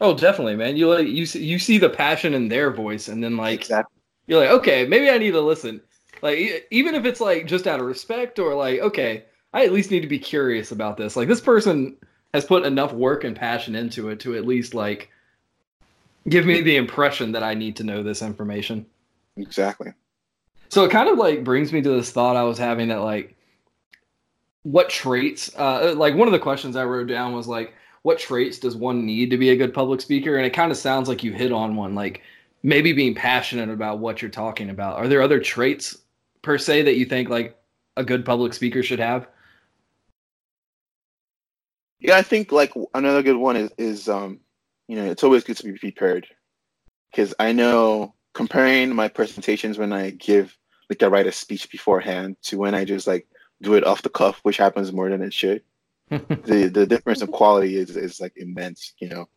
Oh, 0.01 0.15
definitely, 0.15 0.55
man. 0.55 0.75
You 0.75 0.89
like 0.89 1.07
you 1.07 1.27
see, 1.27 1.45
you 1.45 1.59
see 1.59 1.77
the 1.77 1.91
passion 1.91 2.33
in 2.33 2.47
their 2.47 2.71
voice, 2.71 3.07
and 3.07 3.23
then 3.23 3.37
like 3.37 3.61
exactly. 3.61 4.01
you're 4.25 4.39
like, 4.39 4.49
okay, 4.49 4.87
maybe 4.87 5.11
I 5.11 5.19
need 5.19 5.31
to 5.31 5.41
listen. 5.41 5.79
Like 6.23 6.67
even 6.71 6.95
if 6.95 7.05
it's 7.05 7.21
like 7.21 7.45
just 7.45 7.67
out 7.67 7.79
of 7.79 7.85
respect, 7.85 8.39
or 8.39 8.55
like, 8.55 8.79
okay, 8.79 9.25
I 9.53 9.63
at 9.63 9.73
least 9.73 9.91
need 9.91 10.01
to 10.01 10.07
be 10.07 10.17
curious 10.17 10.71
about 10.71 10.97
this. 10.97 11.15
Like 11.15 11.27
this 11.27 11.39
person 11.39 11.97
has 12.33 12.45
put 12.45 12.65
enough 12.65 12.93
work 12.93 13.23
and 13.23 13.35
passion 13.35 13.75
into 13.75 14.09
it 14.09 14.19
to 14.21 14.35
at 14.35 14.47
least 14.47 14.73
like 14.73 15.11
give 16.27 16.47
me 16.47 16.61
the 16.61 16.77
impression 16.77 17.31
that 17.33 17.43
I 17.43 17.53
need 17.53 17.75
to 17.75 17.83
know 17.83 18.01
this 18.01 18.23
information. 18.23 18.87
Exactly. 19.35 19.93
So 20.69 20.83
it 20.83 20.91
kind 20.91 21.09
of 21.09 21.17
like 21.17 21.43
brings 21.43 21.71
me 21.71 21.81
to 21.81 21.89
this 21.89 22.11
thought 22.11 22.35
I 22.35 22.43
was 22.43 22.57
having 22.57 22.89
that 22.89 23.01
like 23.01 23.35
what 24.63 24.89
traits 24.89 25.49
uh, 25.57 25.93
like 25.95 26.15
one 26.15 26.27
of 26.27 26.33
the 26.33 26.39
questions 26.39 26.75
i 26.75 26.83
wrote 26.83 27.07
down 27.07 27.31
was 27.31 27.47
like 27.47 27.73
what 28.07 28.19
traits 28.19 28.57
does 28.57 28.73
one 28.73 29.05
need 29.05 29.29
to 29.31 29.37
be 29.37 29.49
a 29.49 29.55
good 29.57 29.73
public 29.73 29.99
speaker? 29.99 30.37
And 30.37 30.45
it 30.45 30.53
kind 30.53 30.71
of 30.71 30.77
sounds 30.77 31.09
like 31.09 31.25
you 31.25 31.33
hit 31.33 31.51
on 31.51 31.75
one 31.75 31.93
like 31.93 32.21
maybe 32.63 32.93
being 32.93 33.13
passionate 33.13 33.69
about 33.69 33.99
what 33.99 34.21
you're 34.21 34.31
talking 34.31 34.69
about. 34.69 34.95
Are 34.95 35.09
there 35.09 35.21
other 35.21 35.41
traits 35.41 35.97
per 36.41 36.57
se 36.57 36.83
that 36.83 36.95
you 36.95 37.03
think 37.03 37.27
like 37.27 37.57
a 37.97 38.05
good 38.05 38.23
public 38.23 38.53
speaker 38.53 38.81
should 38.81 38.99
have? 38.99 39.27
Yeah 41.99 42.15
i 42.15 42.21
think 42.21 42.53
like 42.53 42.71
another 42.93 43.23
good 43.23 43.35
one 43.35 43.57
is 43.57 43.71
is 43.77 44.07
um 44.07 44.39
you 44.87 44.95
know 44.95 45.03
it's 45.03 45.25
always 45.25 45.43
good 45.43 45.57
to 45.57 45.63
be 45.65 45.77
prepared. 45.77 46.27
Because 47.11 47.33
i 47.39 47.51
know 47.51 48.13
comparing 48.37 48.93
my 48.95 49.07
presentations 49.07 49.77
when 49.77 49.91
i 49.91 50.11
give 50.11 50.57
like 50.89 51.01
i 51.03 51.07
write 51.07 51.27
a 51.27 51.31
speech 51.31 51.69
beforehand 51.71 52.37
to 52.41 52.57
when 52.57 52.75
i 52.75 52.85
just 52.85 53.07
like 53.07 53.27
do 53.61 53.75
it 53.75 53.85
off 53.85 54.01
the 54.01 54.09
cuff, 54.09 54.39
which 54.43 54.57
happens 54.57 54.93
more 54.93 55.09
than 55.09 55.21
it 55.21 55.33
should. 55.33 55.61
the 56.09 56.69
the 56.73 56.85
difference 56.85 57.21
in 57.21 57.27
quality 57.27 57.75
is 57.75 57.95
is 57.97 58.21
like 58.21 58.33
immense, 58.37 58.93
you 58.99 59.09
know. 59.09 59.27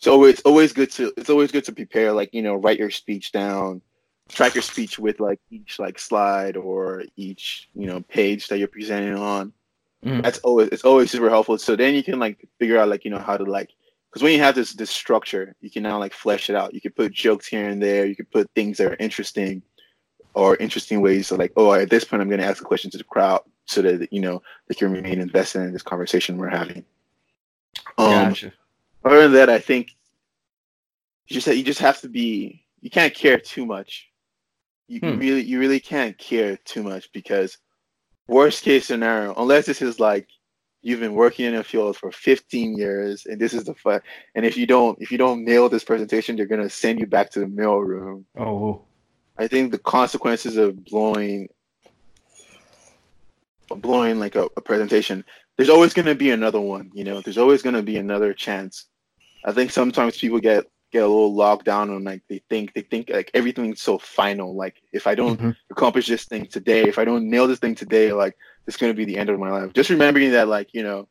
So 0.00 0.24
it's 0.24 0.42
always 0.42 0.72
good 0.72 0.90
to 0.92 1.12
it's 1.16 1.30
always 1.30 1.50
good 1.50 1.64
to 1.64 1.72
prepare, 1.72 2.12
like 2.12 2.34
you 2.34 2.42
know, 2.42 2.54
write 2.54 2.78
your 2.78 2.90
speech 2.90 3.32
down, 3.32 3.80
track 4.28 4.54
your 4.54 4.62
speech 4.62 4.98
with 4.98 5.20
like 5.20 5.40
each 5.50 5.78
like 5.78 5.98
slide 5.98 6.56
or 6.56 7.04
each 7.16 7.70
you 7.74 7.86
know 7.86 8.02
page 8.02 8.48
that 8.48 8.58
you're 8.58 8.68
presenting 8.68 9.16
on. 9.16 9.52
Mm. 10.04 10.22
That's 10.22 10.38
always 10.40 10.68
it's 10.68 10.84
always 10.84 11.10
super 11.10 11.30
helpful. 11.30 11.56
So 11.56 11.76
then 11.76 11.94
you 11.94 12.02
can 12.02 12.18
like 12.18 12.46
figure 12.58 12.78
out 12.78 12.88
like 12.88 13.04
you 13.04 13.10
know 13.10 13.18
how 13.18 13.36
to 13.36 13.44
like 13.44 13.70
because 14.10 14.22
when 14.22 14.32
you 14.32 14.40
have 14.40 14.54
this 14.54 14.72
this 14.72 14.90
structure, 14.90 15.54
you 15.60 15.70
can 15.70 15.82
now 15.82 15.98
like 15.98 16.12
flesh 16.12 16.48
it 16.48 16.56
out. 16.56 16.74
You 16.74 16.80
can 16.80 16.92
put 16.92 17.12
jokes 17.12 17.46
here 17.46 17.68
and 17.68 17.82
there. 17.82 18.06
You 18.06 18.16
can 18.16 18.26
put 18.26 18.50
things 18.54 18.78
that 18.78 18.92
are 18.92 18.96
interesting 18.98 19.62
or 20.34 20.56
interesting 20.56 21.00
ways. 21.00 21.26
So 21.26 21.36
like, 21.36 21.52
oh, 21.56 21.72
at 21.72 21.90
this 21.90 22.04
point, 22.04 22.22
I'm 22.22 22.28
going 22.28 22.40
to 22.40 22.46
ask 22.46 22.62
a 22.62 22.66
question 22.66 22.90
to 22.92 22.98
the 22.98 23.04
crowd 23.04 23.42
so 23.66 23.82
that 23.82 24.12
you 24.12 24.20
know 24.20 24.42
they 24.66 24.74
can 24.74 24.92
remain 24.92 25.20
invested 25.20 25.62
in 25.62 25.72
this 25.72 25.82
conversation 25.82 26.38
we're 26.38 26.48
having. 26.48 26.84
Um, 27.98 28.28
gotcha. 28.28 28.52
Other 29.04 29.22
than 29.22 29.32
that, 29.32 29.50
I 29.50 29.58
think 29.58 29.94
you 31.26 31.34
just 31.34 31.46
you 31.46 31.62
just 31.62 31.80
have 31.80 32.00
to 32.00 32.08
be 32.08 32.64
you 32.80 32.90
can't 32.90 33.14
care 33.14 33.38
too 33.38 33.66
much. 33.66 34.08
You 34.86 35.00
hmm. 35.00 35.18
really 35.18 35.42
you 35.42 35.60
really 35.60 35.80
can't 35.80 36.16
care 36.16 36.56
too 36.64 36.82
much 36.82 37.12
because 37.12 37.58
worst 38.26 38.62
case 38.62 38.86
scenario, 38.86 39.34
unless 39.34 39.66
this 39.66 39.82
is 39.82 40.00
like 40.00 40.28
you've 40.82 41.00
been 41.00 41.14
working 41.14 41.46
in 41.46 41.54
a 41.54 41.64
field 41.64 41.96
for 41.96 42.12
15 42.12 42.76
years 42.76 43.26
and 43.26 43.40
this 43.40 43.52
is 43.52 43.64
the 43.64 43.74
fun 43.74 44.00
and 44.34 44.46
if 44.46 44.56
you 44.56 44.66
don't 44.66 44.98
if 45.00 45.10
you 45.10 45.18
don't 45.18 45.44
nail 45.44 45.68
this 45.68 45.84
presentation 45.84 46.36
they're 46.36 46.46
going 46.46 46.62
to 46.62 46.70
send 46.70 46.98
you 46.98 47.06
back 47.06 47.30
to 47.30 47.40
the 47.40 47.48
mail 47.48 47.78
room 47.78 48.24
oh 48.36 48.82
i 49.38 49.46
think 49.46 49.72
the 49.72 49.78
consequences 49.78 50.56
of 50.56 50.84
blowing 50.84 51.48
blowing 53.76 54.18
like 54.18 54.34
a, 54.34 54.48
a 54.56 54.60
presentation, 54.60 55.24
there's 55.56 55.68
always 55.68 55.94
going 55.94 56.06
to 56.06 56.14
be 56.14 56.30
another 56.30 56.60
one. 56.60 56.90
You 56.94 57.04
know, 57.04 57.20
there's 57.20 57.38
always 57.38 57.62
going 57.62 57.74
to 57.74 57.82
be 57.82 57.96
another 57.96 58.32
chance. 58.32 58.86
I 59.44 59.52
think 59.52 59.70
sometimes 59.70 60.18
people 60.18 60.40
get 60.40 60.64
get 60.90 61.02
a 61.02 61.06
little 61.06 61.34
locked 61.34 61.64
down 61.64 61.90
on 61.90 62.04
like 62.04 62.22
they 62.28 62.42
think 62.48 62.72
they 62.74 62.80
think 62.80 63.10
like 63.10 63.30
everything's 63.34 63.82
so 63.82 63.98
final. 63.98 64.56
Like 64.56 64.80
if 64.92 65.06
I 65.06 65.14
don't 65.14 65.38
mm-hmm. 65.38 65.50
accomplish 65.70 66.06
this 66.06 66.24
thing 66.24 66.46
today, 66.46 66.82
if 66.82 66.98
I 66.98 67.04
don't 67.04 67.28
nail 67.28 67.46
this 67.46 67.58
thing 67.58 67.74
today, 67.74 68.12
like 68.12 68.36
it's 68.66 68.76
going 68.76 68.92
to 68.92 68.96
be 68.96 69.04
the 69.04 69.16
end 69.16 69.30
of 69.30 69.38
my 69.38 69.50
life. 69.50 69.72
Just 69.72 69.90
remembering 69.90 70.32
that, 70.32 70.48
like 70.48 70.68
you 70.72 70.82
know, 70.82 71.08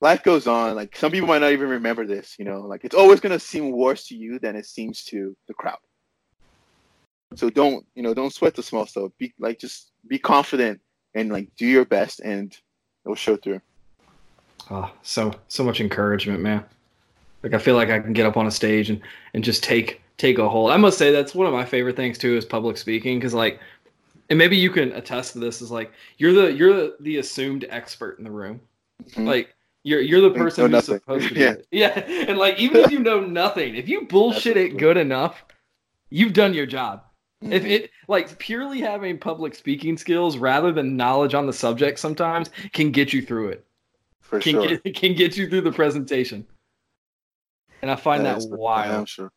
life 0.00 0.22
goes 0.22 0.46
on. 0.46 0.74
Like 0.74 0.96
some 0.96 1.12
people 1.12 1.28
might 1.28 1.40
not 1.40 1.52
even 1.52 1.68
remember 1.68 2.06
this. 2.06 2.36
You 2.38 2.44
know, 2.44 2.60
like 2.60 2.84
it's 2.84 2.94
always 2.94 3.20
going 3.20 3.32
to 3.32 3.40
seem 3.40 3.70
worse 3.72 4.06
to 4.08 4.16
you 4.16 4.38
than 4.38 4.56
it 4.56 4.66
seems 4.66 5.04
to 5.04 5.36
the 5.46 5.54
crowd. 5.54 5.78
So 7.36 7.50
don't 7.50 7.86
you 7.94 8.02
know? 8.02 8.14
Don't 8.14 8.32
sweat 8.32 8.54
the 8.54 8.62
small 8.62 8.86
stuff. 8.86 9.12
Be 9.18 9.32
like 9.38 9.58
just 9.58 9.92
be 10.08 10.18
confident 10.18 10.80
and 11.14 11.30
like 11.30 11.48
do 11.56 11.66
your 11.66 11.84
best 11.84 12.20
and 12.20 12.56
it'll 13.04 13.14
show 13.14 13.36
through. 13.36 13.60
Oh, 14.70 14.90
so 15.02 15.32
so 15.48 15.64
much 15.64 15.80
encouragement, 15.80 16.40
man. 16.40 16.64
Like 17.42 17.54
I 17.54 17.58
feel 17.58 17.76
like 17.76 17.90
I 17.90 18.00
can 18.00 18.12
get 18.12 18.26
up 18.26 18.36
on 18.36 18.46
a 18.46 18.50
stage 18.50 18.90
and 18.90 19.00
and 19.34 19.44
just 19.44 19.62
take 19.62 20.02
take 20.16 20.38
a 20.38 20.48
hold. 20.48 20.70
I 20.70 20.76
must 20.76 20.98
say 20.98 21.12
that's 21.12 21.34
one 21.34 21.46
of 21.46 21.52
my 21.52 21.64
favorite 21.64 21.96
things 21.96 22.18
too 22.18 22.36
is 22.36 22.44
public 22.44 22.76
speaking 22.76 23.18
because 23.18 23.34
like, 23.34 23.60
and 24.30 24.38
maybe 24.38 24.56
you 24.56 24.70
can 24.70 24.92
attest 24.92 25.32
to 25.32 25.38
this 25.38 25.62
is 25.62 25.70
like 25.70 25.92
you're 26.18 26.32
the 26.32 26.52
you're 26.52 26.90
the, 27.00 27.18
assumed 27.18 27.66
expert 27.70 28.18
in 28.18 28.24
the 28.24 28.30
room, 28.30 28.60
mm-hmm. 29.04 29.26
like. 29.26 29.54
You're, 29.84 30.00
you're 30.00 30.20
the 30.20 30.32
person 30.32 30.64
who's 30.64 30.72
nothing. 30.72 30.96
supposed 30.96 31.28
to 31.28 31.34
be. 31.34 31.40
yeah. 31.40 31.54
Yeah. 31.70 32.00
And 32.28 32.36
like, 32.36 32.58
even 32.58 32.78
if 32.78 32.90
you 32.90 32.98
know 32.98 33.20
nothing, 33.20 33.76
if 33.76 33.88
you 33.88 34.06
bullshit 34.06 34.56
it 34.56 34.76
good 34.76 34.98
enough, 34.98 35.44
you've 36.10 36.34
done 36.34 36.52
your 36.52 36.66
job. 36.66 37.04
Mm-hmm. 37.42 37.52
If 37.52 37.64
it 37.64 37.90
like 38.08 38.38
purely 38.38 38.80
having 38.80 39.18
public 39.18 39.54
speaking 39.54 39.96
skills 39.96 40.36
rather 40.36 40.72
than 40.72 40.96
knowledge 40.96 41.34
on 41.34 41.46
the 41.46 41.52
subject 41.52 42.00
sometimes 42.00 42.50
can 42.72 42.90
get 42.90 43.12
you 43.12 43.22
through 43.22 43.50
it. 43.50 43.64
For 44.20 44.40
can 44.40 44.52
sure. 44.52 44.66
Get, 44.66 44.94
can 44.96 45.14
get 45.14 45.36
you 45.36 45.48
through 45.48 45.60
the 45.62 45.72
presentation. 45.72 46.44
And 47.82 47.90
I 47.90 47.96
find 47.96 48.24
that, 48.24 48.40
that 48.40 48.50
wild. 48.50 49.08
Sure. 49.08 49.30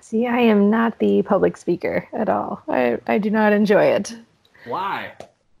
See, 0.00 0.26
I 0.26 0.38
am 0.38 0.70
not 0.70 0.98
the 0.98 1.22
public 1.22 1.56
speaker 1.56 2.08
at 2.12 2.28
all. 2.28 2.62
I, 2.68 2.98
I 3.06 3.18
do 3.18 3.30
not 3.30 3.52
enjoy 3.52 3.84
it. 3.86 4.16
Why? 4.66 5.12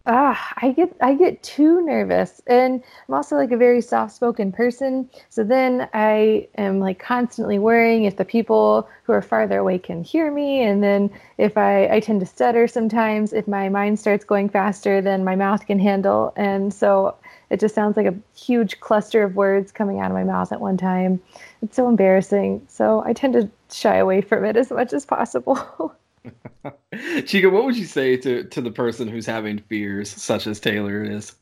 ah, 0.06 0.52
I 0.58 0.70
get 0.72 0.96
I 1.00 1.14
get 1.14 1.42
too 1.42 1.84
nervous, 1.84 2.40
and 2.46 2.82
I'm 3.08 3.14
also 3.14 3.36
like 3.36 3.52
a 3.52 3.56
very 3.56 3.80
soft-spoken 3.80 4.52
person. 4.52 5.10
So 5.28 5.44
then 5.44 5.88
I 5.92 6.48
am 6.56 6.80
like 6.80 6.98
constantly 6.98 7.58
worrying 7.58 8.04
if 8.04 8.16
the 8.16 8.24
people 8.24 8.88
who 9.02 9.12
are 9.12 9.22
farther 9.22 9.58
away 9.58 9.78
can 9.78 10.02
hear 10.02 10.30
me, 10.30 10.62
and 10.62 10.82
then 10.82 11.10
if 11.38 11.56
I 11.56 11.88
I 11.88 12.00
tend 12.00 12.20
to 12.20 12.26
stutter 12.26 12.66
sometimes. 12.68 13.32
If 13.32 13.48
my 13.48 13.68
mind 13.68 13.98
starts 13.98 14.24
going 14.24 14.48
faster 14.48 15.00
than 15.00 15.24
my 15.24 15.36
mouth 15.36 15.66
can 15.66 15.78
handle, 15.78 16.32
and 16.36 16.72
so 16.72 17.16
it 17.50 17.60
just 17.60 17.74
sounds 17.74 17.96
like 17.96 18.06
a 18.06 18.14
huge 18.36 18.80
cluster 18.80 19.22
of 19.22 19.36
words 19.36 19.70
coming 19.70 20.00
out 20.00 20.10
of 20.10 20.16
my 20.16 20.24
mouth 20.24 20.52
at 20.52 20.60
one 20.60 20.76
time. 20.76 21.20
It's 21.62 21.76
so 21.76 21.88
embarrassing. 21.88 22.66
So 22.68 23.02
I 23.04 23.12
tend 23.12 23.34
to 23.34 23.48
shy 23.70 23.96
away 23.96 24.20
from 24.20 24.44
it 24.44 24.56
as 24.56 24.70
much 24.70 24.92
as 24.92 25.04
possible. 25.04 25.94
Chica, 27.26 27.48
what 27.50 27.64
would 27.64 27.76
you 27.76 27.84
say 27.84 28.16
to, 28.16 28.44
to 28.44 28.60
the 28.60 28.70
person 28.70 29.06
who's 29.06 29.26
having 29.26 29.58
fears 29.58 30.10
such 30.10 30.46
as 30.46 30.58
Taylor 30.58 31.02
is? 31.02 31.34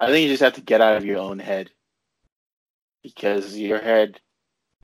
I 0.00 0.08
think 0.08 0.24
you 0.24 0.32
just 0.32 0.42
have 0.42 0.54
to 0.54 0.60
get 0.60 0.80
out 0.80 0.96
of 0.96 1.04
your 1.04 1.18
own 1.18 1.38
head. 1.38 1.70
Because 3.02 3.56
your 3.56 3.80
head 3.80 4.20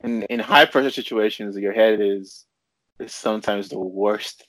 in 0.00 0.22
in 0.24 0.40
high 0.40 0.64
pressure 0.64 0.90
situations, 0.90 1.56
your 1.56 1.72
head 1.72 2.00
is 2.00 2.46
is 2.98 3.14
sometimes 3.14 3.68
the 3.68 3.78
worst 3.78 4.46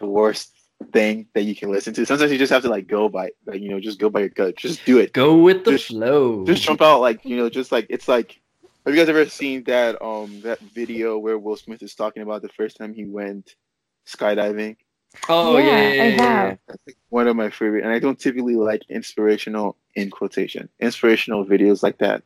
the 0.00 0.06
worst 0.06 0.53
thing 0.92 1.26
that 1.34 1.42
you 1.42 1.54
can 1.54 1.70
listen 1.70 1.94
to. 1.94 2.06
Sometimes 2.06 2.32
you 2.32 2.38
just 2.38 2.52
have 2.52 2.62
to 2.62 2.68
like 2.68 2.86
go 2.86 3.08
by 3.08 3.30
like 3.46 3.60
you 3.60 3.70
know, 3.70 3.80
just 3.80 3.98
go 3.98 4.10
by 4.10 4.20
your 4.20 4.28
gut. 4.28 4.56
Just 4.56 4.84
do 4.84 4.98
it. 4.98 5.12
Go 5.12 5.36
with 5.36 5.64
the 5.64 5.72
just, 5.72 5.88
flow. 5.88 6.44
Just 6.44 6.62
jump 6.62 6.82
out 6.82 7.00
like, 7.00 7.24
you 7.24 7.36
know, 7.36 7.48
just 7.48 7.72
like 7.72 7.86
it's 7.90 8.08
like 8.08 8.40
have 8.84 8.94
you 8.94 9.00
guys 9.00 9.08
ever 9.08 9.26
seen 9.26 9.64
that 9.64 10.00
um 10.02 10.40
that 10.42 10.60
video 10.60 11.18
where 11.18 11.38
Will 11.38 11.56
Smith 11.56 11.82
is 11.82 11.94
talking 11.94 12.22
about 12.22 12.42
the 12.42 12.48
first 12.50 12.76
time 12.76 12.94
he 12.94 13.04
went 13.04 13.56
skydiving? 14.06 14.76
Oh 15.28 15.58
yeah, 15.58 15.92
yeah, 15.92 15.92
yeah 15.92 16.02
I 16.02 16.22
have. 16.22 16.58
That's 16.66 16.82
like 16.86 16.96
one 17.08 17.28
of 17.28 17.36
my 17.36 17.48
favorite, 17.48 17.84
and 17.84 17.92
I 17.92 17.98
don't 17.98 18.18
typically 18.18 18.56
like 18.56 18.82
inspirational 18.88 19.76
in 19.94 20.10
quotation 20.10 20.68
inspirational 20.80 21.46
videos 21.46 21.82
like 21.82 21.98
that, 21.98 22.24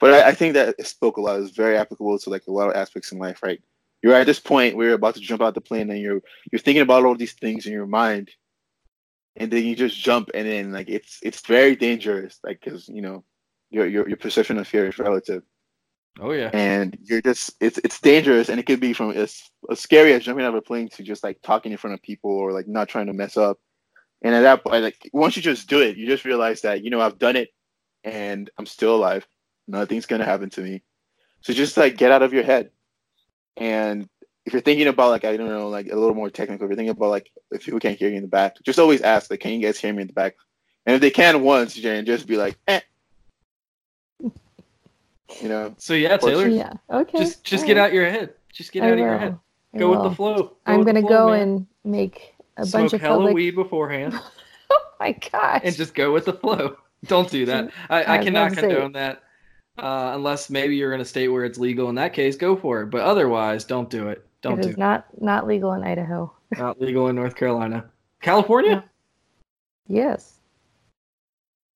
but 0.00 0.14
I, 0.14 0.28
I 0.28 0.32
think 0.32 0.54
that 0.54 0.74
it 0.78 0.86
spoke 0.86 1.18
a 1.18 1.20
lot. 1.20 1.40
It's 1.40 1.50
very 1.50 1.76
applicable 1.76 2.18
to 2.18 2.30
like 2.30 2.46
a 2.46 2.50
lot 2.52 2.70
of 2.70 2.74
aspects 2.74 3.12
in 3.12 3.18
life, 3.18 3.42
right? 3.42 3.60
You're 4.02 4.14
at 4.14 4.26
this 4.26 4.40
point 4.40 4.76
where 4.76 4.86
you're 4.86 4.96
about 4.96 5.14
to 5.14 5.20
jump 5.20 5.42
out 5.42 5.54
the 5.54 5.60
plane, 5.60 5.90
and 5.90 6.00
you're 6.00 6.20
you're 6.50 6.58
thinking 6.58 6.82
about 6.82 7.04
all 7.04 7.14
these 7.14 7.34
things 7.34 7.66
in 7.66 7.72
your 7.72 7.86
mind, 7.86 8.30
and 9.36 9.50
then 9.50 9.64
you 9.64 9.76
just 9.76 9.98
jump, 9.98 10.30
and 10.34 10.46
then 10.46 10.72
like 10.72 10.88
it's 10.88 11.18
it's 11.22 11.40
very 11.46 11.76
dangerous, 11.76 12.38
like 12.44 12.60
because 12.60 12.88
you 12.88 13.02
know 13.02 13.24
your 13.70 13.86
your 13.86 14.08
your 14.08 14.16
perception 14.16 14.58
of 14.58 14.68
fear 14.68 14.86
is 14.86 14.98
relative. 14.98 15.42
Oh 16.20 16.32
yeah. 16.32 16.50
And 16.52 16.96
you're 17.02 17.22
just 17.22 17.54
it's 17.60 17.78
it's 17.78 18.00
dangerous 18.00 18.48
and 18.48 18.60
it 18.60 18.66
could 18.66 18.80
be 18.80 18.92
from 18.92 19.12
as, 19.12 19.42
as 19.70 19.80
scary 19.80 20.12
as 20.12 20.24
jumping 20.24 20.44
out 20.44 20.50
of 20.50 20.56
a 20.56 20.62
plane 20.62 20.88
to 20.90 21.02
just 21.02 21.24
like 21.24 21.40
talking 21.42 21.72
in 21.72 21.78
front 21.78 21.94
of 21.94 22.02
people 22.02 22.30
or 22.30 22.52
like 22.52 22.68
not 22.68 22.88
trying 22.88 23.06
to 23.06 23.14
mess 23.14 23.36
up. 23.36 23.58
And 24.22 24.34
at 24.34 24.42
that 24.42 24.62
point, 24.62 24.82
like 24.82 25.10
once 25.12 25.36
you 25.36 25.42
just 25.42 25.68
do 25.68 25.80
it, 25.80 25.96
you 25.96 26.06
just 26.06 26.24
realize 26.24 26.60
that, 26.62 26.84
you 26.84 26.90
know, 26.90 27.00
I've 27.00 27.18
done 27.18 27.36
it 27.36 27.48
and 28.04 28.50
I'm 28.58 28.66
still 28.66 28.94
alive. 28.94 29.26
Nothing's 29.66 30.06
gonna 30.06 30.24
happen 30.24 30.50
to 30.50 30.60
me. 30.60 30.82
So 31.40 31.52
just 31.52 31.76
like 31.76 31.96
get 31.96 32.12
out 32.12 32.22
of 32.22 32.32
your 32.32 32.44
head. 32.44 32.70
And 33.56 34.08
if 34.44 34.52
you're 34.52 34.62
thinking 34.62 34.88
about 34.88 35.10
like 35.10 35.24
I 35.24 35.36
don't 35.36 35.48
know, 35.48 35.68
like 35.68 35.86
a 35.86 35.96
little 35.96 36.14
more 36.14 36.30
technical, 36.30 36.64
if 36.64 36.70
you're 36.70 36.76
thinking 36.76 36.90
about 36.90 37.10
like 37.10 37.30
if 37.50 37.64
people 37.64 37.80
can't 37.80 37.98
hear 37.98 38.08
you 38.08 38.16
in 38.16 38.22
the 38.22 38.28
back, 38.28 38.56
just 38.62 38.78
always 38.78 39.02
ask 39.02 39.30
like, 39.30 39.40
can 39.40 39.52
you 39.52 39.60
guys 39.60 39.78
hear 39.78 39.92
me 39.92 40.02
in 40.02 40.08
the 40.08 40.12
back? 40.12 40.36
And 40.86 40.94
if 40.94 41.00
they 41.00 41.10
can 41.10 41.42
once, 41.42 41.74
Jan, 41.74 42.04
just 42.04 42.26
be 42.26 42.36
like, 42.36 42.58
eh, 42.66 42.80
you 45.40 45.48
know. 45.48 45.74
So 45.78 45.94
yeah, 45.94 46.16
Taylor. 46.16 46.48
Yeah. 46.48 46.72
Okay. 46.90 47.18
Just 47.18 47.44
just 47.44 47.66
get 47.66 47.76
out 47.76 47.92
your 47.92 48.08
head. 48.08 48.34
Just 48.52 48.72
get 48.72 48.82
I 48.82 48.86
out 48.86 48.88
will. 48.90 48.92
of 48.94 48.98
your 48.98 49.18
head. 49.18 49.38
Go 49.76 49.90
with 49.90 50.02
the 50.02 50.14
flow. 50.14 50.34
Go 50.34 50.56
I'm 50.66 50.82
gonna 50.82 51.00
flow, 51.00 51.08
go 51.08 51.30
man. 51.30 51.40
and 51.40 51.66
make 51.84 52.34
a 52.56 52.66
Smoke 52.66 52.82
bunch 52.82 52.92
of 52.92 53.00
hella 53.00 53.16
public... 53.18 53.34
weed 53.34 53.54
beforehand. 53.54 54.14
oh 54.70 54.86
my 55.00 55.12
gosh. 55.12 55.62
And 55.64 55.74
just 55.74 55.94
go 55.94 56.12
with 56.12 56.26
the 56.26 56.34
flow. 56.34 56.76
Don't 57.06 57.30
do 57.30 57.46
that. 57.46 57.70
I, 57.90 58.02
I, 58.02 58.18
I 58.18 58.24
cannot 58.24 58.52
condone 58.52 58.92
that. 58.92 59.22
Uh, 59.78 60.12
unless 60.14 60.50
maybe 60.50 60.76
you're 60.76 60.92
in 60.92 61.00
a 61.00 61.04
state 61.04 61.28
where 61.28 61.44
it's 61.44 61.58
legal. 61.58 61.88
In 61.88 61.94
that 61.94 62.12
case, 62.12 62.36
go 62.36 62.56
for 62.56 62.82
it. 62.82 62.86
But 62.86 63.02
otherwise, 63.02 63.64
don't 63.64 63.88
do 63.88 64.08
it. 64.08 64.26
Don't 64.42 64.58
it 64.58 64.62
do 64.62 64.68
is 64.70 64.76
not 64.76 65.06
not 65.20 65.46
legal 65.46 65.72
in 65.72 65.82
Idaho. 65.82 66.32
not 66.58 66.80
legal 66.80 67.08
in 67.08 67.16
North 67.16 67.36
Carolina. 67.36 67.86
California? 68.20 68.84
Yes. 69.86 70.40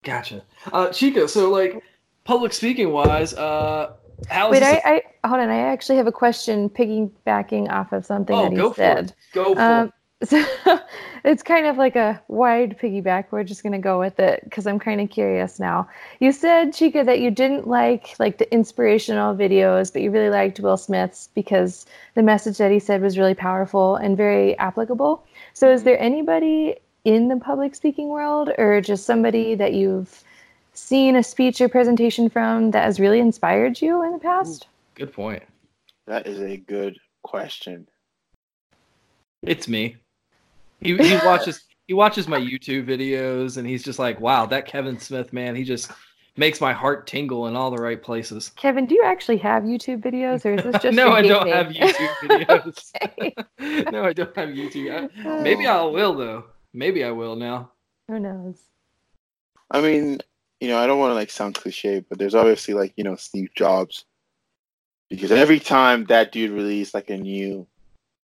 Gotcha. 0.04 0.42
Uh, 0.72 0.90
Chica, 0.90 1.26
so 1.26 1.50
like 1.50 1.82
public 2.24 2.52
speaking 2.52 2.92
wise, 2.92 3.34
uh, 3.34 3.94
how 4.28 4.50
Wait, 4.50 4.62
I, 4.62 4.80
I 5.22 5.28
hold 5.28 5.40
on. 5.40 5.50
I 5.50 5.58
actually 5.58 5.96
have 5.96 6.06
a 6.06 6.12
question 6.12 6.70
piggybacking 6.70 7.70
off 7.70 7.92
of 7.92 8.06
something 8.06 8.34
oh, 8.34 8.44
that 8.44 8.52
he 8.52 8.56
go 8.56 8.72
said. 8.72 9.08
For 9.08 9.12
it. 9.12 9.14
Go 9.32 9.54
for 9.54 9.60
um, 9.60 9.86
it. 9.88 9.94
So 10.24 10.80
it's 11.24 11.42
kind 11.42 11.66
of 11.66 11.76
like 11.76 11.96
a 11.96 12.22
wide 12.28 12.78
piggyback. 12.78 13.26
We're 13.30 13.44
just 13.44 13.62
gonna 13.62 13.78
go 13.78 13.98
with 13.98 14.18
it 14.18 14.42
because 14.44 14.66
I'm 14.66 14.78
kind 14.78 15.00
of 15.00 15.10
curious 15.10 15.60
now. 15.60 15.88
You 16.20 16.32
said 16.32 16.72
Chica 16.72 17.04
that 17.04 17.20
you 17.20 17.30
didn't 17.30 17.66
like 17.66 18.18
like 18.18 18.38
the 18.38 18.50
inspirational 18.52 19.34
videos, 19.34 19.92
but 19.92 20.02
you 20.02 20.10
really 20.10 20.30
liked 20.30 20.60
Will 20.60 20.76
Smith's 20.76 21.28
because 21.34 21.84
the 22.14 22.22
message 22.22 22.56
that 22.58 22.70
he 22.70 22.78
said 22.78 23.02
was 23.02 23.18
really 23.18 23.34
powerful 23.34 23.96
and 23.96 24.16
very 24.16 24.56
applicable. 24.58 25.22
So, 25.52 25.70
is 25.70 25.80
mm-hmm. 25.80 25.86
there 25.86 26.00
anybody 26.00 26.76
in 27.04 27.28
the 27.28 27.36
public 27.36 27.74
speaking 27.74 28.08
world, 28.08 28.50
or 28.56 28.80
just 28.80 29.04
somebody 29.04 29.54
that 29.54 29.74
you've 29.74 30.24
seen 30.72 31.16
a 31.16 31.22
speech 31.22 31.60
or 31.60 31.68
presentation 31.68 32.28
from 32.28 32.70
that 32.70 32.84
has 32.84 32.98
really 32.98 33.20
inspired 33.20 33.82
you 33.82 34.02
in 34.02 34.12
the 34.12 34.18
past? 34.18 34.66
Good 34.94 35.12
point. 35.12 35.42
That 36.06 36.26
is 36.26 36.40
a 36.40 36.56
good 36.56 36.96
question. 37.22 37.86
It's 39.42 39.68
me. 39.68 39.96
He, 40.80 40.96
he 40.96 41.16
watches 41.24 41.64
he 41.86 41.94
watches 41.94 42.26
my 42.26 42.38
YouTube 42.38 42.86
videos 42.86 43.56
and 43.56 43.66
he's 43.66 43.82
just 43.82 43.98
like, 43.98 44.20
"Wow, 44.20 44.46
that 44.46 44.66
Kevin 44.66 44.98
Smith 44.98 45.32
man, 45.32 45.54
he 45.54 45.64
just 45.64 45.90
makes 46.36 46.60
my 46.60 46.72
heart 46.72 47.06
tingle 47.06 47.46
in 47.46 47.56
all 47.56 47.70
the 47.70 47.82
right 47.82 48.02
places." 48.02 48.50
Kevin, 48.56 48.86
do 48.86 48.94
you 48.94 49.04
actually 49.04 49.38
have 49.38 49.62
YouTube 49.62 50.02
videos, 50.02 50.44
or 50.44 50.54
is 50.54 50.64
this 50.64 50.82
just 50.82 50.96
no? 50.96 51.10
I 51.10 51.22
don't 51.22 51.48
have 51.48 51.68
YouTube 51.68 52.14
videos. 53.58 53.90
no, 53.92 54.04
I 54.04 54.12
don't 54.12 54.36
have 54.36 54.50
YouTube. 54.50 55.10
I, 55.24 55.42
maybe 55.42 55.66
I 55.66 55.78
oh. 55.78 55.90
will 55.90 56.14
though. 56.14 56.44
Maybe 56.74 57.04
I 57.04 57.10
will 57.10 57.36
now. 57.36 57.70
Who 58.08 58.18
knows? 58.20 58.60
I 59.70 59.80
mean, 59.80 60.20
you 60.60 60.68
know, 60.68 60.78
I 60.78 60.86
don't 60.86 60.98
want 60.98 61.10
to 61.10 61.14
like 61.14 61.30
sound 61.30 61.54
cliche, 61.54 62.04
but 62.08 62.18
there's 62.18 62.34
obviously 62.34 62.74
like, 62.74 62.92
you 62.96 63.04
know, 63.04 63.16
Steve 63.16 63.50
Jobs. 63.56 64.04
Because 65.08 65.30
every 65.30 65.60
time 65.60 66.04
that 66.06 66.32
dude 66.32 66.50
released 66.50 66.92
like 66.92 67.10
a 67.10 67.16
new 67.16 67.66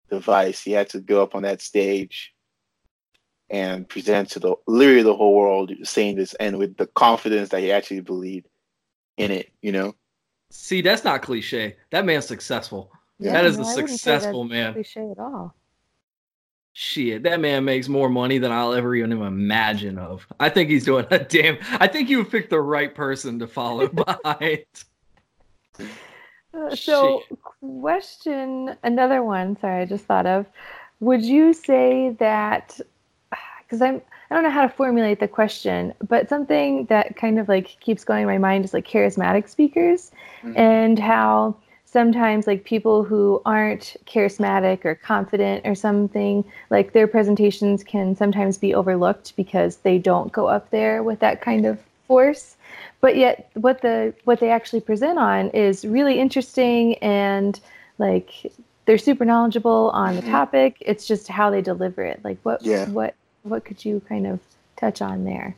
device, 0.09 0.61
he 0.61 0.71
had 0.71 0.89
to 0.89 0.99
go 0.99 1.23
up 1.23 1.33
on 1.33 1.43
that 1.43 1.61
stage 1.61 2.32
and 3.53 3.87
present 3.87 4.31
to 4.31 4.39
the 4.39 4.55
literally 4.65 5.03
the 5.03 5.15
whole 5.15 5.35
world 5.35 5.71
saying 5.83 6.15
this 6.15 6.33
and 6.33 6.57
with 6.57 6.75
the 6.75 6.87
confidence 6.87 7.49
that 7.49 7.61
he 7.61 7.71
actually 7.71 7.99
believed 7.99 8.47
in 9.15 9.29
it, 9.29 9.51
you 9.61 9.71
know? 9.71 9.95
See, 10.49 10.81
that's 10.81 11.03
not 11.03 11.21
cliche. 11.21 11.77
That 11.91 12.03
man's 12.03 12.25
successful. 12.25 12.91
Yeah, 13.19 13.33
that 13.33 13.45
is 13.45 13.59
a 13.59 13.63
successful 13.63 14.43
man. 14.43 14.73
Cliche 14.73 15.11
at 15.11 15.19
all. 15.19 15.55
Shit, 16.73 17.21
that 17.23 17.39
man 17.39 17.63
makes 17.63 17.87
more 17.87 18.09
money 18.09 18.39
than 18.39 18.51
I'll 18.51 18.73
ever 18.73 18.95
even 18.95 19.11
imagine 19.11 19.99
of. 19.99 20.25
I 20.39 20.49
think 20.49 20.71
he's 20.71 20.85
doing 20.85 21.05
a 21.11 21.19
damn. 21.19 21.59
I 21.73 21.87
think 21.87 22.09
you 22.09 22.25
picked 22.25 22.49
the 22.49 22.61
right 22.61 22.93
person 22.93 23.37
to 23.37 23.47
follow 23.47 23.87
behind. 24.33 24.65
Uh, 25.79 26.75
so, 26.75 27.21
Shit. 27.29 27.39
question 27.61 28.75
another 28.83 29.21
one. 29.21 29.59
Sorry, 29.59 29.83
I 29.83 29.85
just 29.85 30.05
thought 30.05 30.25
of. 30.25 30.47
Would 30.99 31.23
you 31.23 31.53
say 31.53 32.15
that? 32.19 32.79
Because 33.63 33.81
I'm, 33.81 34.01
I 34.29 34.35
don't 34.35 34.43
know 34.43 34.49
how 34.49 34.63
to 34.63 34.69
formulate 34.69 35.19
the 35.19 35.27
question, 35.27 35.93
but 36.07 36.29
something 36.29 36.85
that 36.85 37.15
kind 37.15 37.39
of 37.39 37.47
like 37.47 37.79
keeps 37.79 38.03
going 38.03 38.21
in 38.21 38.27
my 38.27 38.37
mind 38.37 38.65
is 38.65 38.73
like 38.73 38.87
charismatic 38.87 39.49
speakers, 39.49 40.11
mm-hmm. 40.41 40.57
and 40.57 40.99
how 40.99 41.55
sometimes 41.85 42.47
like 42.47 42.63
people 42.63 43.03
who 43.03 43.41
aren't 43.45 43.95
charismatic 44.05 44.83
or 44.83 44.95
confident 44.95 45.65
or 45.65 45.75
something 45.75 46.43
like 46.71 46.93
their 46.93 47.07
presentations 47.07 47.83
can 47.83 48.15
sometimes 48.15 48.57
be 48.57 48.73
overlooked 48.73 49.35
because 49.35 49.77
they 49.77 49.99
don't 49.99 50.31
go 50.31 50.47
up 50.47 50.71
there 50.71 51.03
with 51.03 51.19
that 51.19 51.39
kind 51.39 51.67
of 51.67 51.79
force 52.07 52.57
but 52.99 53.15
yet 53.15 53.51
what 53.53 53.81
the 53.81 54.11
what 54.23 54.39
they 54.39 54.49
actually 54.49 54.81
present 54.81 55.19
on 55.19 55.49
is 55.49 55.85
really 55.85 56.19
interesting 56.19 56.95
and 56.95 57.59
like 57.99 58.51
they're 58.85 58.97
super 58.97 59.25
knowledgeable 59.25 59.91
on 59.93 60.15
the 60.15 60.21
mm-hmm. 60.21 60.31
topic. 60.31 60.77
It's 60.81 61.05
just 61.05 61.27
how 61.27 61.49
they 61.49 61.61
deliver 61.61 62.03
it. 62.03 62.19
Like 62.23 62.37
what 62.43 62.63
yeah. 62.63 62.87
what 62.89 63.15
what 63.43 63.65
could 63.65 63.83
you 63.83 64.01
kind 64.07 64.27
of 64.27 64.39
touch 64.77 65.01
on 65.01 65.23
there? 65.23 65.55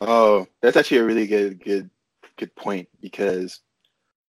Oh, 0.00 0.46
that's 0.60 0.76
actually 0.76 0.98
a 0.98 1.04
really 1.04 1.26
good 1.26 1.62
good 1.62 1.90
good 2.36 2.54
point 2.54 2.88
because 3.00 3.60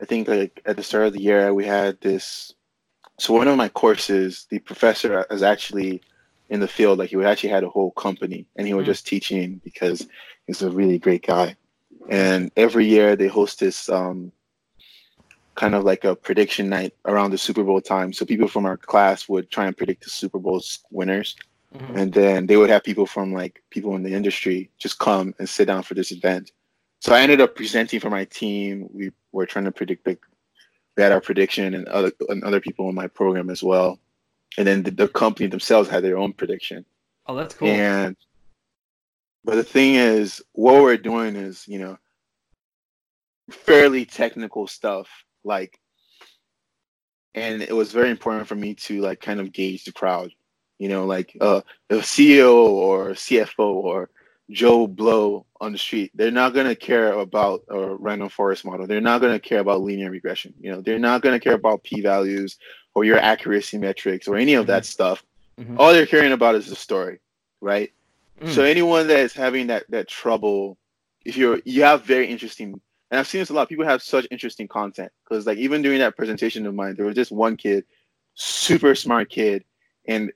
I 0.02 0.04
think 0.04 0.28
like 0.28 0.60
at 0.66 0.76
the 0.76 0.82
start 0.82 1.06
of 1.06 1.12
the 1.12 1.22
year 1.22 1.54
we 1.54 1.64
had 1.64 2.00
this 2.00 2.52
so 3.18 3.32
one 3.32 3.48
of 3.48 3.56
my 3.56 3.68
courses, 3.68 4.46
the 4.50 4.58
professor 4.58 5.24
is 5.30 5.42
actually 5.42 6.02
in 6.50 6.60
the 6.60 6.68
field, 6.68 6.98
like 6.98 7.10
he 7.10 7.24
actually 7.24 7.50
had 7.50 7.64
a 7.64 7.68
whole 7.68 7.92
company 7.92 8.46
and 8.56 8.66
he 8.66 8.74
was 8.74 8.82
mm-hmm. 8.82 8.90
just 8.90 9.06
teaching 9.06 9.60
because 9.64 10.06
he's 10.46 10.62
a 10.62 10.70
really 10.70 10.98
great 10.98 11.26
guy. 11.26 11.56
And 12.08 12.50
every 12.56 12.86
year 12.86 13.16
they 13.16 13.28
host 13.28 13.60
this 13.60 13.88
um, 13.88 14.32
kind 15.54 15.74
of 15.74 15.84
like 15.84 16.04
a 16.04 16.16
prediction 16.16 16.68
night 16.68 16.94
around 17.06 17.30
the 17.30 17.38
Super 17.38 17.62
Bowl 17.62 17.80
time. 17.80 18.12
So 18.12 18.26
people 18.26 18.48
from 18.48 18.66
our 18.66 18.76
class 18.76 19.28
would 19.28 19.50
try 19.50 19.66
and 19.66 19.76
predict 19.76 20.04
the 20.04 20.10
Super 20.10 20.38
Bowl 20.38 20.60
winners. 20.90 21.36
Mm-hmm. 21.76 21.98
And 21.98 22.12
then 22.12 22.46
they 22.46 22.56
would 22.56 22.70
have 22.70 22.84
people 22.84 23.06
from 23.06 23.32
like 23.32 23.62
people 23.70 23.96
in 23.96 24.02
the 24.02 24.14
industry 24.14 24.70
just 24.78 24.98
come 24.98 25.34
and 25.38 25.48
sit 25.48 25.66
down 25.66 25.82
for 25.82 25.94
this 25.94 26.12
event. 26.12 26.52
So 27.00 27.12
I 27.14 27.20
ended 27.20 27.40
up 27.40 27.56
presenting 27.56 28.00
for 28.00 28.10
my 28.10 28.24
team. 28.26 28.88
We 28.92 29.10
were 29.32 29.46
trying 29.46 29.64
to 29.66 29.72
predict 29.72 30.04
the 30.04 30.16
we 30.96 31.02
had 31.02 31.12
our 31.12 31.20
prediction 31.20 31.74
and 31.74 31.88
other 31.88 32.12
and 32.28 32.44
other 32.44 32.60
people 32.60 32.88
in 32.88 32.94
my 32.94 33.08
program 33.08 33.50
as 33.50 33.62
well. 33.62 33.98
And 34.56 34.66
then 34.66 34.84
the, 34.84 34.92
the 34.92 35.08
company 35.08 35.48
themselves 35.48 35.88
had 35.88 36.04
their 36.04 36.16
own 36.16 36.32
prediction. 36.32 36.84
Oh, 37.26 37.34
that's 37.34 37.54
cool. 37.54 37.68
And 37.68 38.16
but 39.44 39.56
the 39.56 39.64
thing 39.64 39.96
is, 39.96 40.42
what 40.52 40.82
we're 40.82 40.96
doing 40.96 41.36
is, 41.36 41.66
you 41.66 41.78
know, 41.78 41.98
fairly 43.50 44.04
technical 44.04 44.66
stuff. 44.66 45.08
Like, 45.42 45.78
and 47.34 47.60
it 47.60 47.74
was 47.74 47.92
very 47.92 48.10
important 48.10 48.46
for 48.46 48.54
me 48.54 48.74
to 48.74 49.00
like 49.00 49.20
kind 49.20 49.40
of 49.40 49.52
gauge 49.52 49.84
the 49.84 49.92
crowd. 49.92 50.32
You 50.78 50.88
know, 50.88 51.06
like 51.06 51.36
uh, 51.40 51.60
a 51.90 51.96
CEO 51.96 52.54
or 52.54 53.10
CFO 53.10 53.58
or 53.58 54.10
Joe 54.50 54.86
Blow 54.86 55.46
on 55.60 55.72
the 55.72 55.78
street. 55.78 56.10
They're 56.14 56.30
not 56.30 56.52
going 56.52 56.66
to 56.66 56.76
care 56.76 57.12
about 57.12 57.62
a 57.68 57.94
random 57.94 58.28
forest 58.28 58.64
model. 58.64 58.86
They're 58.86 59.00
not 59.00 59.20
going 59.20 59.32
to 59.32 59.38
care 59.38 59.60
about 59.60 59.82
linear 59.82 60.10
regression. 60.10 60.54
You 60.60 60.72
know, 60.72 60.80
they're 60.80 60.98
not 60.98 61.22
going 61.22 61.38
to 61.38 61.42
care 61.42 61.54
about 61.54 61.82
p 61.82 62.00
values 62.00 62.58
or 62.94 63.04
your 63.04 63.18
accuracy 63.18 63.78
metrics 63.78 64.28
or 64.28 64.36
any 64.36 64.54
of 64.54 64.66
that 64.66 64.82
mm-hmm. 64.82 64.90
stuff. 64.90 65.24
Mm-hmm. 65.58 65.78
All 65.78 65.92
they're 65.92 66.06
caring 66.06 66.32
about 66.32 66.56
is 66.56 66.66
the 66.66 66.76
story, 66.76 67.20
right? 67.60 67.92
Mm. 68.40 68.52
So 68.52 68.62
anyone 68.62 69.06
that 69.06 69.20
is 69.20 69.32
having 69.32 69.68
that 69.68 69.84
that 69.90 70.08
trouble, 70.08 70.76
if 71.24 71.36
you're 71.36 71.60
you 71.64 71.82
have 71.84 72.04
very 72.04 72.26
interesting, 72.26 72.80
and 73.10 73.20
I've 73.20 73.28
seen 73.28 73.40
this 73.40 73.50
a 73.50 73.54
lot. 73.54 73.68
People 73.68 73.84
have 73.84 74.02
such 74.02 74.26
interesting 74.30 74.66
content 74.66 75.12
because 75.22 75.46
like 75.46 75.58
even 75.58 75.80
during 75.80 76.00
that 76.00 76.16
presentation 76.16 76.66
of 76.66 76.74
mine, 76.74 76.96
there 76.96 77.06
was 77.06 77.14
just 77.14 77.30
one 77.30 77.56
kid, 77.56 77.84
super 78.34 78.94
smart 78.96 79.30
kid, 79.30 79.64
and 80.06 80.32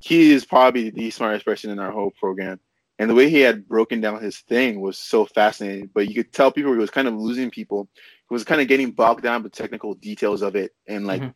he 0.00 0.32
is 0.32 0.44
probably 0.44 0.90
the 0.90 1.10
smartest 1.10 1.44
person 1.44 1.70
in 1.70 1.78
our 1.78 1.90
whole 1.90 2.12
program 2.18 2.58
and 3.00 3.08
the 3.08 3.14
way 3.14 3.30
he 3.30 3.40
had 3.40 3.66
broken 3.66 4.02
down 4.02 4.22
his 4.22 4.40
thing 4.40 4.82
was 4.82 4.98
so 4.98 5.24
fascinating. 5.24 5.88
But 5.94 6.08
you 6.08 6.14
could 6.14 6.34
tell 6.34 6.52
people 6.52 6.72
he 6.72 6.78
was 6.78 6.90
kind 6.90 7.08
of 7.08 7.14
losing 7.14 7.50
people. 7.50 7.88
He 7.94 8.34
was 8.34 8.44
kind 8.44 8.60
of 8.60 8.68
getting 8.68 8.90
bogged 8.90 9.22
down 9.22 9.42
with 9.42 9.52
technical 9.52 9.94
details 9.94 10.42
of 10.42 10.54
it, 10.54 10.74
and 10.86 11.06
like 11.06 11.22
mm-hmm. 11.22 11.30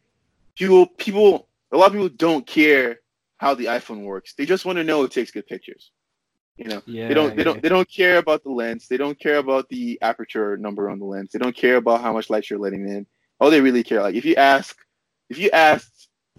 people, 0.57 0.87
people, 0.87 1.49
a 1.73 1.79
lot 1.79 1.87
of 1.87 1.93
people 1.93 2.11
don't 2.11 2.47
care 2.47 3.01
how 3.39 3.55
the 3.55 3.65
iPhone 3.65 4.05
works. 4.05 4.35
They 4.35 4.45
just 4.45 4.67
want 4.67 4.77
to 4.77 4.85
know 4.85 5.05
it 5.05 5.11
takes 5.11 5.31
good 5.31 5.47
pictures. 5.47 5.91
You 6.59 6.67
know, 6.67 6.83
yeah, 6.85 7.09
they 7.09 7.15
don't, 7.15 7.35
they 7.35 7.43
don't, 7.43 7.63
they 7.63 7.71
don't 7.71 7.91
care 7.91 8.19
about 8.19 8.45
the 8.45 8.51
lens. 8.51 8.87
They 8.87 8.99
don't 8.99 9.19
care 9.19 9.39
about 9.39 9.67
the 9.71 9.99
aperture 10.03 10.59
number 10.59 10.91
on 10.91 10.99
the 10.99 11.07
lens. 11.07 11.33
They 11.33 11.39
don't 11.39 11.57
care 11.57 11.77
about 11.77 12.03
how 12.03 12.13
much 12.13 12.29
light 12.29 12.51
you're 12.51 12.59
letting 12.59 12.87
in. 12.87 13.07
All 13.41 13.51
they 13.51 13.63
really 13.63 13.83
care, 13.83 14.03
like 14.03 14.17
if 14.17 14.27
you 14.27 14.37
ask, 14.37 14.77
if 15.31 15.39
you 15.39 15.49
asked, 15.51 15.94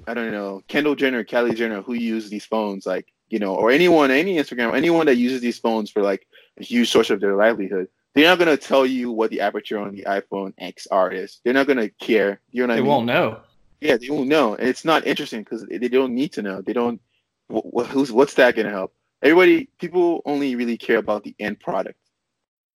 I 0.08 0.14
don't 0.14 0.32
know, 0.32 0.62
Kendall 0.68 0.96
Jenner, 0.96 1.24
Kylie 1.24 1.56
Jenner, 1.56 1.82
who 1.82 1.94
use 1.94 2.30
these 2.30 2.46
phones, 2.46 2.86
like 2.86 3.08
you 3.30 3.40
know, 3.40 3.56
or 3.56 3.72
anyone, 3.72 4.12
any 4.12 4.36
Instagram, 4.36 4.76
anyone 4.76 5.08
that 5.08 5.16
uses 5.16 5.42
these 5.42 5.58
phones 5.58 5.90
for 5.90 6.02
like 6.04 6.28
a 6.60 6.64
huge 6.64 6.90
source 6.92 7.10
of 7.10 7.20
their 7.22 7.36
livelihood, 7.36 7.88
they're 8.14 8.28
not 8.28 8.40
gonna 8.40 8.58
tell 8.58 8.86
you 8.86 9.12
what 9.12 9.30
the 9.32 9.42
aperture 9.42 9.80
on 9.80 9.94
the 9.96 10.04
iPhone 10.08 10.54
XR 10.62 11.14
is. 11.14 11.42
They're 11.44 11.54
not 11.54 11.68
gonna 11.68 11.90
care. 11.90 12.42
You 12.52 12.62
know 12.62 12.68
what 12.68 12.76
they 12.76 12.80
I 12.80 12.82
mean? 12.82 12.90
won't 12.90 13.06
know. 13.08 13.40
Yeah, 13.82 13.98
they 13.98 14.10
won't 14.10 14.30
know, 14.30 14.56
and 14.56 14.68
it's 14.68 14.86
not 14.86 15.06
interesting 15.06 15.42
because 15.44 15.66
they 15.66 15.88
don't 15.88 16.14
need 16.14 16.34
to 16.34 16.42
know. 16.42 16.62
They 16.62 16.74
don't. 16.74 17.02
who's 17.50 18.12
what's 18.12 18.36
that 18.36 18.56
gonna 18.56 18.70
help? 18.70 18.94
Everybody, 19.22 19.70
people 19.80 20.22
only 20.26 20.56
really 20.56 20.78
care 20.78 20.98
about 20.98 21.24
the 21.24 21.36
end 21.40 21.60
product. 21.60 22.00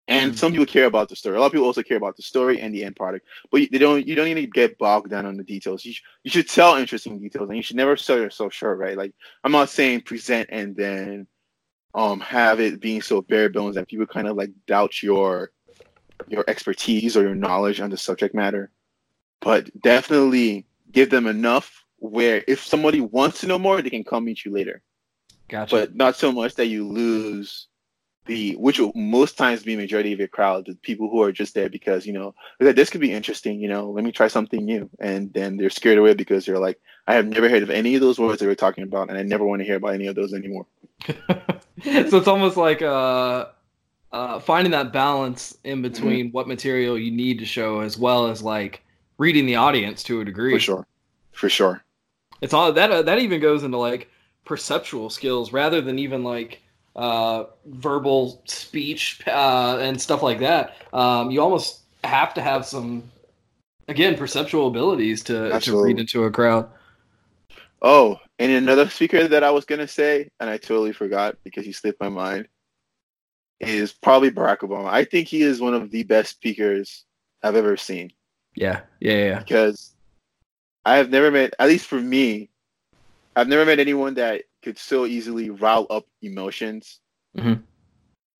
And 0.08 0.30
mm-hmm. 0.30 0.38
some 0.38 0.52
people 0.52 0.66
care 0.66 0.86
about 0.86 1.08
the 1.08 1.16
story. 1.16 1.36
A 1.36 1.40
lot 1.40 1.46
of 1.46 1.52
people 1.52 1.66
also 1.66 1.82
care 1.82 1.96
about 1.96 2.16
the 2.16 2.22
story 2.22 2.60
and 2.60 2.72
the 2.72 2.84
end 2.84 2.94
product. 2.94 3.26
But 3.50 3.62
they 3.72 3.78
don't. 3.78 4.06
You 4.06 4.14
don't 4.14 4.26
need 4.26 4.34
to 4.34 4.46
get 4.46 4.78
bogged 4.78 5.10
down 5.10 5.26
on 5.26 5.36
the 5.36 5.42
details. 5.42 5.84
You, 5.84 5.92
sh- 5.92 6.02
you 6.22 6.30
should 6.30 6.48
tell 6.48 6.76
interesting 6.76 7.18
details, 7.18 7.48
and 7.48 7.56
you 7.56 7.62
should 7.62 7.76
never 7.76 7.96
sell 7.96 8.18
yourself 8.18 8.52
short, 8.52 8.78
right? 8.78 8.96
Like 8.96 9.12
I'm 9.42 9.52
not 9.52 9.68
saying 9.68 10.02
present 10.02 10.48
and 10.52 10.76
then 10.76 11.26
um 11.94 12.20
have 12.20 12.60
it 12.60 12.80
being 12.80 13.00
so 13.02 13.22
bare 13.22 13.48
bones 13.48 13.74
that 13.74 13.88
people 13.88 14.06
kind 14.06 14.28
of 14.28 14.36
like 14.36 14.50
doubt 14.66 15.02
your 15.02 15.50
your 16.28 16.44
expertise 16.46 17.16
or 17.16 17.22
your 17.22 17.34
knowledge 17.34 17.80
on 17.80 17.90
the 17.90 17.96
subject 17.96 18.34
matter. 18.34 18.70
But 19.40 19.70
definitely 19.80 20.66
give 20.92 21.10
them 21.10 21.26
enough 21.26 21.84
where 21.98 22.44
if 22.46 22.64
somebody 22.64 23.00
wants 23.00 23.40
to 23.40 23.46
know 23.46 23.58
more, 23.58 23.82
they 23.82 23.90
can 23.90 24.04
come 24.04 24.24
meet 24.24 24.44
you 24.44 24.52
later. 24.52 24.82
Gotcha. 25.48 25.74
But 25.74 25.94
not 25.94 26.16
so 26.16 26.32
much 26.32 26.54
that 26.56 26.66
you 26.66 26.86
lose 26.86 27.68
the 28.26 28.54
which 28.56 28.78
will 28.78 28.92
most 28.94 29.38
times 29.38 29.62
be 29.62 29.76
majority 29.76 30.12
of 30.12 30.18
your 30.18 30.28
crowd, 30.28 30.66
the 30.66 30.74
people 30.74 31.08
who 31.08 31.22
are 31.22 31.32
just 31.32 31.54
there 31.54 31.68
because 31.68 32.06
you 32.06 32.12
know 32.12 32.34
that 32.60 32.76
this 32.76 32.90
could 32.90 33.00
be 33.00 33.12
interesting. 33.12 33.60
You 33.60 33.68
know, 33.68 33.90
let 33.90 34.04
me 34.04 34.12
try 34.12 34.28
something 34.28 34.64
new, 34.64 34.90
and 35.00 35.32
then 35.32 35.56
they're 35.56 35.70
scared 35.70 35.98
away 35.98 36.14
because 36.14 36.44
they're 36.44 36.58
like, 36.58 36.80
I 37.06 37.14
have 37.14 37.26
never 37.26 37.48
heard 37.48 37.62
of 37.62 37.70
any 37.70 37.94
of 37.94 38.00
those 38.00 38.18
words 38.18 38.40
they 38.40 38.46
were 38.46 38.54
talking 38.54 38.84
about, 38.84 39.08
and 39.08 39.18
I 39.18 39.22
never 39.22 39.44
want 39.44 39.60
to 39.60 39.64
hear 39.64 39.76
about 39.76 39.94
any 39.94 40.06
of 40.06 40.16
those 40.16 40.34
anymore. 40.34 40.66
so 41.08 41.16
it's 41.84 42.28
almost 42.28 42.56
like 42.56 42.82
uh, 42.82 43.46
uh, 44.12 44.40
finding 44.40 44.72
that 44.72 44.92
balance 44.92 45.56
in 45.64 45.74
mm-hmm. 45.74 45.82
between 45.82 46.26
mm-hmm. 46.26 46.32
what 46.32 46.48
material 46.48 46.98
you 46.98 47.10
need 47.10 47.38
to 47.38 47.46
show, 47.46 47.80
as 47.80 47.96
well 47.96 48.26
as 48.26 48.42
like 48.42 48.82
reading 49.18 49.46
the 49.46 49.56
audience 49.56 50.02
to 50.04 50.20
a 50.20 50.24
degree. 50.24 50.52
For 50.52 50.60
sure, 50.60 50.86
for 51.32 51.48
sure. 51.48 51.82
It's 52.40 52.52
all 52.52 52.72
that 52.72 52.90
uh, 52.90 53.02
that 53.02 53.18
even 53.18 53.40
goes 53.40 53.62
into 53.62 53.78
like 53.78 54.10
perceptual 54.44 55.10
skills 55.10 55.52
rather 55.52 55.80
than 55.80 55.98
even 55.98 56.22
like 56.22 56.62
uh, 56.96 57.44
verbal 57.66 58.42
speech 58.46 59.22
uh, 59.26 59.78
and 59.80 60.00
stuff 60.00 60.22
like 60.22 60.40
that. 60.40 60.76
Um, 60.92 61.30
you 61.30 61.40
almost 61.40 61.82
have 62.02 62.34
to 62.34 62.42
have 62.42 62.64
some, 62.64 63.04
again, 63.86 64.16
perceptual 64.16 64.66
abilities 64.68 65.22
to, 65.24 65.58
to 65.60 65.82
read 65.82 66.00
into 66.00 66.24
a 66.24 66.30
crowd. 66.30 66.68
Oh, 67.82 68.18
and 68.38 68.50
another 68.50 68.88
speaker 68.88 69.28
that 69.28 69.44
I 69.44 69.50
was 69.50 69.64
gonna 69.64 69.86
say, 69.86 70.30
and 70.40 70.48
I 70.48 70.56
totally 70.56 70.92
forgot 70.92 71.36
because 71.44 71.64
he 71.64 71.72
slipped 71.72 72.00
my 72.00 72.08
mind, 72.08 72.48
is 73.60 73.92
probably 73.92 74.30
Barack 74.30 74.58
Obama. 74.58 74.88
I 74.88 75.04
think 75.04 75.28
he 75.28 75.42
is 75.42 75.60
one 75.60 75.74
of 75.74 75.90
the 75.90 76.02
best 76.02 76.30
speakers 76.30 77.04
I've 77.42 77.56
ever 77.56 77.76
seen. 77.76 78.12
Yeah, 78.54 78.80
yeah, 79.00 79.24
yeah. 79.24 79.38
Because 79.38 79.94
I 80.84 80.96
have 80.96 81.10
never 81.10 81.30
met, 81.30 81.54
at 81.58 81.68
least 81.68 81.86
for 81.86 82.00
me, 82.00 82.48
I've 83.36 83.48
never 83.48 83.66
met 83.66 83.78
anyone 83.78 84.14
that 84.14 84.44
could 84.62 84.78
so 84.78 85.04
easily 85.04 85.50
rile 85.50 85.86
up 85.90 86.06
emotions, 86.22 87.00
mm-hmm. 87.36 87.60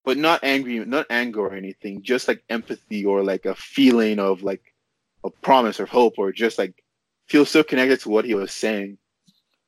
but 0.05 0.17
not 0.17 0.43
angry, 0.43 0.83
not 0.85 1.07
anger 1.11 1.41
or 1.41 1.55
anything. 1.55 2.03
Just 2.03 2.27
like 2.27 2.43
empathy 2.49 3.05
or 3.05 3.23
like 3.23 3.45
a 3.45 3.55
feeling 3.55 4.19
of 4.19 4.43
like 4.43 4.75
a 5.23 5.31
promise 5.31 5.79
or 5.79 5.87
hope, 5.87 6.15
or 6.17 6.33
just 6.33 6.59
like 6.59 6.83
feel 7.29 7.45
so 7.45 7.63
connected 7.63 8.01
to 8.01 8.09
what 8.09 8.25
he 8.25 8.35
was 8.35 8.53
saying. 8.53 8.97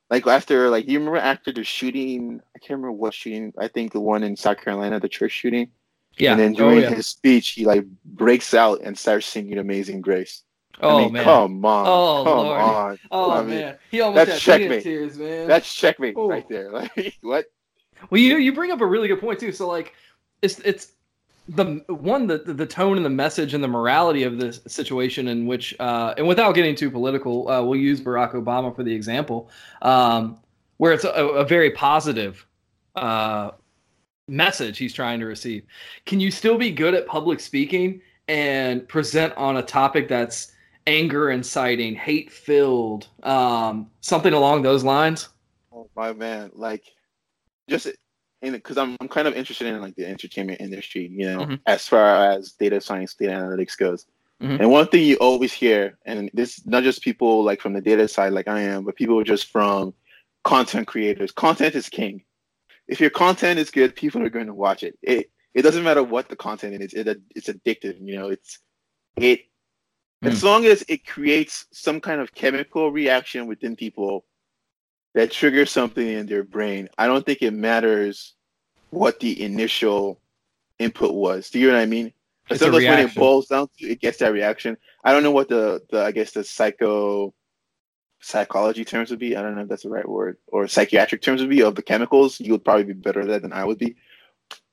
Like 0.09 0.27
after, 0.27 0.71
like 0.71 0.89
you 0.89 0.99
remember 0.99 1.19
after 1.19 1.53
the 1.53 1.63
shooting, 1.63 2.41
I 2.57 2.59
can't 2.59 2.79
remember 2.79 2.93
what 2.93 3.13
shooting. 3.13 3.53
I 3.59 3.69
think 3.69 3.93
the 3.93 4.01
one 4.01 4.23
in 4.23 4.35
South 4.35 4.63
Carolina, 4.63 4.99
the 4.99 5.09
church 5.11 5.33
shooting. 5.33 5.71
Yeah. 6.17 6.33
And 6.33 6.41
then 6.41 6.53
during 6.55 6.79
oh, 6.79 6.89
yeah. 6.89 6.95
his 6.95 7.07
speech, 7.07 7.51
he 7.51 7.67
like 7.67 7.85
breaks 8.05 8.55
out 8.55 8.81
and 8.83 8.99
starts 8.99 9.27
singing 9.27 9.59
"Amazing 9.59 10.01
Grace." 10.01 10.43
Oh 10.81 10.99
I 10.99 11.03
mean, 11.05 11.13
man! 11.15 11.25
Come 11.25 11.65
on! 11.65 11.87
Oh 11.87 12.25
come 12.25 12.47
Lord. 12.47 12.61
on! 12.61 12.99
Oh 13.11 13.31
I 13.33 13.41
mean, 13.41 13.49
man! 13.51 13.79
He 13.91 14.01
almost 14.01 14.27
that's 14.27 14.41
checkmate. 14.41 14.83
tears, 14.83 15.19
man. 15.19 15.49
That's 15.49 15.73
checkmate 15.73 16.17
Ooh. 16.17 16.29
right 16.29 16.49
there. 16.49 16.71
Like 16.73 17.17
what? 17.23 17.47
Well, 18.11 18.21
you 18.21 18.37
you 18.39 18.53
bring 18.53 18.71
up 18.71 18.81
a 18.81 18.87
really 18.87 19.09
good 19.09 19.21
point 19.21 19.41
too. 19.41 19.53
So 19.53 19.69
like, 19.69 19.95
it's 20.43 20.61
it's 20.61 20.93
the 21.49 21.83
one 21.89 22.27
the 22.27 22.39
the 22.39 22.67
tone 22.67 22.97
and 22.97 23.05
the 23.05 23.11
message 23.11 23.55
and 23.55 23.65
the 23.65 23.69
morality 23.69 24.23
of 24.23 24.39
this 24.39 24.61
situation 24.67 25.29
in 25.29 25.47
which 25.47 25.75
uh, 25.81 26.15
and 26.17 26.29
without 26.29 26.55
getting 26.55 26.75
too 26.75 26.91
political, 26.91 27.49
uh, 27.49 27.63
we'll 27.63 27.81
use 27.81 28.01
Barack 28.01 28.35
Obama 28.35 28.75
for 28.75 28.83
the 28.83 28.95
example, 28.95 29.51
um, 29.83 30.39
where 30.77 30.93
it's 30.93 31.05
a, 31.05 31.11
a 31.11 31.45
very 31.45 31.71
positive 31.71 32.47
uh, 32.97 33.51
message 34.29 34.79
he's 34.79 34.93
trying 34.93 35.19
to 35.21 35.27
receive. 35.27 35.65
Can 36.07 36.21
you 36.21 36.31
still 36.31 36.59
be 36.59 36.71
good 36.71 36.95
at 36.95 37.07
public 37.07 37.41
speaking 37.41 38.01
and 38.29 38.87
present 38.87 39.33
on 39.37 39.57
a 39.57 39.63
topic 39.63 40.07
that's 40.07 40.53
anger 40.89 41.31
inciting, 41.31 41.95
hate 41.95 42.33
filled, 42.33 43.09
um, 43.23 43.91
something 44.01 44.33
along 44.33 44.63
those 44.63 44.83
lines? 44.83 45.29
Oh 45.71 45.89
my 45.95 46.13
man, 46.15 46.51
like 46.55 46.85
just 47.69 47.89
because 48.41 48.79
I'm 48.79 48.97
I'm 49.01 49.09
kind 49.09 49.29
of 49.29 49.35
interested 49.35 49.67
in 49.67 49.81
like 49.81 49.95
the 49.97 50.07
entertainment 50.07 50.61
industry, 50.61 51.07
you 51.07 51.27
know, 51.27 51.41
mm-hmm. 51.41 51.55
as 51.67 51.87
far 51.87 52.33
as 52.33 52.53
data 52.53 52.81
science, 52.81 53.15
data 53.15 53.33
analytics 53.33 53.77
goes. 53.77 54.07
Mm-hmm. 54.43 54.63
And 54.63 54.71
one 54.71 54.87
thing 54.87 55.05
you 55.05 55.17
always 55.17 55.53
hear, 55.53 55.99
and 56.07 56.31
this 56.33 56.65
not 56.65 56.85
just 56.85 57.03
people 57.03 57.45
like 57.45 57.61
from 57.61 57.75
the 57.75 57.81
data 57.81 58.09
side 58.09 58.33
like 58.33 58.49
I 58.49 58.61
am, 58.61 58.85
but 58.85 58.97
people 58.97 59.23
just 59.23 59.51
from 59.51 59.93
content 60.45 60.87
creators. 60.87 61.33
Content 61.33 61.75
is 61.75 61.89
king. 61.89 62.23
If 62.87 63.01
your 63.01 63.11
content 63.11 63.59
is 63.59 63.71
good, 63.71 63.95
people 63.95 64.23
are 64.23 64.31
going 64.31 64.47
to 64.47 64.55
watch 64.55 64.83
it. 64.83 64.99
It 65.03 65.31
it 65.55 65.63
doesn't 65.63 65.85
matter 65.85 66.03
what 66.03 66.29
the 66.29 66.37
content 66.37 66.81
is. 66.81 66.95
It, 66.95 67.21
it's 67.35 67.49
addictive. 67.49 67.99
You 68.01 68.17
know, 68.17 68.29
it's 68.29 68.61
it 69.17 69.41
mm. 70.23 70.31
as 70.31 70.43
long 70.43 70.65
as 70.67 70.85
it 70.89 71.07
creates 71.07 71.67
some 71.73 72.01
kind 72.01 72.21
of 72.21 72.35
chemical 72.35 72.91
reaction 72.91 73.47
within 73.47 73.77
people 73.77 74.25
that 75.15 75.31
triggers 75.31 75.71
something 75.71 76.07
in 76.07 76.27
their 76.27 76.45
brain. 76.45 76.89
I 76.99 77.07
don't 77.07 77.25
think 77.25 77.43
it 77.43 77.53
matters 77.53 78.35
what 78.91 79.21
the 79.21 79.43
initial 79.43 80.21
input 80.79 81.15
was. 81.15 81.51
Do 81.51 81.59
you 81.59 81.69
know 81.69 81.75
what 81.75 81.83
I 81.83 81.87
mean? 81.87 82.13
As 82.51 82.63
long 82.63 82.75
as 82.77 82.85
when 82.85 82.99
it 83.01 83.15
boils 83.15 83.49
down 83.49 83.69
to 83.79 83.87
it 83.87 84.01
gets 84.01 84.19
that 84.19 84.33
reaction. 84.33 84.77
I 85.05 85.13
don't 85.13 85.23
know 85.23 85.31
what 85.31 85.49
the, 85.49 85.83
the 85.91 86.03
I 86.03 86.13
guess 86.13 86.33
the 86.33 86.45
psycho 86.45 87.35
psychology 88.21 88.85
terms 88.85 89.11
would 89.11 89.19
be. 89.19 89.37
I 89.37 89.43
don't 89.43 89.55
know 89.55 89.63
if 89.63 89.69
that's 89.69 89.83
the 89.83 89.91
right 89.91 90.09
word 90.09 90.39
or 90.47 90.67
psychiatric 90.67 91.23
terms 91.23 91.41
would 91.41 91.51
be 91.51 91.63
of 91.63 91.75
the 91.75 91.83
chemicals. 91.83 92.41
You 92.41 92.53
would 92.53 92.65
probably 92.65 92.85
be 92.85 92.95
better 92.95 93.21
at 93.21 93.29
that 93.29 93.43
than 93.43 93.53
I 93.53 93.65
would 93.65 93.79
be. 93.79 93.97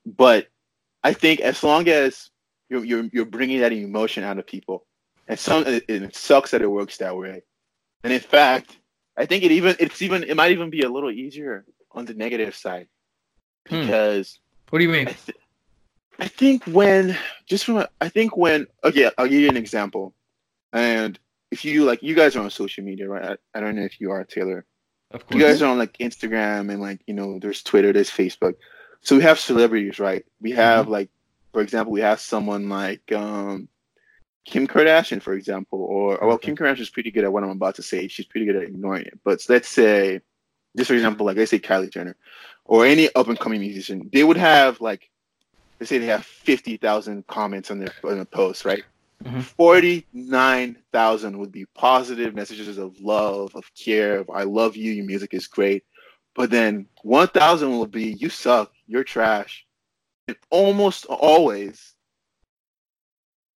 But 0.06 0.48
I 1.04 1.14
think 1.14 1.42
as 1.42 1.64
long 1.64 1.88
as 1.90 2.30
you're 2.70 2.86
you're, 2.86 3.10
you're 3.12 3.26
bringing 3.26 3.60
that 3.60 3.74
emotion 3.74 4.24
out 4.24 4.40
of 4.40 4.48
people, 4.48 4.86
and 5.28 5.40
some 5.40 5.66
it, 5.66 5.86
it 5.88 6.16
sucks 6.16 6.52
that 6.52 6.62
it 6.62 6.68
works 6.68 6.98
that 6.98 7.18
way. 7.18 7.44
And 8.04 8.14
in 8.14 8.20
fact, 8.20 8.78
I 9.18 9.26
think 9.26 9.44
it 9.44 9.52
even 9.52 9.76
it's 9.80 10.02
even 10.02 10.24
it 10.24 10.36
might 10.36 10.52
even 10.52 10.70
be 10.70 10.82
a 10.82 10.90
little 10.90 11.12
easier 11.12 11.66
on 11.92 12.06
the 12.06 12.14
negative 12.14 12.56
side 12.56 12.88
hmm. 13.68 13.82
because. 13.82 14.36
Hmm. 14.36 14.42
What 14.72 14.80
do 14.80 14.86
you 14.86 14.92
mean? 14.92 15.08
I, 15.08 15.12
th- 15.12 15.38
I 16.20 16.28
think 16.28 16.66
when 16.66 17.18
just 17.46 17.66
from 17.66 17.78
a, 17.78 17.90
I 18.02 18.10
think 18.10 18.36
when 18.36 18.68
okay, 18.84 19.12
I'll 19.18 19.28
give 19.28 19.42
you 19.42 19.50
an 19.50 19.58
example. 19.58 20.14
And 20.74 21.18
if 21.52 21.64
you 21.64 21.86
like, 21.86 22.04
you 22.04 22.16
guys 22.16 22.36
are 22.36 22.44
on 22.44 22.50
social 22.50 22.84
media, 22.84 23.08
right? 23.08 23.38
I, 23.54 23.58
I 23.58 23.62
don't 23.62 23.76
know 23.76 23.84
if 23.84 24.02
you 24.02 24.12
are, 24.12 24.24
Taylor. 24.24 24.66
Of 25.12 25.26
course. 25.26 25.40
You 25.40 25.46
guys 25.46 25.62
are 25.62 25.72
on 25.72 25.78
like 25.78 25.98
Instagram 26.00 26.72
and 26.72 26.82
like 26.82 27.02
you 27.08 27.14
know, 27.14 27.40
there's 27.40 27.64
Twitter, 27.64 27.94
there's 27.94 28.10
Facebook. 28.10 28.56
So 29.02 29.16
we 29.16 29.22
have 29.22 29.40
celebrities, 29.40 30.00
right? 30.00 30.26
We 30.42 30.52
have 30.52 30.86
mm-hmm. 30.86 30.94
like, 30.94 31.10
for 31.54 31.62
example, 31.62 31.94
we 31.94 32.02
have 32.02 32.20
someone 32.20 32.70
like 32.70 33.12
um, 33.12 33.70
Kim 34.46 34.68
Kardashian, 34.68 35.22
for 35.22 35.34
example, 35.34 35.80
or 35.80 36.20
well, 36.22 36.38
Kim 36.38 36.56
Kardashian 36.56 36.82
is 36.82 36.90
pretty 36.90 37.12
good 37.12 37.24
at 37.24 37.34
what 37.34 37.44
I'm 37.44 37.50
about 37.50 37.76
to 37.76 37.84
say. 37.84 38.08
She's 38.08 38.28
pretty 38.28 38.46
good 38.46 38.56
at 38.56 38.64
ignoring 38.64 39.06
it. 39.06 39.20
But 39.24 39.44
let's 39.50 39.68
say, 39.68 40.22
just 40.78 40.90
for 40.90 40.94
example, 40.94 41.26
like 41.26 41.38
let's 41.38 41.52
say 41.52 41.60
Kylie 41.60 41.92
Jenner, 41.92 42.16
or 42.64 42.86
any 42.86 43.14
up 43.16 43.28
and 43.28 43.40
coming 43.40 43.60
musician, 43.60 44.10
they 44.14 44.24
would 44.24 44.38
have 44.38 44.80
like 44.82 45.10
let's 45.80 45.90
say 45.90 45.98
they 45.98 46.06
have 46.06 46.26
50,000 46.26 47.26
comments 47.28 47.72
on 47.72 47.80
their 47.80 47.92
on 48.04 48.20
a 48.20 48.26
post, 48.26 48.66
right? 48.66 48.84
Mm-hmm. 49.24 49.40
49,000 49.40 51.38
would 51.38 51.52
be 51.52 51.66
positive 51.74 52.36
messages 52.36 52.78
of 52.78 53.00
love, 53.00 53.56
of 53.56 53.64
care, 53.74 54.20
of 54.20 54.30
I 54.30 54.44
love 54.44 54.76
you, 54.76 54.92
your 54.92 55.06
music 55.06 55.34
is 55.34 55.48
great. 55.48 55.84
But 56.36 56.52
then 56.52 56.88
1,000 57.02 57.70
will 57.70 57.88
be 57.88 58.14
you 58.20 58.30
suck, 58.30 58.72
you're 58.88 59.06
trash. 59.06 59.66
And 60.28 60.38
almost 60.50 61.06
always 61.06 61.95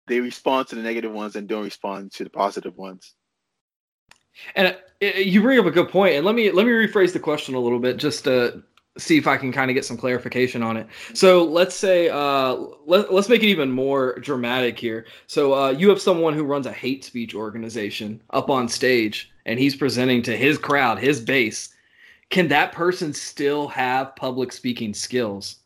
they 0.09 0.19
respond 0.19 0.67
to 0.67 0.75
the 0.75 0.81
negative 0.81 1.13
ones 1.13 1.37
and 1.37 1.47
don't 1.47 1.63
respond 1.63 2.11
to 2.13 2.25
the 2.25 2.29
positive 2.29 2.75
ones. 2.75 3.13
And 4.55 4.75
uh, 5.01 5.05
you 5.05 5.41
bring 5.41 5.59
up 5.59 5.65
a 5.65 5.71
good 5.71 5.89
point. 5.89 6.15
and 6.15 6.25
let 6.25 6.35
me 6.35 6.51
let 6.51 6.65
me 6.65 6.71
rephrase 6.71 7.13
the 7.13 7.19
question 7.19 7.55
a 7.55 7.59
little 7.59 7.79
bit, 7.79 7.97
just 7.97 8.25
to 8.25 8.63
see 8.97 9.17
if 9.17 9.27
I 9.27 9.37
can 9.37 9.51
kind 9.51 9.71
of 9.71 9.75
get 9.75 9.85
some 9.85 9.97
clarification 9.97 10.61
on 10.61 10.75
it. 10.75 10.87
So 11.13 11.45
let's 11.45 11.75
say 11.75 12.09
uh, 12.09 12.55
let, 12.85 13.13
let's 13.13 13.29
make 13.29 13.43
it 13.43 13.47
even 13.47 13.71
more 13.71 14.19
dramatic 14.19 14.77
here. 14.77 15.05
So 15.27 15.53
uh, 15.53 15.69
you 15.69 15.89
have 15.89 16.01
someone 16.01 16.33
who 16.33 16.43
runs 16.43 16.65
a 16.65 16.73
hate 16.73 17.05
speech 17.05 17.33
organization 17.33 18.21
up 18.31 18.49
on 18.49 18.67
stage, 18.67 19.31
and 19.45 19.59
he's 19.59 19.75
presenting 19.75 20.21
to 20.23 20.35
his 20.35 20.57
crowd, 20.57 20.99
his 20.99 21.21
base. 21.21 21.69
Can 22.29 22.47
that 22.49 22.71
person 22.71 23.13
still 23.13 23.67
have 23.69 24.15
public 24.15 24.51
speaking 24.51 24.93
skills? 24.93 25.57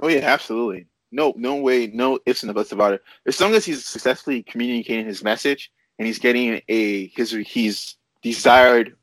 Oh 0.00 0.08
yeah, 0.08 0.20
absolutely. 0.20 0.86
No, 1.12 1.34
no 1.36 1.56
way, 1.56 1.86
no 1.88 2.18
ifs 2.26 2.42
and 2.42 2.52
buts 2.54 2.72
about 2.72 2.94
it. 2.94 3.02
As 3.26 3.40
long 3.40 3.54
as 3.54 3.64
he's 3.64 3.84
successfully 3.84 4.42
communicating 4.42 5.06
his 5.06 5.22
message 5.22 5.70
and 5.98 6.06
he's 6.06 6.18
getting 6.18 6.62
a 6.68 7.06
his 7.08 7.32
his 7.46 7.94
desired 8.22 8.96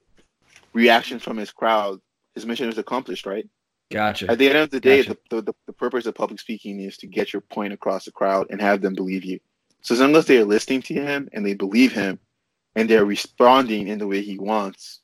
reaction 0.74 1.20
from 1.20 1.38
his 1.38 1.52
crowd, 1.52 2.02
his 2.34 2.46
mission 2.46 2.68
is 2.68 2.78
accomplished, 2.78 3.26
right? 3.26 3.48
Gotcha. 3.92 4.30
At 4.30 4.38
the 4.38 4.48
end 4.48 4.58
of 4.58 4.70
the 4.70 4.80
day, 4.80 5.04
gotcha. 5.04 5.18
the, 5.30 5.42
the, 5.42 5.54
the 5.68 5.74
purpose 5.74 6.06
of 6.06 6.16
public 6.16 6.40
speaking 6.40 6.80
is 6.80 6.98
to 6.98 7.08
get 7.08 7.34
your 7.34 7.42
point 7.42 7.74
across 7.74 8.06
the 8.06 8.12
crowd 8.12 8.48
and 8.50 8.62
have 8.62 8.82
them 8.82 8.94
believe 8.94 9.24
you. 9.24 9.40
So 9.82 9.94
as 9.94 10.02
long 10.02 10.16
as 10.16 10.26
they 10.26 10.38
are 10.38 10.46
listening 10.46 10.82
to 10.84 10.94
him 10.94 11.30
and 11.34 11.46
they 11.46 11.54
believe 11.54 11.94
him 11.94 12.20
and 12.76 12.90
they're 12.90 13.06
responding 13.06 13.88
in 13.88 13.98
the 13.98 14.08
way 14.08 14.22
he 14.22 14.38
wants, 14.38 15.00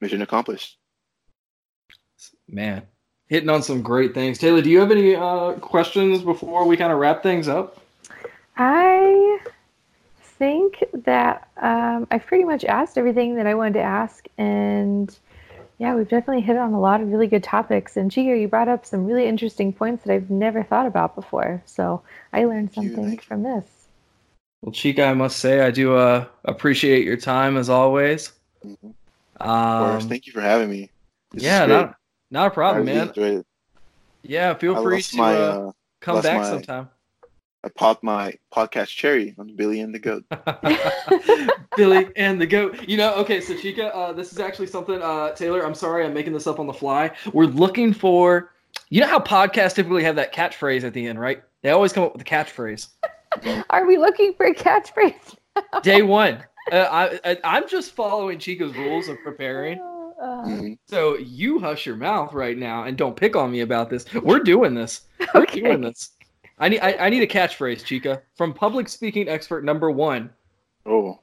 mission 0.00 0.22
accomplished. 0.22 0.78
Man, 2.48 2.82
hitting 3.28 3.48
on 3.48 3.62
some 3.62 3.82
great 3.82 4.14
things. 4.14 4.38
Taylor, 4.38 4.62
do 4.62 4.70
you 4.70 4.80
have 4.80 4.90
any 4.90 5.14
uh, 5.14 5.52
questions 5.54 6.22
before 6.22 6.66
we 6.66 6.76
kind 6.76 6.92
of 6.92 6.98
wrap 6.98 7.22
things 7.22 7.48
up? 7.48 7.80
I 8.56 9.40
think 10.20 10.84
that 10.92 11.48
um, 11.56 12.06
I've 12.10 12.26
pretty 12.26 12.44
much 12.44 12.64
asked 12.64 12.98
everything 12.98 13.36
that 13.36 13.46
I 13.46 13.54
wanted 13.54 13.74
to 13.74 13.82
ask, 13.82 14.26
and 14.38 15.16
yeah, 15.78 15.94
we've 15.94 16.08
definitely 16.08 16.42
hit 16.42 16.56
on 16.56 16.72
a 16.72 16.80
lot 16.80 17.00
of 17.00 17.08
really 17.08 17.26
good 17.26 17.42
topics. 17.42 17.96
And 17.96 18.10
Chico, 18.10 18.34
you 18.34 18.48
brought 18.48 18.68
up 18.68 18.86
some 18.86 19.04
really 19.04 19.26
interesting 19.26 19.72
points 19.72 20.04
that 20.04 20.12
I've 20.12 20.30
never 20.30 20.62
thought 20.62 20.86
about 20.86 21.14
before. 21.14 21.62
So 21.66 22.02
I 22.32 22.44
learned 22.44 22.72
something 22.72 23.18
from 23.18 23.42
this. 23.42 23.64
Well, 24.62 24.72
Chica, 24.72 25.04
I 25.04 25.14
must 25.14 25.38
say 25.38 25.60
I 25.60 25.70
do 25.70 25.94
uh, 25.94 26.24
appreciate 26.46 27.04
your 27.04 27.18
time 27.18 27.58
as 27.58 27.68
always. 27.68 28.32
Mm-hmm. 28.64 28.90
Um, 29.46 30.00
thank 30.08 30.26
you 30.26 30.32
for 30.32 30.40
having 30.40 30.70
me. 30.70 30.90
This 31.32 31.42
yeah, 31.42 31.92
not 32.30 32.40
not 32.40 32.46
a 32.48 32.50
problem, 32.50 32.84
man. 32.86 33.44
Yeah, 34.22 34.54
feel 34.54 34.80
free 34.82 35.02
to 35.02 35.16
my, 35.16 35.34
uh, 35.34 35.38
uh, 35.38 35.72
come 36.00 36.22
back 36.22 36.40
my, 36.40 36.48
sometime. 36.48 36.88
I 37.64 37.68
popped 37.70 38.02
my 38.02 38.34
podcast 38.54 38.88
cherry 38.88 39.34
on 39.38 39.54
Billy 39.56 39.80
and 39.80 39.94
the 39.94 39.98
Goat. 39.98 40.24
Billy 41.76 42.08
and 42.16 42.40
the 42.40 42.46
Goat. 42.46 42.88
You 42.88 42.96
know, 42.96 43.14
okay, 43.16 43.40
so 43.40 43.56
Chica, 43.56 43.94
uh, 43.94 44.12
this 44.12 44.32
is 44.32 44.38
actually 44.38 44.68
something, 44.68 45.00
uh, 45.02 45.32
Taylor, 45.32 45.64
I'm 45.64 45.74
sorry, 45.74 46.04
I'm 46.04 46.14
making 46.14 46.32
this 46.32 46.46
up 46.46 46.60
on 46.60 46.66
the 46.66 46.72
fly. 46.72 47.10
We're 47.32 47.46
looking 47.46 47.92
for, 47.92 48.52
you 48.88 49.00
know 49.00 49.08
how 49.08 49.18
podcasts 49.18 49.74
typically 49.74 50.04
have 50.04 50.16
that 50.16 50.32
catchphrase 50.32 50.84
at 50.84 50.92
the 50.92 51.06
end, 51.06 51.20
right? 51.20 51.42
They 51.62 51.70
always 51.70 51.92
come 51.92 52.04
up 52.04 52.12
with 52.12 52.22
a 52.22 52.24
catchphrase. 52.24 52.88
Are 53.70 53.86
we 53.86 53.98
looking 53.98 54.34
for 54.34 54.46
a 54.46 54.54
catchphrase? 54.54 55.36
Day 55.82 56.02
one. 56.02 56.44
Uh, 56.70 57.18
I, 57.24 57.38
I, 57.44 57.56
am 57.56 57.68
just 57.68 57.92
following 57.92 58.38
Chico's 58.38 58.76
rules 58.76 59.08
of 59.08 59.16
preparing. 59.22 59.80
Uh, 60.20 60.44
mm-hmm. 60.44 60.72
So 60.86 61.18
you 61.18 61.58
hush 61.58 61.84
your 61.84 61.96
mouth 61.96 62.32
right 62.32 62.56
now 62.56 62.84
and 62.84 62.96
don't 62.96 63.16
pick 63.16 63.36
on 63.36 63.50
me 63.50 63.60
about 63.60 63.90
this. 63.90 64.06
We're 64.14 64.40
doing 64.40 64.74
this. 64.74 65.02
We're 65.34 65.42
okay. 65.42 65.60
doing 65.60 65.80
this. 65.82 66.10
I 66.58 66.68
need 66.68 66.80
I, 66.80 66.92
I, 66.94 67.10
need 67.10 67.22
a 67.22 67.26
catchphrase, 67.26 67.84
Chica, 67.84 68.22
from 68.34 68.54
public 68.54 68.88
speaking 68.88 69.28
expert 69.28 69.62
number 69.62 69.90
one. 69.90 70.30
Oh, 70.86 71.20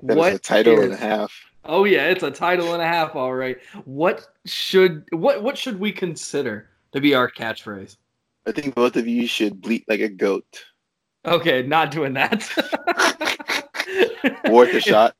what 0.00 0.32
a 0.32 0.38
title 0.38 0.78
is, 0.78 0.84
and 0.86 0.94
a 0.94 0.96
half. 0.96 1.32
Oh 1.64 1.84
yeah, 1.84 2.08
it's 2.08 2.24
a 2.24 2.30
title 2.30 2.72
and 2.72 2.82
a 2.82 2.86
half. 2.86 3.14
All 3.14 3.34
right. 3.34 3.56
What 3.84 4.26
should 4.46 5.04
what 5.12 5.44
what 5.44 5.56
should 5.56 5.78
we 5.78 5.92
consider 5.92 6.70
to 6.92 7.00
be 7.00 7.14
our 7.14 7.30
catchphrase? 7.30 7.98
I 8.46 8.52
think 8.52 8.74
both 8.74 8.96
of 8.96 9.06
you 9.06 9.26
should 9.26 9.60
bleat 9.60 9.84
like 9.88 10.00
a 10.00 10.08
goat. 10.08 10.64
Okay, 11.24 11.62
not 11.62 11.90
doing 11.90 12.14
that. 12.14 12.48
Worth 14.50 14.74
a 14.74 14.80
shot. 14.80 15.14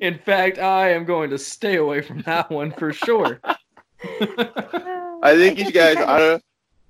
In 0.00 0.18
fact, 0.18 0.58
I 0.58 0.90
am 0.90 1.04
going 1.04 1.30
to 1.30 1.38
stay 1.38 1.76
away 1.76 2.00
from 2.02 2.22
that 2.22 2.50
one 2.50 2.72
for 2.72 2.92
sure. 2.92 3.40
I 4.02 5.34
think 5.34 5.58
you 5.58 5.72
guys. 5.72 5.96
I 5.96 6.18
don't. 6.18 6.42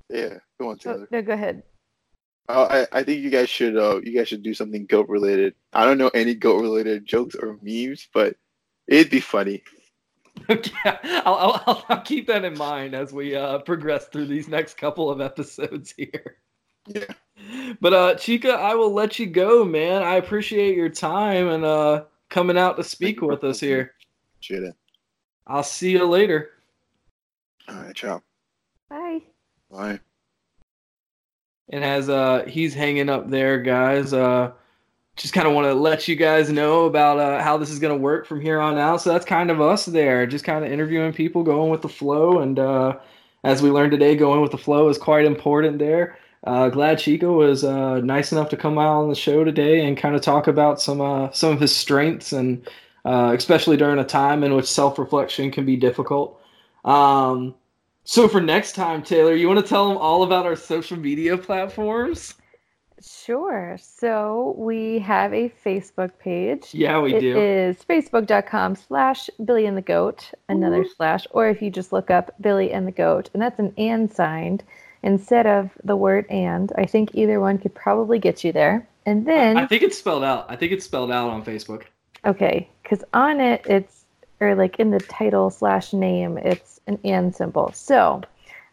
Yeah, 0.09 0.35
go 0.61 0.71
on, 0.71 0.75
oh, 0.75 0.77
Taylor. 0.77 1.03
Oh, 1.03 1.07
no, 1.11 1.23
go 1.23 1.33
ahead. 1.33 1.63
Uh, 2.49 2.87
I, 2.93 3.01
I 3.01 3.03
think 3.03 3.23
you 3.23 3.31
guys 3.31 3.49
should 3.49 3.77
uh, 3.77 4.01
you 4.03 4.17
guys 4.17 4.29
should 4.29 4.43
do 4.43 4.55
something 4.55 4.87
goat 4.87 5.09
related. 5.09 5.55
I 5.73 5.85
don't 5.85 5.99
know 5.99 6.11
any 6.15 6.35
goat 6.35 6.61
related 6.61 7.05
jokes 7.05 7.35
or 7.35 7.59
memes, 7.63 8.09
but 8.15 8.37
it'd 8.87 9.11
be 9.11 9.21
funny. 9.21 9.63
yeah, 10.49 10.99
I'll, 11.25 11.63
I'll, 11.67 11.85
I'll, 11.89 12.01
keep 12.03 12.27
that 12.27 12.45
in 12.45 12.57
mind 12.59 12.95
as 12.95 13.13
we 13.13 13.35
uh, 13.35 13.59
progress 13.61 14.07
through 14.07 14.27
these 14.27 14.49
next 14.49 14.77
couple 14.77 15.11
of 15.11 15.21
episodes 15.21 15.93
here. 15.97 16.37
Yeah. 16.87 17.07
But 17.81 17.93
uh, 17.93 18.15
Chica, 18.15 18.53
I 18.53 18.75
will 18.75 18.93
let 18.93 19.19
you 19.19 19.27
go, 19.27 19.65
man. 19.65 20.03
I 20.03 20.17
appreciate 20.17 20.77
your 20.77 20.89
time 20.89 21.49
and 21.49 21.65
uh, 21.65 22.05
coming 22.29 22.59
out 22.59 22.77
to 22.77 22.85
speak 22.85 23.23
with 23.23 23.45
us 23.45 23.61
here. 23.61 23.95
Appreciate 24.35 24.65
it. 24.65 24.75
I'll 25.47 25.63
see 25.63 25.93
you 25.93 26.05
later. 26.05 26.51
All 27.69 27.77
right, 27.77 27.95
ciao. 27.95 28.23
Bye. 28.89 29.23
Bye 29.71 30.01
and 31.69 31.85
as 31.85 32.09
uh 32.09 32.45
he's 32.47 32.75
hanging 32.75 33.09
up 33.09 33.29
there, 33.29 33.59
guys. 33.61 34.13
Uh, 34.13 34.53
just 35.17 35.33
kind 35.33 35.49
of 35.49 35.55
want 35.55 35.65
to 35.65 35.73
let 35.73 36.07
you 36.07 36.15
guys 36.15 36.51
know 36.51 36.85
about 36.85 37.19
uh, 37.19 37.43
how 37.43 37.57
this 37.57 37.71
is 37.71 37.79
going 37.79 37.97
to 37.97 38.03
work 38.03 38.27
from 38.27 38.39
here 38.39 38.61
on 38.61 38.77
out. 38.77 39.01
So 39.01 39.11
that's 39.11 39.25
kind 39.25 39.51
of 39.51 39.63
us 39.63 39.87
there, 39.87 40.27
just 40.27 40.45
kind 40.45 40.63
of 40.63 40.71
interviewing 40.71 41.15
people, 41.15 41.43
going 41.43 41.71
with 41.71 41.81
the 41.81 41.89
flow, 41.89 42.41
and 42.41 42.59
uh, 42.59 42.99
as 43.43 43.63
we 43.63 43.71
learned 43.71 43.93
today, 43.93 44.15
going 44.15 44.43
with 44.43 44.51
the 44.51 44.59
flow 44.59 44.89
is 44.91 44.99
quite 44.99 45.25
important 45.25 45.79
there. 45.79 46.19
Uh, 46.47 46.69
glad 46.69 46.99
Chico 46.99 47.33
was 47.33 47.65
uh, 47.65 47.99
nice 48.01 48.31
enough 48.31 48.49
to 48.51 48.57
come 48.57 48.79
out 48.79 49.03
on 49.03 49.09
the 49.09 49.17
show 49.17 49.43
today 49.43 49.85
and 49.85 49.97
kind 49.97 50.15
of 50.15 50.23
talk 50.23 50.47
about 50.47 50.81
some 50.81 51.01
uh, 51.01 51.31
some 51.33 51.53
of 51.53 51.61
his 51.61 51.75
strengths 51.75 52.33
and 52.33 52.69
uh, 53.05 53.35
especially 53.37 53.77
during 53.77 53.99
a 53.99 54.05
time 54.05 54.45
in 54.45 54.55
which 54.55 54.67
self 54.67 54.99
reflection 54.99 55.51
can 55.51 55.67
be 55.67 55.77
difficult. 55.77 56.41
Um, 56.85 57.55
so 58.05 58.29
for 58.29 58.41
next 58.41 58.75
time, 58.75 59.03
Taylor, 59.03 59.35
you 59.35 59.49
want 59.49 59.59
to 59.59 59.69
tell 59.69 59.89
them 59.89 59.99
all 59.99 60.23
about 60.23 60.47
our 60.47 60.55
social 60.55 60.97
media 60.97 61.37
platforms? 61.37 62.35
Sure. 63.03 63.77
So 63.81 64.55
we 64.57 65.01
have 65.01 65.35
a 65.35 65.53
Facebook 65.65 66.13
page. 66.21 66.73
Yeah, 66.73 67.01
we 67.01 67.15
it 67.15 67.21
do. 67.21 67.37
It 67.37 67.43
is 67.43 67.77
facebook.com 67.79 68.77
slash 68.77 69.29
Billy 69.45 69.67
and 69.67 69.77
the 69.77 69.83
Goat, 69.83 70.31
another 70.49 70.83
Ooh. 70.83 70.89
slash, 70.97 71.27
or 71.33 71.49
if 71.49 71.61
you 71.61 71.71
just 71.71 71.93
look 71.93 72.11
up 72.11 72.35
Billy 72.41 72.73
and 72.73 72.87
the 72.87 72.93
Goat, 72.93 73.31
and 73.35 73.43
that's 73.43 73.59
an 73.59 73.75
and 73.77 74.11
signed 74.13 74.63
instead 75.07 75.47
of 75.47 75.71
the 75.85 75.97
word 75.97 76.27
and. 76.29 76.73
I 76.77 76.85
think 76.85 77.15
either 77.15 77.41
one 77.41 77.59
could 77.59 77.75
probably 77.75 78.19
get 78.19 78.45
you 78.45 78.53
there. 78.53 78.87
And 79.07 79.25
then 79.25 79.57
I 79.57 79.67
think 79.67 79.83
it's 79.83 79.97
spelled 79.97 80.25
out. 80.25 80.47
I 80.49 80.57
think 80.57 80.73
it's 80.73 80.85
spelled 80.85 81.13
out 81.13 81.31
on 81.31 81.45
Facebook. 81.45 81.85
Okay, 82.25 82.69
because 82.83 83.05
on 83.15 83.41
it 83.41 83.65
it's 83.67 84.05
or 84.41 84.55
like 84.55 84.79
in 84.79 84.91
the 84.91 84.99
title 84.99 85.49
slash 85.49 85.93
name, 85.93 86.37
it's 86.37 86.81
an 86.89 86.99
and 87.05 87.35
symbol. 87.35 87.71
So 87.73 88.21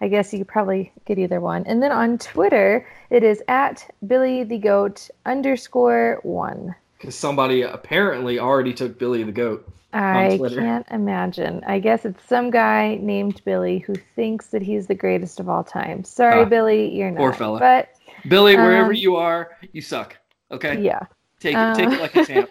I 0.02 0.08
guess 0.08 0.34
you 0.34 0.40
could 0.40 0.48
probably 0.48 0.92
get 1.06 1.20
either 1.20 1.40
one. 1.40 1.64
And 1.68 1.82
then 1.82 1.92
on 1.92 2.18
Twitter, 2.18 2.86
it 3.12 3.24
is 3.24 3.42
at 3.48 3.90
Billy 4.06 4.44
the 4.44 4.58
Goat 4.58 5.10
underscore 5.26 6.20
one. 6.24 6.76
Because 7.04 7.16
somebody 7.16 7.64
apparently 7.64 8.39
already 8.39 8.74
took 8.74 8.97
Billy 8.97 9.24
the 9.24 9.32
Goat. 9.34 9.70
I 9.91 10.39
can't 10.41 10.88
imagine. 10.89 11.62
I 11.68 11.80
guess 11.80 12.06
it's 12.06 12.24
some 12.24 12.49
guy 12.49 12.97
named 13.01 13.41
Billy 13.43 13.80
who 13.80 13.95
thinks 14.16 14.47
that 14.47 14.62
he's 14.62 14.88
the 14.88 14.95
greatest 14.95 15.41
of 15.41 15.49
all 15.49 15.66
time. 15.66 16.06
Sorry, 16.06 16.43
uh, 16.43 16.45
Billy, 16.45 16.95
you're 16.95 17.12
not. 17.12 17.18
Poor 17.18 17.34
fella. 17.34 17.60
But 17.60 17.89
Billy, 18.30 18.56
wherever 18.56 18.91
um, 18.91 18.95
you 18.95 19.18
are, 19.18 19.58
you 19.74 19.82
suck. 19.82 20.16
Okay. 20.49 20.82
Yeah. 20.82 21.01
Take 21.41 21.58
it. 21.58 21.76
take 21.76 21.89
it 21.91 21.99
like 21.99 22.16
a 22.16 22.26
champ. 22.26 22.49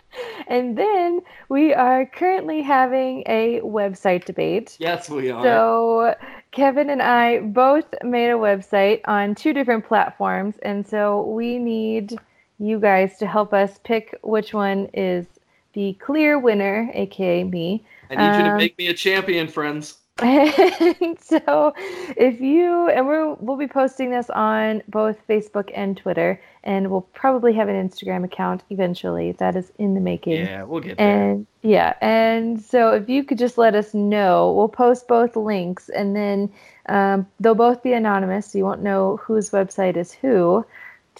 and 0.48 0.78
then 0.78 1.20
we 1.50 1.74
are 1.74 2.06
currently 2.06 2.62
having 2.62 3.22
a 3.26 3.60
website 3.62 4.24
debate. 4.24 4.78
Yes, 4.80 5.10
we 5.10 5.30
are. 5.30 5.44
So 5.44 6.14
Kevin 6.52 6.88
and 6.88 7.02
I 7.02 7.40
both 7.40 7.84
made 8.02 8.30
a 8.30 8.38
website 8.38 9.02
on 9.04 9.34
two 9.34 9.52
different 9.52 9.86
platforms, 9.86 10.54
and 10.62 10.88
so 10.88 11.20
we 11.26 11.58
need 11.58 12.18
you 12.60 12.78
guys 12.78 13.18
to 13.18 13.26
help 13.26 13.52
us 13.52 13.78
pick 13.84 14.16
which 14.22 14.52
one 14.52 14.86
is 14.92 15.26
the 15.72 15.94
clear 15.94 16.38
winner, 16.38 16.90
aka 16.94 17.42
me. 17.42 17.84
I 18.10 18.14
need 18.16 18.22
um, 18.22 18.38
you 18.38 18.44
to 18.44 18.50
um, 18.52 18.56
make 18.58 18.76
me 18.78 18.88
a 18.88 18.94
champion, 18.94 19.48
friends. 19.48 19.96
and 20.22 21.18
so 21.20 21.72
if 22.16 22.40
you 22.40 22.90
and 22.90 23.06
we're 23.06 23.32
we'll 23.34 23.56
be 23.56 23.66
posting 23.66 24.10
this 24.10 24.28
on 24.28 24.82
both 24.88 25.16
Facebook 25.26 25.70
and 25.74 25.96
Twitter 25.96 26.38
and 26.62 26.90
we'll 26.90 27.00
probably 27.00 27.54
have 27.54 27.68
an 27.68 27.88
Instagram 27.88 28.22
account 28.24 28.62
eventually 28.68 29.32
that 29.32 29.56
is 29.56 29.72
in 29.78 29.94
the 29.94 30.00
making. 30.00 30.44
Yeah, 30.44 30.64
we'll 30.64 30.80
get 30.80 30.98
there. 30.98 31.30
And 31.30 31.46
yeah, 31.62 31.94
and 32.02 32.60
so 32.60 32.92
if 32.92 33.08
you 33.08 33.24
could 33.24 33.38
just 33.38 33.56
let 33.56 33.74
us 33.74 33.94
know, 33.94 34.52
we'll 34.52 34.68
post 34.68 35.08
both 35.08 35.36
links 35.36 35.88
and 35.88 36.14
then 36.14 36.52
um, 36.90 37.26
they'll 37.38 37.54
both 37.54 37.82
be 37.82 37.94
anonymous, 37.94 38.52
so 38.52 38.58
you 38.58 38.64
won't 38.64 38.82
know 38.82 39.16
whose 39.22 39.50
website 39.50 39.96
is 39.96 40.12
who 40.12 40.66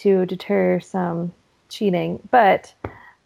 to 0.01 0.26
deter 0.26 0.80
some 0.80 1.32
cheating. 1.68 2.20
But 2.30 2.72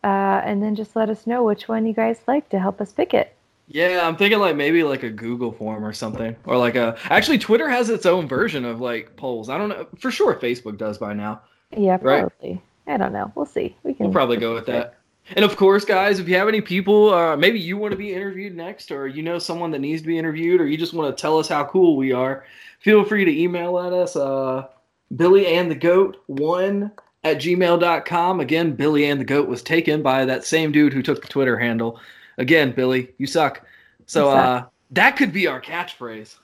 uh, 0.04 0.42
and 0.44 0.62
then 0.62 0.74
just 0.74 0.94
let 0.94 1.08
us 1.08 1.26
know 1.26 1.42
which 1.42 1.68
one 1.68 1.86
you 1.86 1.94
guys 1.94 2.20
like 2.26 2.48
to 2.50 2.58
help 2.58 2.80
us 2.80 2.92
pick 2.92 3.14
it. 3.14 3.34
Yeah, 3.66 4.06
I'm 4.06 4.16
thinking 4.16 4.38
like 4.38 4.56
maybe 4.56 4.82
like 4.82 5.02
a 5.02 5.10
Google 5.10 5.50
form 5.50 5.84
or 5.84 5.92
something, 5.92 6.36
or 6.44 6.58
like 6.58 6.74
a. 6.74 6.98
Actually, 7.04 7.38
Twitter 7.38 7.68
has 7.68 7.88
its 7.88 8.04
own 8.04 8.28
version 8.28 8.64
of 8.64 8.80
like 8.80 9.16
polls. 9.16 9.48
I 9.48 9.56
don't 9.56 9.70
know 9.70 9.86
for 9.98 10.10
sure. 10.10 10.34
Facebook 10.34 10.76
does 10.76 10.98
by 10.98 11.14
now. 11.14 11.40
Yeah, 11.74 11.96
probably. 11.96 12.62
Right? 12.86 12.94
I 12.94 12.96
don't 12.98 13.12
know. 13.12 13.32
We'll 13.34 13.46
see. 13.46 13.74
We 13.82 13.94
can. 13.94 14.06
We'll 14.06 14.12
probably 14.12 14.36
go 14.36 14.54
with 14.54 14.66
that. 14.66 14.98
And 15.36 15.44
of 15.44 15.56
course, 15.56 15.86
guys, 15.86 16.18
if 16.18 16.28
you 16.28 16.36
have 16.36 16.48
any 16.48 16.60
people, 16.60 17.14
uh, 17.14 17.34
maybe 17.34 17.58
you 17.58 17.78
want 17.78 17.92
to 17.92 17.96
be 17.96 18.12
interviewed 18.12 18.54
next, 18.54 18.90
or 18.90 19.06
you 19.06 19.22
know 19.22 19.38
someone 19.38 19.70
that 19.70 19.78
needs 19.78 20.02
to 20.02 20.06
be 20.06 20.18
interviewed, 20.18 20.60
or 20.60 20.66
you 20.66 20.76
just 20.76 20.92
want 20.92 21.16
to 21.16 21.18
tell 21.18 21.38
us 21.38 21.48
how 21.48 21.64
cool 21.64 21.96
we 21.96 22.12
are, 22.12 22.44
feel 22.80 23.02
free 23.04 23.24
to 23.24 23.42
email 23.42 23.78
at 23.78 23.94
us. 23.94 24.16
Uh, 24.16 24.66
Billy 25.16 25.46
and 25.46 25.70
the 25.70 25.74
Goat 25.74 26.22
one 26.26 26.90
at 27.22 27.38
gmail.com. 27.38 28.40
Again, 28.40 28.74
Billy 28.74 29.07
and 29.07 29.20
the 29.20 29.24
Goat 29.24 29.48
was 29.48 29.62
taken 29.62 30.02
by 30.02 30.24
that 30.24 30.44
same 30.44 30.72
dude 30.72 30.92
who 30.92 31.02
took 31.02 31.22
the 31.22 31.28
Twitter 31.28 31.59
handle. 31.59 32.00
Again, 32.38 32.72
Billy, 32.72 33.12
you 33.18 33.26
suck. 33.26 33.66
So 34.07 34.28
you 34.28 34.34
suck. 34.34 34.46
uh 34.46 34.66
that 34.90 35.16
could 35.16 35.32
be 35.32 35.46
our 35.46 35.61
catchphrase. 35.61 36.36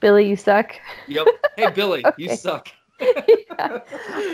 Billy, 0.00 0.28
you 0.28 0.36
suck. 0.36 0.74
Yep. 1.08 1.26
Hey 1.56 1.70
Billy, 1.70 2.04
okay. 2.06 2.22
you 2.22 2.36
suck. 2.36 2.68
yeah. 3.00 3.80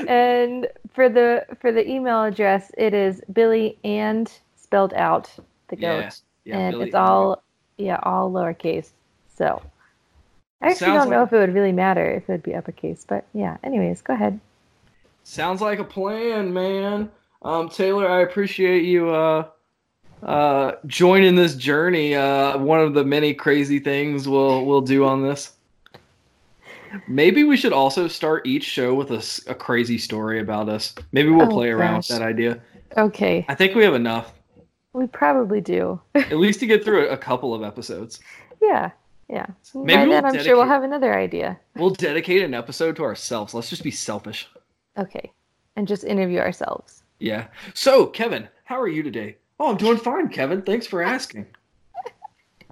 And 0.08 0.68
for 0.92 1.08
the 1.08 1.46
for 1.60 1.72
the 1.72 1.88
email 1.88 2.24
address, 2.24 2.70
it 2.76 2.94
is 2.94 3.20
Billy 3.32 3.78
and 3.84 4.30
spelled 4.56 4.94
out 4.94 5.30
the 5.68 5.76
goat. 5.76 5.98
Yeah. 5.98 6.10
yeah 6.44 6.58
and 6.58 6.72
Billy 6.72 6.86
it's 6.86 6.94
all 6.94 7.42
yeah, 7.78 7.98
all 8.02 8.30
lowercase. 8.30 8.90
So 9.36 9.62
I 10.60 10.68
actually 10.68 10.86
Sounds 10.86 11.04
don't 11.04 11.10
know 11.10 11.20
like... 11.20 11.28
if 11.28 11.32
it 11.32 11.38
would 11.38 11.54
really 11.54 11.72
matter 11.72 12.04
if 12.10 12.28
it 12.28 12.32
would 12.32 12.42
be 12.42 12.54
uppercase, 12.54 13.04
but 13.06 13.26
yeah. 13.32 13.56
Anyways, 13.62 14.02
go 14.02 14.14
ahead. 14.14 14.40
Sounds 15.22 15.60
like 15.60 15.78
a 15.78 15.84
plan, 15.84 16.52
man. 16.52 17.10
Um, 17.42 17.68
Taylor, 17.68 18.08
I 18.08 18.22
appreciate 18.22 18.84
you 18.84 19.10
uh, 19.10 19.48
uh, 20.22 20.72
joining 20.86 21.34
this 21.34 21.54
journey. 21.54 22.14
Uh, 22.14 22.58
one 22.58 22.80
of 22.80 22.94
the 22.94 23.04
many 23.04 23.34
crazy 23.34 23.78
things 23.78 24.28
we'll 24.28 24.64
we'll 24.64 24.80
do 24.80 25.04
on 25.04 25.22
this. 25.22 25.52
Maybe 27.08 27.44
we 27.44 27.56
should 27.56 27.72
also 27.72 28.08
start 28.08 28.46
each 28.46 28.64
show 28.64 28.94
with 28.94 29.10
a, 29.10 29.50
a 29.50 29.54
crazy 29.54 29.98
story 29.98 30.40
about 30.40 30.68
us. 30.68 30.94
Maybe 31.12 31.30
we'll 31.30 31.46
oh, 31.46 31.54
play 31.54 31.70
around 31.70 31.98
with 31.98 32.08
that 32.08 32.22
idea. 32.22 32.60
Okay. 32.96 33.44
I 33.48 33.54
think 33.54 33.74
we 33.74 33.84
have 33.84 33.94
enough. 33.94 34.32
We 34.92 35.06
probably 35.06 35.60
do. 35.60 36.00
At 36.14 36.38
least 36.38 36.60
to 36.60 36.66
get 36.66 36.84
through 36.84 37.08
a 37.08 37.16
couple 37.16 37.52
of 37.52 37.62
episodes. 37.62 38.20
Yeah. 38.62 38.92
Yeah. 39.28 39.46
Maybe 39.74 39.94
By 39.94 40.02
we'll 40.04 40.10
then, 40.12 40.24
I'm 40.24 40.32
dedicate, 40.32 40.46
sure 40.46 40.56
we'll 40.56 40.66
have 40.66 40.84
another 40.84 41.14
idea. 41.18 41.58
We'll 41.74 41.90
dedicate 41.90 42.42
an 42.42 42.54
episode 42.54 42.96
to 42.96 43.02
ourselves. 43.02 43.54
Let's 43.54 43.68
just 43.70 43.82
be 43.82 43.90
selfish. 43.90 44.48
Okay. 44.96 45.32
And 45.74 45.88
just 45.88 46.04
interview 46.04 46.38
ourselves. 46.38 47.02
Yeah. 47.18 47.48
So, 47.74 48.06
Kevin, 48.06 48.48
how 48.64 48.80
are 48.80 48.88
you 48.88 49.02
today? 49.02 49.36
Oh, 49.58 49.70
I'm 49.70 49.76
doing 49.76 49.98
fine, 49.98 50.28
Kevin. 50.28 50.62
Thanks 50.62 50.86
for 50.86 51.02
asking. 51.02 51.46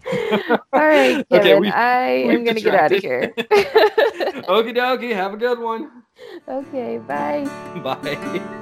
All 0.12 0.58
right, 0.72 1.26
Kevin. 1.30 1.32
Okay, 1.32 1.58
we, 1.58 1.68
I 1.68 2.00
am 2.00 2.44
going 2.44 2.56
to 2.56 2.62
get 2.62 2.74
out 2.74 2.92
of 2.92 3.02
here. 3.02 3.32
Okie 3.38 4.76
dokie. 4.76 5.14
Have 5.14 5.34
a 5.34 5.38
good 5.38 5.58
one. 5.58 6.02
Okay, 6.46 6.98
bye. 6.98 7.44
Bye. 7.82 8.60